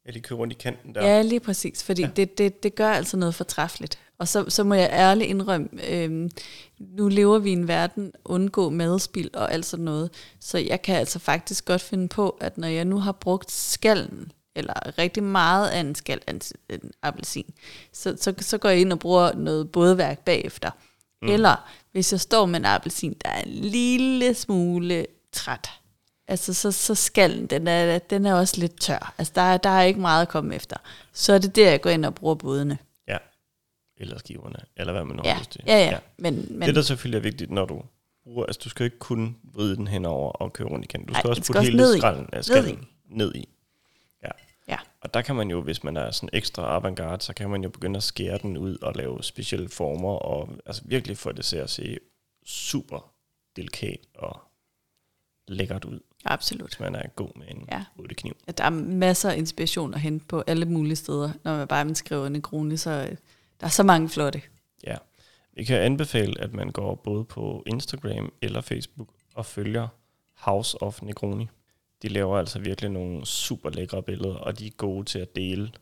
Jeg 0.05 0.13
lige 0.13 0.23
kører 0.23 0.39
rundt 0.39 0.53
i 0.53 0.57
kanten 0.57 0.95
der. 0.95 1.07
Ja, 1.07 1.17
ja 1.17 1.23
lige 1.23 1.41
præcis, 1.41 1.85
fordi 1.85 2.03
Ja. 2.03 2.09
ja. 2.09 2.15
det, 2.15 2.39
det, 2.39 2.63
det 2.63 2.75
gør 2.75 2.91
altså 2.91 3.17
noget 3.17 3.35
fortræffeligt. 3.35 3.99
Og 4.19 4.29
så, 4.29 4.45
så 4.49 4.65
må 4.65 4.75
jeg 4.75 4.89
ærligt 4.93 5.31
indrømme, 5.31 5.69
øhm, 5.89 6.31
nu 6.79 7.09
lever 7.09 7.39
vi 7.39 7.51
i 7.51 7.53
en 7.53 7.69
verden, 7.69 8.13
undgå 8.25 8.71
madspil 8.71 9.31
og 9.35 9.53
alt 9.53 9.67
sådan 9.67 9.85
noget, 9.85 10.11
så 10.41 10.59
jeg 10.59 10.83
kan 10.83 10.97
altså 10.97 11.19
faktisk 11.19 11.65
godt 11.65 11.81
finde 11.83 12.09
på, 12.09 12.37
at 12.41 12.59
når 12.59 12.69
jeg 12.69 12.85
nu 12.85 12.99
har 12.99 13.13
brugt 13.13 13.53
skallen, 13.53 14.33
eller 14.57 14.99
rigtig 14.99 15.23
meget 15.23 15.69
af 15.69 15.81
en 15.81 15.95
skal 15.95 16.21
af 16.27 16.33
en, 16.33 16.81
appelsin, 17.03 17.55
så, 17.93 18.17
så, 18.21 18.35
så 18.41 18.59
går 18.59 18.69
jeg 18.69 18.81
ind 18.81 18.93
og 18.93 18.99
bruger 18.99 19.33
noget 19.35 19.71
bådværk 19.73 20.25
bagefter. 20.25 20.71
Mm. 21.23 21.29
Eller 21.29 21.69
hvis 21.93 22.13
jeg 22.13 22.21
står 22.21 22.47
med 22.47 22.59
en 22.61 22.65
appelsin, 22.65 23.15
der 23.25 23.31
er 23.31 23.41
en 23.41 23.49
lille 23.53 24.35
smule 24.35 25.07
træt, 25.33 25.71
altså 26.29 26.55
så, 26.55 26.73
så 26.73 26.95
skallen, 26.95 27.47
den 27.47 27.69
er, 27.69 27.99
den 27.99 28.27
er 28.27 28.35
også 28.35 28.61
lidt 28.61 28.81
tør. 28.81 29.15
Altså 29.19 29.33
der, 29.37 29.43
er- 29.43 29.57
der 29.57 29.71
er 29.71 29.83
ikke 29.83 30.01
meget 30.01 30.23
at 30.23 30.29
komme 30.29 30.55
efter. 30.55 30.77
Så 31.13 31.33
er 31.33 31.39
det 31.39 31.57
der, 31.57 31.71
jeg 31.71 31.81
går 31.81 31.91
ind 31.91 32.05
og 32.05 32.15
bruger 32.15 32.35
bådene. 32.35 32.79
Ja. 33.99 34.03
Eller 34.05 34.19
skiverne, 34.19 34.57
eller 34.77 34.93
hvad 34.93 35.05
man 35.05 35.17
nu 35.17 35.23
har 35.23 35.31
Ja, 35.31 35.39
lyst 35.39 35.51
til. 35.51 35.63
ja, 35.67 35.79
ja. 35.85 35.99
Men, 36.19 36.47
men 36.51 36.69
Det, 36.69 36.75
der 36.75 36.83
selvfølgelig 36.83 37.19
er 37.19 37.23
vigtigt, 37.23 37.51
når 37.51 37.65
du 37.67 37.83
bruger, 38.25 38.47
altså 38.47 38.61
du 38.65 38.69
skal 38.69 38.85
jo 38.85 38.87
ikke 38.87 38.99
kun 38.99 39.37
vride 39.55 39.77
den 39.77 39.87
henover 39.89 40.31
og 40.33 40.53
køre 40.53 40.69
rundt 40.69 40.85
i 40.85 40.89
kanten. 40.89 41.09
Du 41.09 41.15
Ej, 41.15 41.21
skal 41.21 41.31
også 41.31 41.41
den 41.41 41.45
skal 41.45 41.53
putte 41.55 41.59
også 41.61 41.71
hele 41.71 41.83
ned 41.83 41.99
skralden 41.99 42.27
af 42.33 42.37
Ned 42.37 42.43
skallen 42.43 42.89
ned 43.09 43.35
i. 43.35 43.49
Ja. 44.23 44.29
Ja. 44.69 44.77
Og 45.01 45.15
der 45.15 45.23
kan 45.23 45.37
man 45.37 45.51
jo, 45.51 45.61
hvis 45.63 45.85
man 45.85 45.97
er 45.97 46.11
sådan 46.11 46.29
ekstra 46.33 46.63
avantgarde, 46.75 47.23
så 47.23 47.35
kan 47.35 47.51
man 47.51 47.63
jo 47.63 47.69
begynde 47.69 47.97
at 47.97 48.03
skære 48.03 48.39
den 48.43 48.57
ud 48.57 48.77
og 48.83 48.95
lave 48.97 49.23
specielle 49.23 49.69
former, 49.69 50.09
og 50.13 50.49
altså 50.67 50.83
virkelig 50.85 51.19
få 51.19 51.33
det 51.33 51.45
til 51.45 51.57
at 51.57 51.71
se 51.71 51.99
super 52.47 53.13
delikat 53.57 53.99
og 54.15 54.41
lækkert 55.49 55.85
ud, 55.85 56.01
absolut. 56.25 56.69
hvis 56.69 56.81
man 56.81 56.95
er 56.95 57.09
god 57.09 57.29
med 57.39 57.47
en 57.49 57.69
Ja. 57.71 57.85
ja. 57.99 58.15
kniv. 58.15 58.37
Ja, 58.47 58.53
Der 58.53 58.65
er 58.65 58.71
masser 58.71 59.31
af 59.31 59.37
inspiration 59.37 59.95
at 59.95 60.01
hente 60.01 60.27
på 60.27 60.43
alle 60.47 60.65
mulige 60.67 60.97
steder, 60.97 61.33
når 61.45 61.57
man 61.57 61.69
bare 61.69 61.85
man 61.85 61.95
skriver 61.95 62.29
Negroni, 62.29 62.77
så 62.77 62.91
øh, 63.11 63.17
der 63.61 63.67
er 63.67 63.71
så 63.71 63.83
mange 63.83 64.09
flotte. 64.09 64.43
Ja. 64.87 64.97
Vi 65.53 65.65
kan 65.65 65.81
anbefale, 65.81 66.41
at 66.41 66.53
man 66.55 66.71
går 66.71 66.95
både 66.95 67.25
på 67.25 67.63
Instagram 67.67 68.33
eller 68.43 68.61
Facebook 68.61 69.09
og 69.35 69.47
følger 69.47 69.89
House 70.35 70.83
of 70.83 71.03
Negroni. 71.03 71.49
De 72.03 72.09
laver 72.09 72.39
altså 72.39 72.59
virkelig 72.59 72.91
nogle 72.91 73.27
super 73.27 73.71
lækre 73.71 74.03
billeder, 74.03 74.35
og 74.35 74.59
de 74.59 74.67
er 74.67 74.71
gode 74.71 75.05
til 75.05 75.19
at 75.19 75.37
dele 75.37 75.73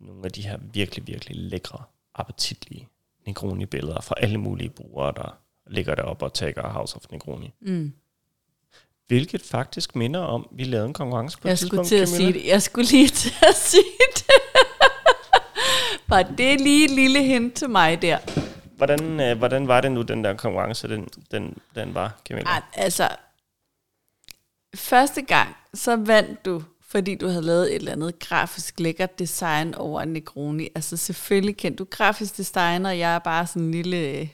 nogle 0.00 0.24
af 0.24 0.30
de 0.32 0.42
her 0.42 0.58
virkelig, 0.72 1.06
virkelig 1.06 1.36
lækre, 1.36 1.82
appetitlige 2.14 2.88
Negroni-billeder 3.26 4.00
fra 4.00 4.14
alle 4.18 4.38
mulige 4.38 4.70
brugere, 4.70 5.12
der 5.16 5.38
lægger 5.66 5.94
det 5.94 6.04
op 6.04 6.22
og 6.22 6.34
tagger 6.34 6.68
House 6.68 6.96
of 6.96 7.02
Negroni. 7.10 7.52
Mm. 7.60 7.92
Hvilket 9.06 9.42
faktisk 9.42 9.96
minder 9.96 10.20
om, 10.20 10.48
vi 10.52 10.64
lavede 10.64 10.86
en 10.86 10.92
konkurrence 10.92 11.38
på 11.38 11.48
Jeg 11.48 11.52
et 11.52 11.58
skulle 11.58 11.84
tidspunkt, 11.84 11.88
til 11.88 11.96
at 11.96 12.08
Camilla. 12.08 12.32
sige 12.32 12.42
det. 12.42 12.48
Jeg 12.52 12.62
skulle 12.62 12.90
lige 12.90 13.08
til 13.08 13.32
at 13.48 13.54
sige 13.54 13.82
Var 16.08 16.22
det 16.22 16.60
lige 16.60 16.84
et 16.84 16.90
lille 16.90 17.22
hint 17.22 17.54
til 17.54 17.70
mig 17.70 18.02
der? 18.02 18.18
Hvordan, 18.76 19.20
øh, 19.20 19.38
hvordan 19.38 19.68
var 19.68 19.80
det 19.80 19.92
nu, 19.92 20.02
den 20.02 20.24
der 20.24 20.34
konkurrence, 20.34 20.88
den, 20.88 21.08
den, 21.30 21.58
den 21.74 21.94
var, 21.94 22.20
Camilla? 22.28 22.50
Ej, 22.50 22.62
altså, 22.72 23.08
første 24.74 25.22
gang, 25.22 25.56
så 25.74 25.96
vandt 25.96 26.44
du, 26.44 26.62
fordi 26.88 27.14
du 27.14 27.28
havde 27.28 27.42
lavet 27.42 27.70
et 27.70 27.74
eller 27.74 27.92
andet 27.92 28.18
grafisk 28.18 28.80
lækkert 28.80 29.18
design 29.18 29.74
over 29.74 30.00
en 30.00 30.08
Negroni. 30.08 30.68
Altså 30.74 30.96
selvfølgelig 30.96 31.56
kendt 31.56 31.78
du 31.78 31.86
grafisk 31.90 32.36
designer, 32.36 32.90
jeg 32.90 33.14
er 33.14 33.18
bare 33.18 33.46
sådan 33.46 33.62
en 33.62 33.70
lille... 33.70 33.96
øh, 33.96 34.28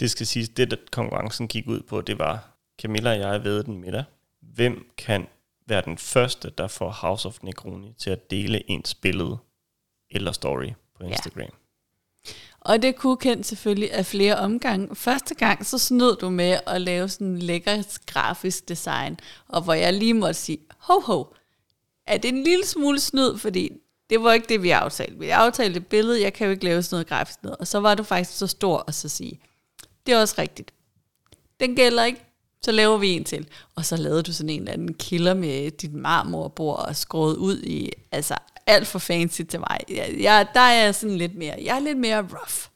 Det 0.00 0.10
skal 0.10 0.26
siges, 0.26 0.48
det 0.48 0.70
der 0.70 0.76
konkurrencen 0.92 1.48
gik 1.48 1.68
ud 1.68 1.80
på, 1.80 2.00
det 2.00 2.18
var, 2.18 2.48
Camilla 2.82 3.10
og 3.10 3.18
jeg 3.18 3.44
ved 3.44 3.64
den 3.64 3.80
middag. 3.80 4.04
Hvem 4.42 4.90
kan 4.98 5.26
være 5.66 5.82
den 5.84 5.98
første, 5.98 6.50
der 6.58 6.68
får 6.68 6.90
House 6.90 7.28
of 7.28 7.38
Negroni 7.42 7.94
til 7.98 8.10
at 8.10 8.30
dele 8.30 8.70
ens 8.70 8.94
billede 8.94 9.38
eller 10.10 10.32
story 10.32 10.66
på 10.96 11.04
Ja. 11.04 11.08
Instagram? 11.08 11.50
Og 12.60 12.82
det 12.82 12.96
kunne 12.96 13.16
kendt 13.16 13.46
selvfølgelig 13.46 13.92
af 13.92 14.06
flere 14.06 14.36
omgange. 14.36 14.96
Første 14.96 15.34
gang, 15.34 15.66
så 15.66 15.78
snød 15.78 16.16
du 16.16 16.30
med 16.30 16.60
at 16.66 16.80
lave 16.80 17.08
sådan 17.08 17.26
en 17.26 17.38
lækker 17.38 17.98
grafisk 18.06 18.68
design, 18.68 19.18
og 19.48 19.62
hvor 19.62 19.72
jeg 19.74 19.92
lige 19.92 20.14
måtte 20.14 20.40
sige, 20.40 20.58
ho 20.78 21.00
ho, 21.00 21.24
er 22.06 22.16
det 22.16 22.28
en 22.28 22.42
lille 22.44 22.66
smule 22.66 23.00
snyd, 23.00 23.38
fordi 23.38 23.70
det 24.10 24.22
var 24.22 24.32
ikke 24.32 24.48
det, 24.48 24.62
vi 24.62 24.70
aftalte. 24.70 25.18
Vi 25.18 25.28
aftalte 25.28 25.76
et 25.76 25.86
billede, 25.86 26.22
jeg 26.22 26.32
kan 26.32 26.44
jo 26.46 26.50
ikke 26.50 26.64
lave 26.64 26.82
sådan 26.82 26.94
noget 26.94 27.06
grafisk 27.06 27.42
noget. 27.42 27.56
Og 27.58 27.66
så 27.66 27.80
var 27.80 27.94
du 27.94 28.02
faktisk 28.02 28.38
så 28.38 28.46
stor 28.46 28.76
og 28.76 28.94
så 28.94 29.08
sige, 29.08 29.40
det 30.06 30.14
er 30.14 30.20
også 30.20 30.34
rigtigt. 30.38 30.72
Den 31.60 31.76
gælder 31.76 32.04
ikke, 32.04 32.24
så 32.62 32.72
laver 32.72 32.98
vi 32.98 33.08
en 33.08 33.24
til. 33.24 33.48
Og 33.74 33.84
så 33.84 33.96
lavede 33.96 34.22
du 34.22 34.32
sådan 34.32 34.50
en 34.50 34.60
eller 34.60 34.72
anden 34.72 34.94
kilder 34.94 35.34
med 35.34 35.70
dit 35.70 35.92
marmorbord 35.94 36.78
og 36.88 36.96
skåret 36.96 37.36
ud 37.36 37.62
i, 37.62 37.92
altså 38.12 38.34
alt 38.70 38.86
for 38.86 38.98
fancy 38.98 39.42
til 39.42 39.60
mig. 39.60 39.78
Jeg, 39.88 40.16
jeg, 40.20 40.46
der 40.54 40.60
er 40.60 40.84
jeg 40.84 40.94
sådan 40.94 41.16
lidt 41.16 41.34
mere, 41.34 41.54
jeg 41.64 41.76
er 41.76 41.80
lidt 41.80 41.98
mere 41.98 42.18
rough. 42.18 42.68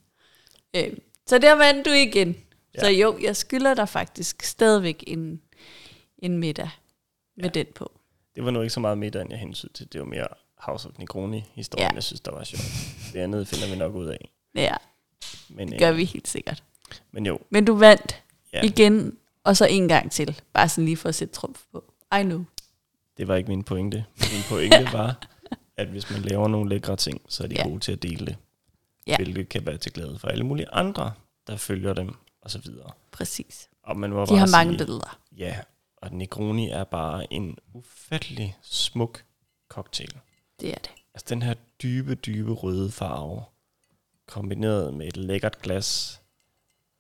Øh, 0.77 0.97
så 1.27 1.39
der 1.39 1.55
vandt 1.55 1.87
du 1.87 1.91
igen. 1.91 2.37
Ja. 2.75 2.81
Så 2.81 2.89
jo, 2.89 3.19
jeg 3.23 3.37
skylder 3.37 3.75
dig 3.75 3.89
faktisk 3.89 4.43
stadigvæk 4.43 5.05
en, 5.07 5.41
en 6.19 6.39
middag 6.39 6.71
med 7.37 7.45
ja. 7.45 7.51
den 7.51 7.67
på. 7.75 7.93
Det 8.35 8.45
var 8.45 8.51
nu 8.51 8.61
ikke 8.61 8.73
så 8.73 8.81
meget 8.81 8.99
middag, 8.99 9.23
end 9.23 9.31
jeg 9.31 9.39
hensyn 9.39 9.69
til. 9.75 9.93
Det 9.93 10.01
var 10.01 10.07
mere 10.07 10.27
House 10.59 10.89
of 10.89 10.99
Negroni-historien, 10.99 11.91
ja. 11.91 11.95
jeg 11.95 12.03
synes, 12.03 12.21
der 12.21 12.33
var 12.33 12.45
sjovt. 12.45 12.63
Det 13.13 13.21
andet 13.21 13.49
finder 13.49 13.69
vi 13.69 13.77
nok 13.77 13.95
ud 13.95 14.07
af. 14.07 14.31
Ja, 14.55 14.77
Men, 15.49 15.71
det 15.71 15.79
gør 15.79 15.91
øh, 15.91 15.97
vi 15.97 16.05
helt 16.05 16.29
sikkert. 16.29 16.63
Men 17.13 17.27
jo. 17.27 17.39
Men 17.51 17.65
du 17.65 17.75
vandt 17.75 18.23
ja. 18.53 18.63
igen, 18.63 19.17
og 19.45 19.57
så 19.57 19.67
en 19.67 19.89
gang 19.89 20.13
til. 20.13 20.41
Bare 20.53 20.69
sådan 20.69 20.85
lige 20.85 20.97
for 20.97 21.09
at 21.09 21.15
sætte 21.15 21.35
trumf 21.35 21.63
på. 21.73 21.85
I 22.21 22.23
know. 22.23 22.45
Det 23.17 23.29
var 23.29 23.37
ikke 23.37 23.49
min 23.49 23.63
pointe. 23.63 24.05
Min 24.17 24.43
pointe 24.49 24.93
var, 24.93 25.27
at 25.77 25.89
hvis 25.89 26.11
man 26.11 26.23
laver 26.23 26.49
nogle 26.49 26.69
lækre 26.69 26.97
ting, 26.97 27.21
så 27.29 27.43
er 27.43 27.47
de 27.47 27.55
ja. 27.55 27.69
gode 27.69 27.81
til 27.81 27.93
at 27.93 28.03
dele 28.03 28.27
det. 28.27 28.37
Ja. 29.07 29.17
Hvilket 29.17 29.49
kan 29.49 29.67
være 29.67 29.79
til 29.79 29.93
glæde 29.93 30.19
for 30.19 30.29
alle 30.29 30.45
mulige 30.45 30.69
andre, 30.73 31.13
der 31.47 31.57
følger 31.57 31.95
dem, 31.95 32.15
og 32.41 32.51
så 32.51 32.59
videre. 32.59 32.91
Præcis. 33.11 33.69
Og 33.83 33.97
man 33.97 34.11
må 34.11 34.25
de 34.25 34.37
har 34.37 34.47
mange 34.47 34.79
billeder. 34.79 35.19
Ja, 35.37 35.59
og 35.97 36.13
Negroni 36.13 36.71
er 36.71 36.85
bare 36.85 37.33
en 37.33 37.59
ufattelig 37.73 38.57
smuk 38.63 39.25
cocktail. 39.69 40.13
Det 40.61 40.71
er 40.71 40.79
det. 40.79 40.91
Altså 41.15 41.27
den 41.35 41.43
her 41.43 41.55
dybe, 41.83 42.15
dybe 42.15 42.53
røde 42.53 42.91
farve, 42.91 43.43
kombineret 44.27 44.95
med 44.95 45.09
et 45.09 45.17
lækkert 45.17 45.63
glas, 45.63 46.21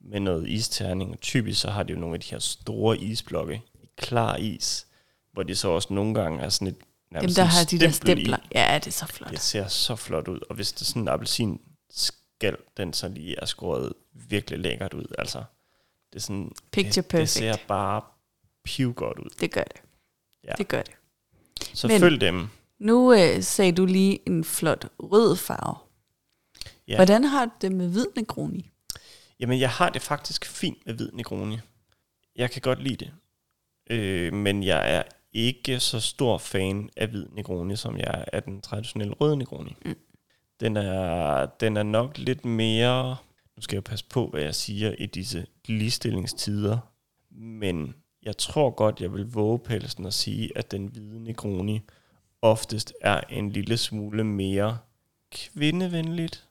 med 0.00 0.20
noget 0.20 0.48
isterning. 0.48 1.20
Typisk 1.20 1.60
så 1.60 1.70
har 1.70 1.82
de 1.82 1.92
jo 1.92 1.98
nogle 1.98 2.14
af 2.14 2.20
de 2.20 2.30
her 2.30 2.38
store 2.38 2.98
isblokke 2.98 3.62
i 3.82 3.88
klar 3.96 4.36
is, 4.36 4.86
hvor 5.32 5.42
de 5.42 5.56
så 5.56 5.68
også 5.68 5.94
nogle 5.94 6.14
gange 6.14 6.40
er 6.40 6.48
sådan 6.48 6.68
et 6.68 6.78
Dem, 7.20 7.30
der 7.30 7.44
har 7.44 7.64
de 7.64 7.78
der 7.78 7.90
stempler. 7.90 8.36
I. 8.36 8.40
Ja, 8.54 8.78
det 8.78 8.86
er 8.86 8.90
så 8.90 9.06
flot. 9.06 9.30
Det 9.30 9.40
ser 9.40 9.68
så 9.68 9.96
flot 9.96 10.28
ud. 10.28 10.40
Og 10.48 10.54
hvis 10.54 10.72
det 10.72 10.80
er 10.80 10.84
sådan 10.84 11.02
en 11.02 11.08
appelsin 11.08 11.60
skal, 11.90 12.56
den 12.76 12.92
så 12.92 13.08
lige 13.08 13.36
er 13.40 13.46
skåret 13.46 13.92
virkelig 14.12 14.58
lækkert 14.58 14.94
ud. 14.94 15.14
Altså, 15.18 15.38
det 16.12 16.18
er 16.18 16.20
sådan, 16.20 16.52
Picture 16.72 17.02
det, 17.02 17.06
perfect. 17.06 17.20
det 17.20 17.28
ser 17.28 17.56
bare 17.68 18.02
piv 18.64 18.94
godt 18.94 19.18
ud. 19.18 19.30
Det 19.40 19.52
gør 19.52 19.62
det. 19.62 19.80
Ja. 20.44 20.52
Det 20.58 20.68
gør 20.68 20.82
det. 20.82 20.94
Så 21.74 21.88
Men 21.88 22.00
følg 22.00 22.20
dem. 22.20 22.48
Nu 22.78 23.12
øh, 23.12 23.42
sagde 23.42 23.72
du 23.72 23.86
lige 23.86 24.18
en 24.26 24.44
flot 24.44 24.86
rød 24.98 25.36
farve. 25.36 25.76
Ja. 26.88 26.96
Hvordan 26.96 27.24
har 27.24 27.44
du 27.44 27.50
det 27.60 27.72
med 27.72 27.88
hvid 27.88 28.06
negroni? 28.16 28.70
Jamen, 29.40 29.60
jeg 29.60 29.70
har 29.70 29.90
det 29.90 30.02
faktisk 30.02 30.44
fint 30.44 30.86
med 30.86 30.94
hvid 30.94 31.10
negroni. 31.12 31.58
Jeg 32.36 32.50
kan 32.50 32.62
godt 32.62 32.82
lide 32.82 32.96
det. 33.04 33.12
Øh, 33.90 34.32
men 34.32 34.62
jeg 34.62 34.94
er 34.94 35.02
ikke 35.34 35.80
så 35.80 36.00
stor 36.00 36.38
fan 36.38 36.90
af 36.96 37.08
hvid 37.08 37.26
negroni, 37.32 37.76
som 37.76 37.96
jeg 37.96 38.06
er 38.06 38.24
af 38.32 38.42
den 38.42 38.60
traditionelle 38.60 39.14
røde 39.14 39.36
negroni. 39.36 39.76
Mm. 39.84 39.94
Den, 40.60 40.76
er, 40.76 41.46
den 41.46 41.76
er 41.76 41.82
nok 41.82 42.18
lidt 42.18 42.44
mere... 42.44 43.16
Nu 43.56 43.62
skal 43.62 43.76
jeg 43.76 43.84
passe 43.84 44.04
på, 44.10 44.26
hvad 44.26 44.42
jeg 44.42 44.54
siger 44.54 44.94
i 44.98 45.06
disse 45.06 45.46
ligestillingstider. 45.66 46.78
Men 47.30 47.94
jeg 48.22 48.36
tror 48.36 48.70
godt, 48.70 49.00
jeg 49.00 49.12
vil 49.12 49.32
våge 49.32 49.58
pelsen 49.58 50.06
at 50.06 50.14
sige, 50.14 50.50
at 50.58 50.70
den 50.70 50.86
hvide 50.86 51.24
negroni 51.24 51.80
oftest 52.42 52.92
er 53.00 53.20
en 53.30 53.50
lille 53.50 53.76
smule 53.76 54.24
mere 54.24 54.78
kvindevenligt. 55.32 56.48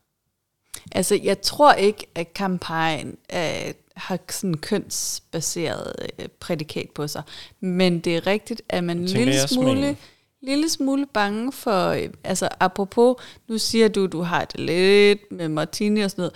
Altså, 0.91 1.19
jeg 1.23 1.41
tror 1.41 1.73
ikke, 1.73 2.07
at 2.15 2.33
kampagnen 2.33 3.17
øh, 3.33 3.73
har 3.95 4.19
sådan 4.29 4.57
kønsbaseret 4.57 5.93
øh, 6.19 6.27
prædikat 6.39 6.89
på 6.95 7.07
sig. 7.07 7.23
Men 7.59 7.99
det 7.99 8.15
er 8.15 8.27
rigtigt, 8.27 8.61
at 8.69 8.83
man 8.83 8.97
en 8.97 9.05
lille 9.05 9.47
smule, 9.47 9.97
lille 10.41 10.69
smule 10.69 11.05
bange 11.13 11.51
for, 11.51 11.87
øh, 11.87 12.09
altså 12.23 12.49
apropos, 12.59 13.15
nu 13.47 13.57
siger 13.57 13.87
du, 13.87 14.07
du 14.07 14.21
har 14.21 14.45
det 14.45 14.59
lidt 14.59 15.31
med 15.31 15.49
martini 15.49 16.01
og 16.01 16.11
sådan 16.11 16.21
noget. 16.21 16.33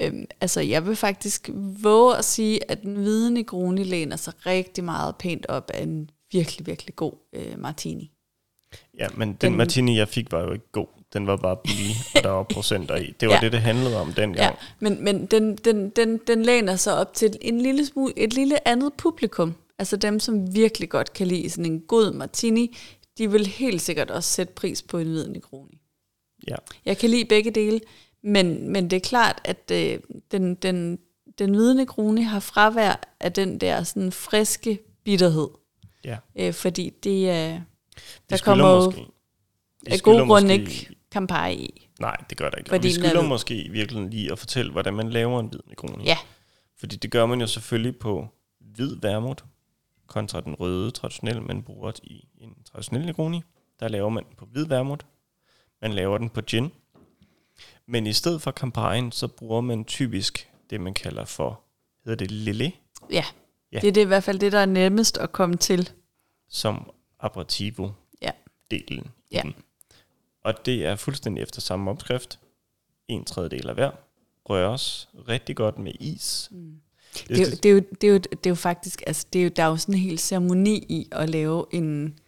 Øhm, 0.00 0.26
altså, 0.40 0.60
jeg 0.60 0.86
vil 0.86 0.96
faktisk 0.96 1.50
våge 1.82 2.16
at 2.16 2.24
sige, 2.24 2.70
at 2.70 2.82
den 2.82 2.94
hvide 2.94 3.30
Negroni 3.30 3.84
læner 3.84 4.16
sig 4.16 4.32
rigtig 4.46 4.84
meget 4.84 5.16
pænt 5.16 5.46
op 5.46 5.70
af 5.74 5.82
en 5.82 6.10
virkelig, 6.32 6.66
virkelig 6.66 6.96
god 6.96 7.12
øh, 7.32 7.58
martini. 7.58 8.10
Ja, 8.98 9.08
men 9.14 9.28
den, 9.28 9.36
den 9.40 9.56
martini, 9.56 9.98
jeg 9.98 10.08
fik, 10.08 10.32
var 10.32 10.40
jo 10.40 10.52
ikke 10.52 10.72
god. 10.72 10.86
Den 11.14 11.26
var 11.26 11.36
bare 11.36 11.56
billig, 11.56 11.96
og 12.14 12.22
der 12.22 12.30
var 12.30 12.42
procenter 12.42 12.96
i. 12.96 13.14
Det 13.20 13.28
var 13.28 13.34
ja. 13.34 13.40
det, 13.40 13.52
det 13.52 13.60
handlede 13.60 14.00
om 14.00 14.12
den 14.12 14.32
gang. 14.32 14.36
Ja, 14.36 14.50
men, 14.78 15.04
men 15.04 15.26
den, 15.26 15.56
den, 15.56 15.90
den, 15.90 16.18
den 16.26 16.42
læner 16.42 16.76
sig 16.76 16.94
op 16.94 17.14
til 17.14 17.36
en 17.40 17.60
lille 17.60 17.86
smule, 17.86 18.12
et 18.18 18.32
lille 18.32 18.68
andet 18.68 18.92
publikum. 18.94 19.54
Altså 19.78 19.96
dem, 19.96 20.20
som 20.20 20.54
virkelig 20.54 20.88
godt 20.88 21.12
kan 21.12 21.26
lide 21.26 21.50
sådan 21.50 21.72
en 21.72 21.80
god 21.80 22.12
martini, 22.12 22.76
de 23.18 23.30
vil 23.30 23.46
helt 23.46 23.82
sikkert 23.82 24.10
også 24.10 24.30
sætte 24.30 24.52
pris 24.52 24.82
på 24.82 24.98
en 24.98 25.06
hvid 25.06 25.28
Negroni. 25.28 25.80
Ja. 26.48 26.56
Jeg 26.84 26.98
kan 26.98 27.10
lide 27.10 27.24
begge 27.24 27.50
dele, 27.50 27.80
men, 28.22 28.72
men 28.72 28.90
det 28.90 28.96
er 28.96 29.00
klart, 29.00 29.40
at 29.44 29.70
øh, 29.72 29.98
den, 30.30 30.54
den, 30.54 30.98
den 31.38 31.54
hvide 31.54 31.74
Negroni 31.74 32.22
har 32.22 32.40
fravær 32.40 33.16
af 33.20 33.32
den 33.32 33.58
der 33.58 33.82
sådan 33.82 34.12
friske 34.12 34.78
bitterhed. 35.04 35.48
Ja. 36.04 36.16
Øh, 36.36 36.52
fordi 36.52 36.90
det 36.90 37.30
er... 37.30 37.54
Øh, 37.54 37.60
der 38.30 38.40
kommer 38.44 38.84
måske, 38.84 39.06
af 39.86 40.00
god 40.00 40.26
grund 40.26 40.50
ikke 40.50 40.90
Campari 41.14 41.54
i. 41.54 41.88
Nej, 42.00 42.16
det 42.30 42.38
gør 42.38 42.50
der 42.50 42.56
ikke. 42.56 42.68
Fordi 42.68 42.88
vi 42.88 42.94
skylder 42.94 43.22
er... 43.22 43.28
måske 43.28 43.68
virkelig 43.70 44.10
lige 44.10 44.32
at 44.32 44.38
fortælle, 44.38 44.72
hvordan 44.72 44.94
man 44.94 45.10
laver 45.10 45.40
en 45.40 45.46
hvid 45.46 45.60
Negroni. 45.66 46.04
Ja. 46.04 46.18
Fordi 46.78 46.96
det 46.96 47.10
gør 47.10 47.26
man 47.26 47.40
jo 47.40 47.46
selvfølgelig 47.46 47.96
på 47.96 48.28
hvid 48.60 48.96
vermut, 49.02 49.44
kontra 50.06 50.40
den 50.40 50.54
røde 50.54 50.90
traditionelle, 50.90 51.42
man 51.42 51.62
bruger 51.62 51.92
i 52.02 52.24
en 52.38 52.54
traditionel 52.64 53.06
Negroni. 53.06 53.42
Der 53.80 53.88
laver 53.88 54.08
man 54.08 54.24
den 54.24 54.32
på 54.36 54.46
hvid 54.46 54.66
vermut. 54.66 55.06
Man 55.82 55.92
laver 55.92 56.18
den 56.18 56.28
på 56.28 56.40
gin. 56.40 56.72
Men 57.86 58.06
i 58.06 58.12
stedet 58.12 58.42
for 58.42 58.50
Campari, 58.50 59.08
så 59.10 59.28
bruger 59.28 59.60
man 59.60 59.84
typisk 59.84 60.48
det, 60.70 60.80
man 60.80 60.94
kalder 60.94 61.24
for, 61.24 61.60
hedder 62.04 62.16
det 62.16 62.30
lille? 62.30 62.72
Ja, 63.10 63.24
ja. 63.72 63.80
det 63.80 63.88
er 63.88 63.92
det 63.92 64.00
i 64.00 64.04
hvert 64.04 64.24
fald 64.24 64.38
det, 64.38 64.52
der 64.52 64.58
er 64.58 64.66
nemmest 64.66 65.18
at 65.18 65.32
komme 65.32 65.56
til. 65.56 65.90
Som 66.48 66.90
aperitivo 67.20 67.90
ja. 68.22 68.30
delen. 68.70 69.10
Ja. 69.32 69.42
Og 70.44 70.66
det 70.66 70.86
er 70.86 70.96
fuldstændig 70.96 71.42
efter 71.42 71.60
samme 71.60 71.90
opskrift. 71.90 72.38
En 73.08 73.24
tredjedel 73.24 73.68
af 73.68 73.74
hver. 73.74 73.90
Røres 74.44 75.08
rigtig 75.28 75.56
godt 75.56 75.78
med 75.78 75.92
is. 76.00 76.48
Mm. 76.50 76.80
Det, 77.28 77.28
det, 77.28 77.62
det, 77.62 77.68
er 77.68 77.72
jo, 77.72 77.82
det, 78.00 78.04
er 78.04 78.12
jo, 78.12 78.18
det 78.18 78.46
er 78.46 78.50
jo 78.50 78.54
faktisk, 78.54 79.02
altså 79.06 79.26
det 79.32 79.38
er 79.38 79.42
jo, 79.42 79.50
der 79.56 79.62
er 79.62 79.66
jo 79.66 79.76
sådan 79.76 79.94
en 79.94 80.00
hel 80.00 80.18
ceremoni 80.18 80.76
i 80.88 81.08
at 81.12 81.30
lave 81.30 81.66
en 81.70 82.18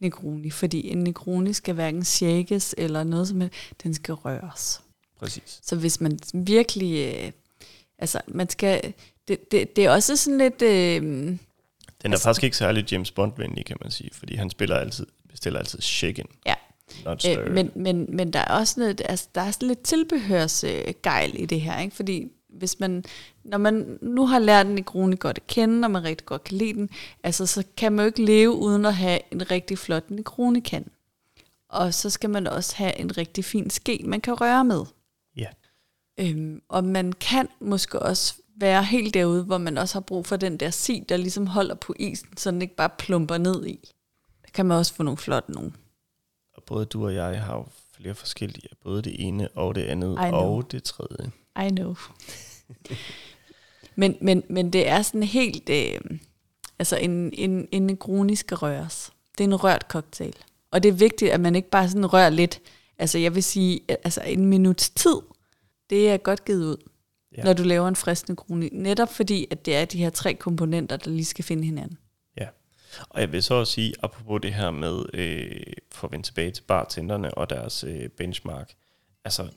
Negroni, 0.00 0.50
fordi 0.50 0.88
en 0.88 0.98
Negroni 0.98 1.52
skal 1.52 1.74
hverken 1.74 2.04
shakes 2.04 2.74
eller 2.78 3.04
noget 3.04 3.28
som 3.28 3.40
helst, 3.40 3.54
den 3.82 3.94
skal 3.94 4.14
røres. 4.14 4.80
Præcis. 5.18 5.60
Så 5.62 5.76
hvis 5.76 6.00
man 6.00 6.18
virkelig, 6.34 7.14
øh, 7.14 7.32
altså 7.98 8.20
man 8.28 8.48
skal, 8.48 8.94
det, 9.28 9.50
det, 9.52 9.76
det 9.76 9.84
er 9.84 9.90
også 9.90 10.16
sådan 10.16 10.38
lidt... 10.38 10.62
Øh, 10.62 11.02
den 11.02 11.38
er 12.04 12.10
altså, 12.10 12.24
faktisk 12.24 12.44
ikke 12.44 12.56
særlig 12.56 12.92
James 12.92 13.10
Bond-venlig, 13.10 13.64
kan 13.64 13.76
man 13.80 13.90
sige, 13.90 14.10
fordi 14.12 14.34
han 14.34 14.50
spiller 14.50 14.76
altid, 14.76 15.06
bestiller 15.28 15.58
altid 15.58 15.80
shaken. 15.80 16.26
Ja, 16.46 16.54
øh, 17.06 17.52
men, 17.52 17.70
men, 17.74 18.06
men 18.16 18.32
der 18.32 18.38
er 18.38 18.58
også 18.58 18.80
noget, 18.80 19.02
altså, 19.04 19.28
der 19.34 19.40
er 19.40 19.50
sådan 19.50 19.68
lidt 19.68 19.82
tilbehørsgejl 19.82 21.40
i 21.40 21.46
det 21.46 21.60
her, 21.60 21.80
ikke? 21.80 21.96
fordi 21.96 22.28
hvis 22.48 22.80
man, 22.80 23.04
når 23.44 23.58
man 23.58 23.98
nu 24.02 24.26
har 24.26 24.38
lært 24.38 24.66
en 24.66 24.74
Negroni 24.74 25.16
godt 25.16 25.36
at 25.36 25.46
kende, 25.46 25.86
og 25.86 25.90
man 25.90 26.04
rigtig 26.04 26.26
godt 26.26 26.44
kan 26.44 26.56
lide 26.56 26.74
den, 26.74 26.90
altså 27.22 27.46
så 27.46 27.64
kan 27.76 27.92
man 27.92 28.02
jo 28.02 28.06
ikke 28.06 28.24
leve 28.24 28.52
uden 28.52 28.84
at 28.84 28.94
have 28.94 29.18
en 29.30 29.50
rigtig 29.50 29.78
flot 29.78 30.10
Negroni 30.10 30.60
kan. 30.60 30.86
Og 31.68 31.94
så 31.94 32.10
skal 32.10 32.30
man 32.30 32.46
også 32.46 32.76
have 32.76 32.98
en 32.98 33.16
rigtig 33.16 33.44
fin 33.44 33.70
ske, 33.70 34.02
man 34.04 34.20
kan 34.20 34.34
røre 34.34 34.64
med. 34.64 34.84
Ja. 35.36 35.48
Øhm, 36.20 36.62
og 36.68 36.84
man 36.84 37.12
kan 37.12 37.48
måske 37.60 37.98
også 37.98 38.34
være 38.56 38.84
helt 38.84 39.14
derude, 39.14 39.44
hvor 39.44 39.58
man 39.58 39.78
også 39.78 39.94
har 39.94 40.00
brug 40.00 40.26
for 40.26 40.36
den 40.36 40.56
der 40.56 40.70
si, 40.70 41.04
der 41.08 41.16
ligesom 41.16 41.46
holder 41.46 41.74
på 41.74 41.94
isen, 41.98 42.36
så 42.36 42.50
den 42.50 42.62
ikke 42.62 42.76
bare 42.76 42.90
plumper 42.98 43.38
ned 43.38 43.66
i. 43.66 43.88
Der 44.42 44.48
kan 44.54 44.66
man 44.66 44.78
også 44.78 44.94
få 44.94 45.02
nogle 45.02 45.18
flotte 45.18 45.52
nogle. 45.52 45.72
Både 46.66 46.84
du 46.84 47.04
og 47.04 47.14
jeg 47.14 47.42
har 47.42 47.56
jo 47.56 47.66
flere 47.96 48.14
forskellige, 48.14 48.68
både 48.82 49.02
det 49.02 49.26
ene 49.26 49.48
og 49.48 49.74
det 49.74 49.82
andet 49.82 50.18
og 50.18 50.72
det 50.72 50.82
tredje. 50.82 51.30
I 51.66 51.68
know. 51.68 51.94
men, 53.96 54.16
men, 54.20 54.42
men 54.48 54.72
det 54.72 54.88
er 54.88 55.02
sådan 55.02 55.22
helt, 55.22 55.68
øh, 55.68 56.00
altså 56.78 56.96
en, 56.96 57.30
en, 57.34 57.68
en 57.72 57.82
Negroni 57.82 58.34
skal 58.34 58.56
røres. 58.56 59.12
Det 59.38 59.44
er 59.44 59.48
en 59.48 59.64
rørt 59.64 59.84
cocktail. 59.88 60.34
Og 60.70 60.82
det 60.82 60.88
er 60.88 60.92
vigtigt, 60.92 61.30
at 61.30 61.40
man 61.40 61.54
ikke 61.54 61.70
bare 61.70 61.88
sådan 61.88 62.12
rører 62.12 62.30
lidt. 62.30 62.60
Altså 62.98 63.18
jeg 63.18 63.34
vil 63.34 63.42
sige, 63.42 63.80
altså 63.88 64.22
en 64.22 64.46
minuts 64.46 64.90
tid, 64.90 65.16
det 65.90 66.10
er 66.10 66.16
godt 66.16 66.44
givet 66.44 66.64
ud, 66.64 66.76
Ja. 67.36 67.44
når 67.44 67.52
du 67.52 67.62
laver 67.62 67.88
en 67.88 67.96
frisk 67.96 68.28
Negroni. 68.28 68.68
Netop 68.72 69.14
fordi, 69.14 69.46
at 69.50 69.66
det 69.66 69.76
er 69.76 69.84
de 69.84 69.98
her 69.98 70.10
tre 70.10 70.34
komponenter, 70.34 70.96
der 70.96 71.10
lige 71.10 71.24
skal 71.24 71.44
finde 71.44 71.64
hinanden. 71.64 71.98
Og 73.08 73.20
jeg 73.20 73.32
vil 73.32 73.42
så 73.42 73.54
også 73.54 73.72
sige, 73.72 73.94
apropos 74.02 74.40
det 74.42 74.54
her 74.54 74.70
med, 74.70 75.04
øh, 75.14 75.72
for 75.92 76.08
at 76.08 76.12
vende 76.12 76.26
tilbage 76.26 76.50
til 76.50 76.62
bartenderne 76.62 77.34
og 77.34 77.50
deres 77.50 77.84
øh, 77.84 78.08
benchmark, 78.08 78.72
altså 79.24 79.50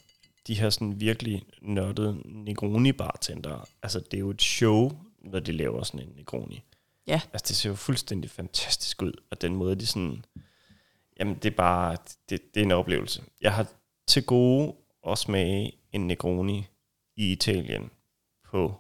de 0.47 0.59
her 0.59 0.69
sådan 0.69 0.99
virkelig 0.99 1.43
nørdede 1.61 2.21
Negroni-bartender, 2.25 3.67
altså 3.83 3.99
det 3.99 4.13
er 4.13 4.19
jo 4.19 4.29
et 4.29 4.41
show, 4.41 4.91
når 5.19 5.39
de 5.39 5.51
laver 5.51 5.83
sådan 5.83 6.07
en 6.07 6.13
Negroni. 6.15 6.63
Ja. 7.07 7.21
Altså 7.33 7.45
det 7.47 7.55
ser 7.55 7.69
jo 7.69 7.75
fuldstændig 7.75 8.31
fantastisk 8.31 9.01
ud, 9.01 9.13
og 9.31 9.41
den 9.41 9.55
måde 9.55 9.75
de 9.75 9.85
sådan, 9.85 10.25
jamen 11.19 11.35
det 11.35 11.45
er 11.45 11.55
bare, 11.55 11.97
det, 12.29 12.55
det 12.55 12.59
er 12.61 12.65
en 12.65 12.71
oplevelse. 12.71 13.23
Jeg 13.41 13.53
har 13.53 13.67
til 14.07 14.25
gode 14.25 14.75
at 15.07 15.17
smage 15.17 15.71
en 15.91 16.07
Negroni 16.07 16.67
i 17.15 17.31
Italien 17.31 17.89
på 18.43 18.75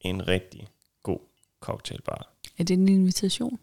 en 0.00 0.28
rigtig 0.28 0.68
god 1.02 1.18
cocktailbar. 1.60 2.32
Er 2.58 2.64
det 2.64 2.74
en 2.74 2.88
invitation? 2.88 3.58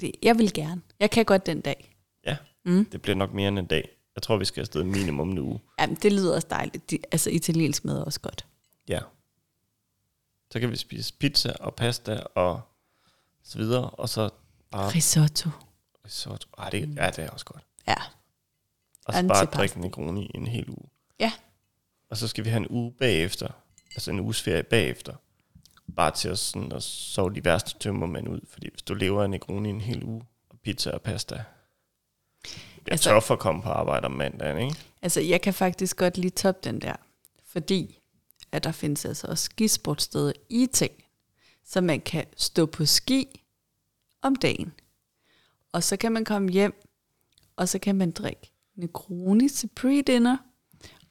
Det, 0.00 0.12
jeg 0.22 0.38
vil 0.38 0.52
gerne. 0.52 0.82
Jeg 1.00 1.10
kan 1.10 1.24
godt 1.24 1.46
den 1.46 1.60
dag. 1.60 1.96
Ja. 2.26 2.36
Mm. 2.64 2.84
Det 2.84 3.02
bliver 3.02 3.16
nok 3.16 3.32
mere 3.32 3.48
end 3.48 3.58
en 3.58 3.66
dag. 3.66 3.88
Jeg 4.16 4.22
tror, 4.22 4.36
vi 4.36 4.44
skal 4.44 4.60
afsted 4.60 4.82
minimum 4.84 5.30
en 5.30 5.38
uge. 5.38 5.60
Jamen, 5.80 5.96
det 5.96 6.12
lyder 6.12 6.34
også 6.34 6.46
dejligt. 6.50 6.90
De, 6.90 6.98
altså, 7.12 7.30
italiensk 7.30 7.84
mad 7.84 7.98
er 7.98 8.04
også 8.04 8.20
godt. 8.20 8.46
Ja. 8.88 9.00
Så 10.50 10.60
kan 10.60 10.70
vi 10.70 10.76
spise 10.76 11.14
pizza 11.14 11.52
og 11.60 11.74
pasta 11.74 12.20
og 12.34 12.60
så 13.42 13.58
videre, 13.58 13.90
og 13.90 14.08
så 14.08 14.30
bare 14.70 14.90
Risotto. 14.94 15.50
risotto. 16.04 16.48
Ej, 16.58 16.70
det, 16.70 16.96
ja, 16.96 17.10
det 17.10 17.18
er 17.18 17.30
også 17.30 17.44
godt. 17.44 17.62
Ja. 17.88 17.94
Og 19.04 19.14
så 19.14 19.26
bare 19.28 19.44
drikke 19.44 19.80
Negroni 19.80 20.26
i 20.26 20.30
en 20.36 20.46
hel 20.46 20.68
uge. 20.70 20.88
Ja. 21.20 21.32
Og 22.10 22.16
så 22.16 22.28
skal 22.28 22.44
vi 22.44 22.50
have 22.50 22.60
en 22.60 22.68
uge 22.70 22.92
bagefter, 22.92 23.48
altså 23.94 24.10
en 24.10 24.20
uges 24.20 24.42
ferie 24.42 24.62
bagefter, 24.62 25.14
bare 25.96 26.10
til 26.10 26.28
at, 26.28 26.38
sådan, 26.38 26.72
at 26.72 26.82
sove 26.82 27.34
de 27.34 27.44
værste 27.44 27.78
tømmermænd 27.78 28.28
ud. 28.28 28.40
Fordi 28.48 28.68
hvis 28.70 28.82
du 28.82 28.94
lever 28.94 29.22
af 29.22 29.30
Negroni 29.30 29.68
en 29.70 29.80
hel 29.80 30.04
uge, 30.04 30.22
og 30.50 30.58
pizza 30.62 30.90
og 30.90 31.02
pasta, 31.02 31.34
er 31.34 31.40
Altså- 32.90 33.10
altså, 33.10 33.10
tough 33.10 33.30
at 33.32 33.38
komme 33.38 33.62
på 33.62 33.68
arbejde 33.68 34.04
om 34.04 34.12
mandagen, 34.12 34.58
ikke? 34.58 34.76
Altså, 35.02 35.20
jeg 35.20 35.40
kan 35.40 35.54
faktisk 35.54 35.96
godt 35.96 36.18
lige 36.18 36.30
toppe 36.30 36.60
den 36.64 36.80
der. 36.80 36.96
Fordi, 37.46 38.00
at 38.52 38.64
der 38.64 38.72
findes 38.72 39.04
altså 39.04 39.26
også 39.26 39.44
skisportsteder 39.44 40.32
i 40.48 40.62
Italien, 40.62 41.00
så 41.64 41.80
man 41.80 42.00
kan 42.00 42.24
stå 42.36 42.66
på 42.66 42.86
ski 42.86 43.40
om 44.22 44.36
dagen. 44.36 44.72
Og 45.72 45.82
så 45.82 45.96
kan 45.96 46.12
man 46.12 46.24
komme 46.24 46.50
hjem, 46.50 46.82
og 47.56 47.68
så 47.68 47.78
kan 47.78 47.96
man 47.96 48.10
drikke 48.10 48.50
Negroni 48.76 49.48
til 49.48 49.70
pre-dinner, 49.80 50.36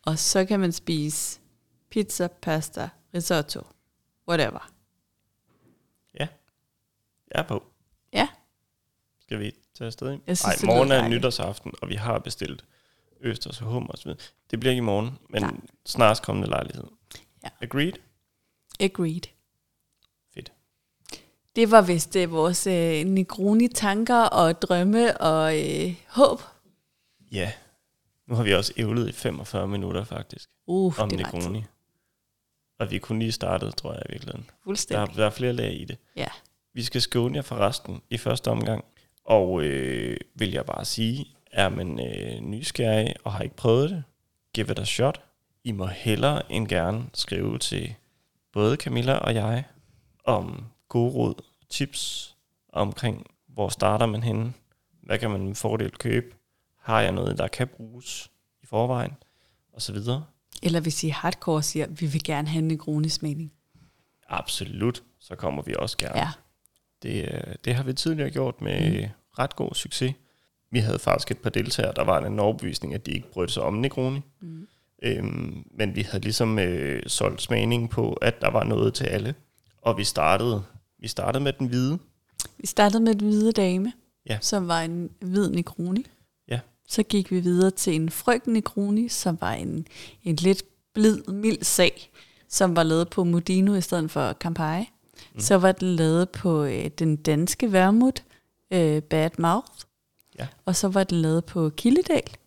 og 0.02 0.20
så 0.20 0.46
kan 0.46 0.60
man 0.60 0.72
spise 0.72 1.40
pizza, 1.90 2.28
pasta, 2.28 2.90
risotto, 3.14 3.62
whatever. 4.28 4.70
Jeg 7.34 7.42
er 7.42 7.48
på. 7.48 7.64
Ja. 8.14 8.28
Skal 9.22 9.40
vi 9.40 9.52
tage 9.78 9.86
afsted? 9.86 10.08
Nej, 10.10 10.20
det 10.26 10.64
morgen 10.66 10.92
er 10.92 10.96
dejligt. 10.98 11.18
nytårsaften, 11.20 11.74
og 11.82 11.90
vi 11.90 11.96
har 11.96 12.20
bestilt 12.20 12.66
østers 13.22 13.62
og 13.62 13.68
hummer 13.68 13.90
osv. 13.94 14.12
Det 14.52 14.60
bliver 14.60 14.72
ikke 14.72 14.78
i 14.78 14.82
morgen, 14.86 15.20
men 15.30 15.42
Nej. 15.42 15.54
Snarest 15.86 16.24
kommende 16.24 16.50
lejlighed. 16.50 16.84
Ja. 17.44 17.50
Agreed? 17.62 17.94
Agreed. 18.80 19.22
Fedt. 20.34 20.52
Det 21.56 21.72
var 21.72 21.82
vist 21.82 22.16
øh, 22.16 22.32
vores 22.32 22.68
øh, 22.68 23.04
Negroni-tanker 23.06 24.24
og 24.24 24.62
drømme 24.62 25.22
og 25.22 25.60
øh, 25.60 25.96
håb. 26.08 26.42
Ja. 27.32 27.52
Nu 28.28 28.36
har 28.36 28.44
vi 28.44 28.54
også 28.54 28.74
ævlet 28.78 29.10
i 29.10 29.12
45 29.12 29.68
minutter 29.68 30.04
faktisk, 30.04 30.50
Uh, 30.68 31.00
om 31.00 31.10
det. 31.10 31.18
Negroni. 31.18 31.64
Og 32.80 32.92
vi 32.92 32.98
kunne 33.00 33.20
lige 33.20 33.32
startet, 33.32 33.76
tror 33.76 33.94
jeg 33.94 34.02
i 34.10 34.12
virkeligheden. 34.12 34.46
Der, 34.48 34.54
Fuldstændig. 34.64 35.12
er- 35.12 35.16
der 35.16 35.26
er 35.26 35.30
flere 35.30 35.54
lag 35.54 35.74
i 35.82 35.86
det. 35.86 35.98
Ja. 36.16 36.28
Vi 36.74 36.84
skal 36.84 37.02
skåne 37.02 37.36
jer 37.36 37.42
for 37.42 37.56
resten 37.56 38.02
i 38.10 38.18
første 38.18 38.52
omgang. 38.52 38.86
Og 39.26 39.62
øh, 39.64 40.18
vil 40.36 40.52
jeg 40.52 40.66
bare 40.66 40.86
sige, 40.86 41.26
er 41.52 41.70
man 41.70 42.00
øh, 42.08 42.40
nysgerrig 42.42 43.14
og 43.24 43.34
har 43.34 43.44
ikke 43.44 43.56
prøvet 43.56 43.90
det, 43.90 44.04
give 44.54 44.72
it 44.72 44.80
a 44.80 44.84
shot. 44.86 45.22
I 45.64 45.72
må 45.72 45.86
hellere 45.86 46.52
end 46.52 46.68
gerne 46.68 47.06
skrive 47.14 47.58
til 47.60 47.96
både 48.54 48.76
Camilla 48.76 49.14
og 49.14 49.36
jeg 49.36 49.64
om 50.26 50.66
gode 50.90 51.12
råd, 51.14 51.36
tips 51.70 52.36
omkring, 52.74 53.28
hvor 53.48 53.70
starter 53.70 54.06
man 54.06 54.24
henne, 54.24 54.54
hvad 55.04 55.20
kan 55.20 55.32
man 55.32 55.46
med 55.48 55.56
fordel 55.56 55.92
købe, 55.92 56.36
har 56.80 57.02
jeg 57.02 57.12
noget, 57.12 57.38
der 57.38 57.48
kan 57.48 57.68
bruges 57.68 58.32
i 58.64 58.66
forvejen, 58.66 59.14
og 59.74 59.82
så 59.82 59.94
videre. 59.94 60.26
Eller 60.66 60.80
hvis 60.80 61.04
I 61.04 61.10
hardcore 61.10 61.64
siger, 61.64 61.88
vi 61.88 62.06
vil 62.06 62.24
gerne 62.24 62.48
have 62.48 62.60
en 62.60 62.68
Negroni-smagning. 62.68 63.54
Absolut, 64.30 65.04
så 65.20 65.36
kommer 65.36 65.64
vi 65.64 65.76
også 65.80 65.98
gerne. 65.98 66.20
Ja. 66.20 66.30
Det, 67.04 67.24
øh, 67.34 67.56
det 67.66 67.76
har 67.76 67.84
vi 67.84 67.94
tidligere 67.94 68.30
gjort 68.30 68.62
med 68.62 69.02
mm. 69.02 69.10
ret 69.40 69.56
god 69.56 69.74
succes. 69.74 70.14
Vi 70.72 70.80
havde 70.80 71.00
faktisk 71.00 71.32
et 71.32 71.38
par 71.38 71.50
deltagere, 71.50 71.94
der 71.96 72.04
var 72.04 72.26
en 72.26 72.40
overbevisning, 72.40 72.94
at 72.94 73.06
de 73.06 73.12
ikke 73.12 73.32
brød 73.32 73.48
sig 73.48 73.64
om 73.64 73.74
Negroni. 73.74 74.22
Mm. 74.42 74.68
Øhm, 75.04 75.64
men 75.78 75.96
vi 75.96 76.02
havde 76.02 76.24
ligesom 76.24 76.60
øh, 76.60 77.04
solgt 77.08 77.42
smagningen 77.42 77.90
på, 77.90 78.14
at 78.14 78.42
der 78.42 78.50
var 78.50 78.64
noget 78.64 78.94
til 78.94 79.04
alle. 79.06 79.36
Og 79.82 79.98
vi 79.98 80.04
startede, 80.04 80.64
vi 81.00 81.08
startede 81.08 81.44
med 81.44 81.54
den 81.54 81.68
hvide. 81.68 82.00
Vi 82.58 82.68
startede 82.68 83.04
med 83.04 83.16
den 83.16 83.28
hvide 83.28 83.52
dame, 83.52 83.94
Ja. 84.30 84.38
som 84.42 84.68
var 84.68 84.82
en 84.82 85.10
hvid 85.22 85.50
Negroni. 85.50 86.06
Ja. 86.94 86.96
Så 86.96 87.04
gik 87.04 87.32
vi 87.32 87.40
videre 87.40 87.72
til 87.72 87.96
en 87.96 88.10
frygt 88.10 88.48
Negroni, 88.48 89.10
som 89.10 89.38
var 89.42 89.54
en, 89.54 89.88
en 90.24 90.36
lidt 90.36 90.64
blid, 90.94 91.24
mild 91.28 91.64
sag, 91.64 92.10
som 92.48 92.76
var 92.76 92.84
lavet 92.84 93.10
på 93.10 93.24
Modino 93.24 93.76
i 93.76 93.82
stedet 93.82 94.12
for 94.12 94.34
Campari. 94.34 94.90
Mm. 95.34 95.40
Så 95.40 95.58
var 95.58 95.72
den 95.72 95.96
lavet 95.96 96.30
på 96.30 96.64
øh, 96.64 96.88
den 97.00 97.16
danske 97.16 97.72
vermut, 97.72 98.24
øh, 98.72 99.02
Bad 99.02 99.30
Mouth. 99.38 99.72
Ja. 100.40 100.48
Og 100.66 100.76
så 100.76 100.88
var 100.88 101.04
den 101.04 101.22
lavet 101.22 101.46
på 101.46 101.70
Kildedal, 101.70 102.38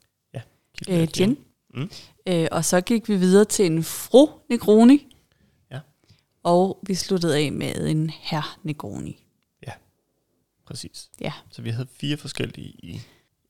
øh, 0.89 1.09
gin. 1.09 1.39
Mm. 1.75 1.91
Øh, 2.27 2.49
og 2.53 2.65
så 2.65 2.81
gik 2.81 3.09
vi 3.09 3.17
videre 3.17 3.45
til 3.45 3.67
en 3.67 3.85
fru 3.85 4.29
Negroni. 4.49 5.17
Ja. 5.71 5.81
Og 6.43 6.79
vi 6.83 6.95
sluttede 6.95 7.37
af 7.37 7.53
med 7.53 7.89
en 7.89 8.11
herr 8.11 8.59
Negroni. 8.63 9.27
Præcis. 10.67 11.11
Ja. 11.21 11.33
Så 11.51 11.63
vi 11.63 11.71
havde 11.71 11.89
fire 12.01 12.17
forskellige 12.17 12.69
i, 12.69 13.01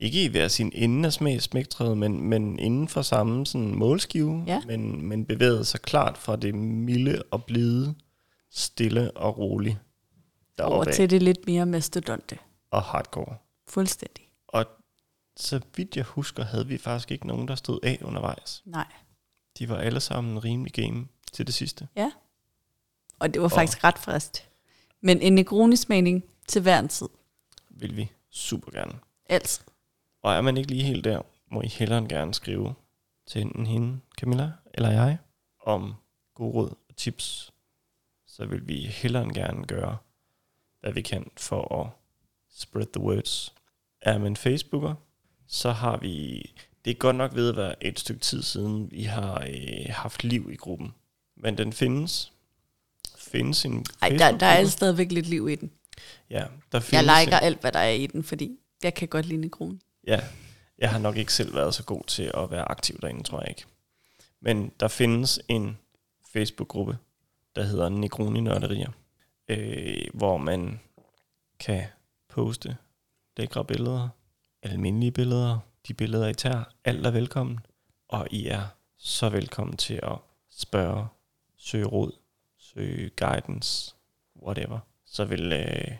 ikke 0.00 0.24
i 0.24 0.28
hver 0.28 0.48
sin 0.48 0.72
ende 0.74 1.06
af 1.06 1.12
smagspektret, 1.12 1.98
men, 1.98 2.22
men 2.22 2.58
inden 2.58 2.88
for 2.88 3.02
samme 3.02 3.46
sådan 3.46 3.74
målskive, 3.74 4.44
Ja. 4.46 4.60
men, 4.66 5.02
men 5.06 5.24
bevægede 5.24 5.64
sig 5.64 5.80
klart 5.80 6.18
fra 6.18 6.36
det 6.36 6.54
milde 6.54 7.22
og 7.30 7.44
blide, 7.44 7.94
stille 8.50 9.10
og 9.16 9.38
roligt 9.38 9.76
Over 10.58 10.84
til 10.84 11.10
det 11.10 11.22
lidt 11.22 11.46
mere 11.46 11.66
mastodonte. 11.66 12.38
og 12.70 12.82
hardcore. 12.82 13.36
Fuldstændig. 13.68 14.28
Og 14.48 14.64
så 15.36 15.60
vidt 15.76 15.96
jeg 15.96 16.04
husker, 16.04 16.44
havde 16.44 16.66
vi 16.66 16.78
faktisk 16.78 17.10
ikke 17.10 17.26
nogen, 17.26 17.48
der 17.48 17.54
stod 17.54 17.78
af 17.82 17.98
undervejs. 18.04 18.62
Nej. 18.66 18.86
De 19.58 19.68
var 19.68 19.76
alle 19.76 20.00
sammen 20.00 20.44
rimelig 20.44 20.72
game 20.72 21.06
til 21.32 21.46
det 21.46 21.54
sidste. 21.54 21.88
Og 23.18 23.34
det 23.34 23.42
var 23.42 23.48
faktisk 23.48 23.84
ret 23.84 23.98
frist. 23.98 24.48
Men 25.00 25.20
en 25.22 25.34
Negroni-smagning 25.34 26.24
til 26.48 26.62
hver 26.62 26.78
en 26.78 26.88
tid. 26.88 27.08
Vil 27.70 27.96
vi 27.96 28.10
super 28.30 28.70
gerne. 28.72 28.92
Altid. 29.28 29.64
Og 30.26 30.34
er 30.34 30.40
man 30.40 30.56
ikke 30.56 30.70
lige 30.70 30.82
helt 30.82 31.04
der, 31.04 31.22
må 31.50 31.62
I 31.62 31.66
hellere 31.66 31.98
end 31.98 32.08
gerne 32.08 32.34
skrive 32.34 32.74
til 33.26 33.40
enten 33.42 33.66
hende, 33.66 33.98
Camilla, 34.18 34.50
eller 34.74 34.90
jeg, 34.90 35.18
om 35.60 35.94
gode 36.34 36.52
råd 36.54 36.70
og 36.88 36.96
tips. 36.96 37.52
Så 38.26 38.46
vil 38.46 38.68
vi 38.68 38.80
hellere 38.80 39.22
end 39.22 39.32
gerne 39.32 39.64
gøre, 39.66 39.96
hvad 40.80 40.92
vi 40.92 41.02
kan 41.02 41.30
for 41.36 41.80
at 41.82 41.90
spread 42.50 42.86
the 42.92 43.02
words. 43.02 43.54
Er 44.02 44.18
man 44.18 44.36
Facebooker, 44.36 44.94
så 45.46 45.70
har 45.72 45.96
vi, 45.96 46.42
det 46.84 46.90
er 46.90 46.94
godt 46.94 47.16
nok 47.16 47.34
ved 47.34 47.48
at 47.48 47.56
være 47.56 47.84
et 47.84 48.00
stykke 48.00 48.20
tid 48.20 48.42
siden, 48.42 48.90
vi 48.90 49.02
har 49.02 49.40
øh, 49.48 49.86
haft 49.88 50.24
liv 50.24 50.50
i 50.52 50.56
gruppen. 50.56 50.94
Men 51.36 51.58
den 51.58 51.72
findes. 51.72 52.32
Findes 53.18 53.64
en 53.64 53.84
Ej, 54.02 54.08
der, 54.08 54.38
der 54.38 54.46
er 54.46 54.64
stadigvæk 54.66 55.12
lidt 55.12 55.26
liv 55.26 55.48
i 55.48 55.54
den. 55.54 55.70
Ja, 56.30 56.44
der 56.72 56.80
findes 56.80 56.92
Jeg 57.06 57.22
en- 57.22 57.26
liker 57.26 57.38
alt, 57.38 57.60
hvad 57.60 57.72
der 57.72 57.78
er 57.78 57.90
i 57.90 58.06
den, 58.06 58.22
fordi 58.24 58.58
jeg 58.82 58.94
kan 58.94 59.08
godt 59.08 59.26
lide 59.26 59.40
Negroni. 59.40 59.80
Ja, 60.06 60.20
jeg 60.78 60.90
har 60.90 60.98
nok 60.98 61.16
ikke 61.16 61.32
selv 61.32 61.54
været 61.54 61.74
så 61.74 61.84
god 61.84 62.02
til 62.06 62.30
at 62.34 62.50
være 62.50 62.70
aktiv 62.70 63.00
derinde, 63.00 63.22
tror 63.22 63.40
jeg 63.40 63.48
ikke. 63.48 63.64
Men 64.40 64.72
der 64.80 64.88
findes 64.88 65.40
en 65.48 65.78
Facebook-gruppe, 66.32 66.98
der 67.56 67.62
hedder 67.62 67.88
Negroni 67.88 68.40
Nørderier, 68.40 68.90
øh, 69.48 70.06
hvor 70.14 70.36
man 70.36 70.80
kan 71.58 71.84
poste 72.28 72.76
lækre 73.36 73.64
billeder, 73.64 74.08
almindelige 74.62 75.12
billeder, 75.12 75.58
de 75.88 75.94
billeder 75.94 76.28
I 76.28 76.34
tager, 76.34 76.64
alt 76.84 77.06
er 77.06 77.10
velkommen, 77.10 77.60
og 78.08 78.28
I 78.30 78.46
er 78.46 78.66
så 78.98 79.28
velkommen 79.28 79.76
til 79.76 80.00
at 80.02 80.18
spørge, 80.50 81.06
søge 81.56 81.86
råd, 81.86 82.12
søge 82.58 83.10
guidance, 83.10 83.94
whatever. 84.42 84.78
Så 85.04 85.24
vil 85.24 85.52
øh, 85.52 85.96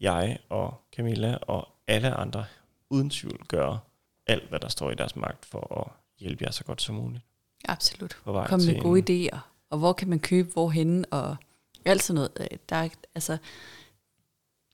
jeg 0.00 0.38
og 0.48 0.80
Camilla 0.96 1.36
og 1.36 1.68
alle 1.86 2.14
andre 2.14 2.46
uden 2.90 3.10
tvivl 3.10 3.44
gøre 3.48 3.80
alt, 4.26 4.48
hvad 4.48 4.60
der 4.60 4.68
står 4.68 4.90
i 4.90 4.94
deres 4.94 5.16
magt 5.16 5.46
for 5.46 5.80
at 5.80 5.92
hjælpe 6.18 6.44
jer 6.44 6.50
så 6.50 6.64
godt 6.64 6.82
som 6.82 6.94
muligt 6.94 7.22
Absolut. 7.64 8.18
Kom 8.24 8.60
med 8.60 8.80
gode 8.82 9.12
en, 9.14 9.30
idéer. 9.30 9.38
Og 9.70 9.78
hvor 9.78 9.92
kan 9.92 10.08
man 10.08 10.20
købe 10.20 10.50
hvorhenne, 10.52 11.04
og 11.10 11.36
alt 11.84 12.02
sådan 12.02 12.14
noget. 12.14 12.32
Øh, 12.40 12.58
Der 12.68 12.76
er, 12.76 12.88
altså, 13.14 13.38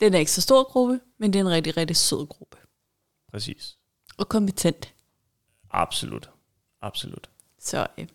den 0.00 0.14
er 0.14 0.18
ikke 0.18 0.30
så 0.30 0.40
stor 0.40 0.64
gruppe, 0.64 1.00
men 1.18 1.32
det 1.32 1.38
er 1.38 1.44
en 1.44 1.50
rigtig, 1.50 1.76
rigtig 1.76 1.96
sød 1.96 2.26
gruppe. 2.26 2.56
Præcis. 3.28 3.78
Og 4.18 4.28
kompetent. 4.28 4.94
Absolut. 5.70 6.30
Absolut. 6.80 7.30
Så 7.58 7.86
øh, 7.98 8.08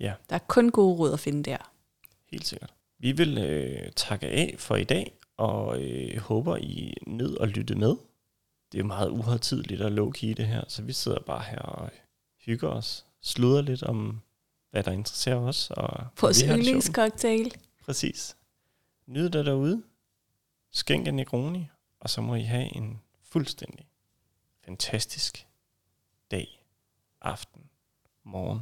Ja. 0.00 0.14
der 0.30 0.34
er 0.36 0.40
kun 0.48 0.70
gode 0.70 0.98
råd 0.98 1.12
at 1.12 1.20
finde 1.20 1.42
der. 1.42 1.72
Helt 2.30 2.46
sikkert. 2.46 2.74
Vi 2.98 3.12
vil 3.12 3.38
øh, 3.38 3.92
takke 3.92 4.26
af 4.26 4.54
for 4.58 4.76
i 4.76 4.84
dag, 4.84 5.18
og 5.36 5.82
øh, 5.82 6.18
håber, 6.18 6.56
I 6.56 6.94
nød 7.06 7.36
at 7.40 7.48
lytte 7.48 7.74
med. 7.74 7.96
Det 8.74 8.80
er 8.80 8.84
jo 8.84 8.86
meget 8.86 9.10
uhøjtidligt 9.10 9.80
og 9.80 9.90
low-key 9.90 10.26
det 10.26 10.46
her, 10.46 10.64
så 10.68 10.82
vi 10.82 10.92
sidder 10.92 11.20
bare 11.20 11.42
her 11.42 11.58
og 11.58 11.90
hygger 12.38 12.68
os, 12.68 13.06
sluder 13.20 13.62
lidt 13.62 13.82
om, 13.82 14.20
hvad 14.70 14.82
der 14.82 14.92
interesserer 14.92 15.36
os. 15.36 15.70
Og 15.70 16.06
Vores 16.20 16.38
det 16.38 16.48
yndlingscocktail. 16.50 17.54
Præcis. 17.84 18.36
Nyd 19.06 19.30
det 19.30 19.46
derude. 19.46 19.82
Skænk 20.70 21.08
en 21.08 21.14
Negroni, 21.14 21.68
og 22.00 22.10
så 22.10 22.20
må 22.20 22.34
I 22.34 22.42
have 22.42 22.76
en 22.76 23.00
fuldstændig 23.22 23.86
fantastisk 24.64 25.46
dag, 26.30 26.64
aften, 27.20 27.62
morgen, 28.24 28.60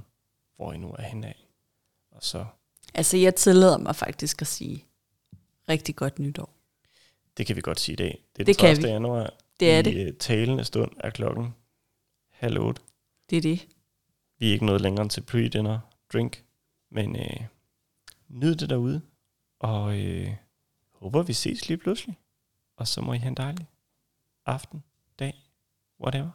hvor 0.56 0.72
I 0.72 0.76
nu 0.78 0.92
er 0.98 1.02
henad. 1.02 1.32
Og 2.10 2.22
så, 2.22 2.46
Altså, 2.94 3.16
jeg 3.16 3.34
tillader 3.34 3.78
mig 3.78 3.96
faktisk 3.96 4.40
at 4.42 4.46
sige 4.46 4.84
rigtig 5.68 5.96
godt 5.96 6.18
nytår. 6.18 6.50
det 7.36 7.46
kan 7.46 7.56
vi 7.56 7.60
godt 7.60 7.80
sige 7.80 7.92
i 7.92 7.96
dag. 7.96 8.24
Det 8.36 8.42
er 8.42 8.44
Det 8.44 8.60
den 8.60 8.70
1. 8.70 8.82
vi. 8.82 8.88
januar. 8.88 9.34
Det 9.60 9.70
er 9.72 9.78
I 9.78 9.82
det. 9.82 10.06
øh, 10.06 10.14
talende 10.18 10.64
stund 10.64 10.92
er 11.00 11.10
klokken 11.10 11.54
halv 12.30 12.58
otte. 12.58 12.82
Det 13.30 13.38
er 13.38 13.42
det. 13.42 13.68
Vi 14.38 14.48
er 14.48 14.52
ikke 14.52 14.66
nået 14.66 14.80
længere 14.80 15.08
til 15.08 15.20
pre-dinner 15.20 15.78
drink, 16.12 16.44
men 16.90 17.16
øh, 17.16 17.46
nyd 18.28 18.54
det 18.54 18.70
derude, 18.70 19.02
og 19.58 19.98
øh, 20.00 20.34
håber 20.92 21.22
vi 21.22 21.32
ses 21.32 21.68
lige 21.68 21.78
pludselig. 21.78 22.18
Og 22.76 22.88
så 22.88 23.00
må 23.00 23.12
I 23.12 23.18
have 23.18 23.28
en 23.28 23.36
dejlig 23.36 23.66
aften, 24.46 24.82
dag, 25.18 25.42
whatever. 26.00 26.30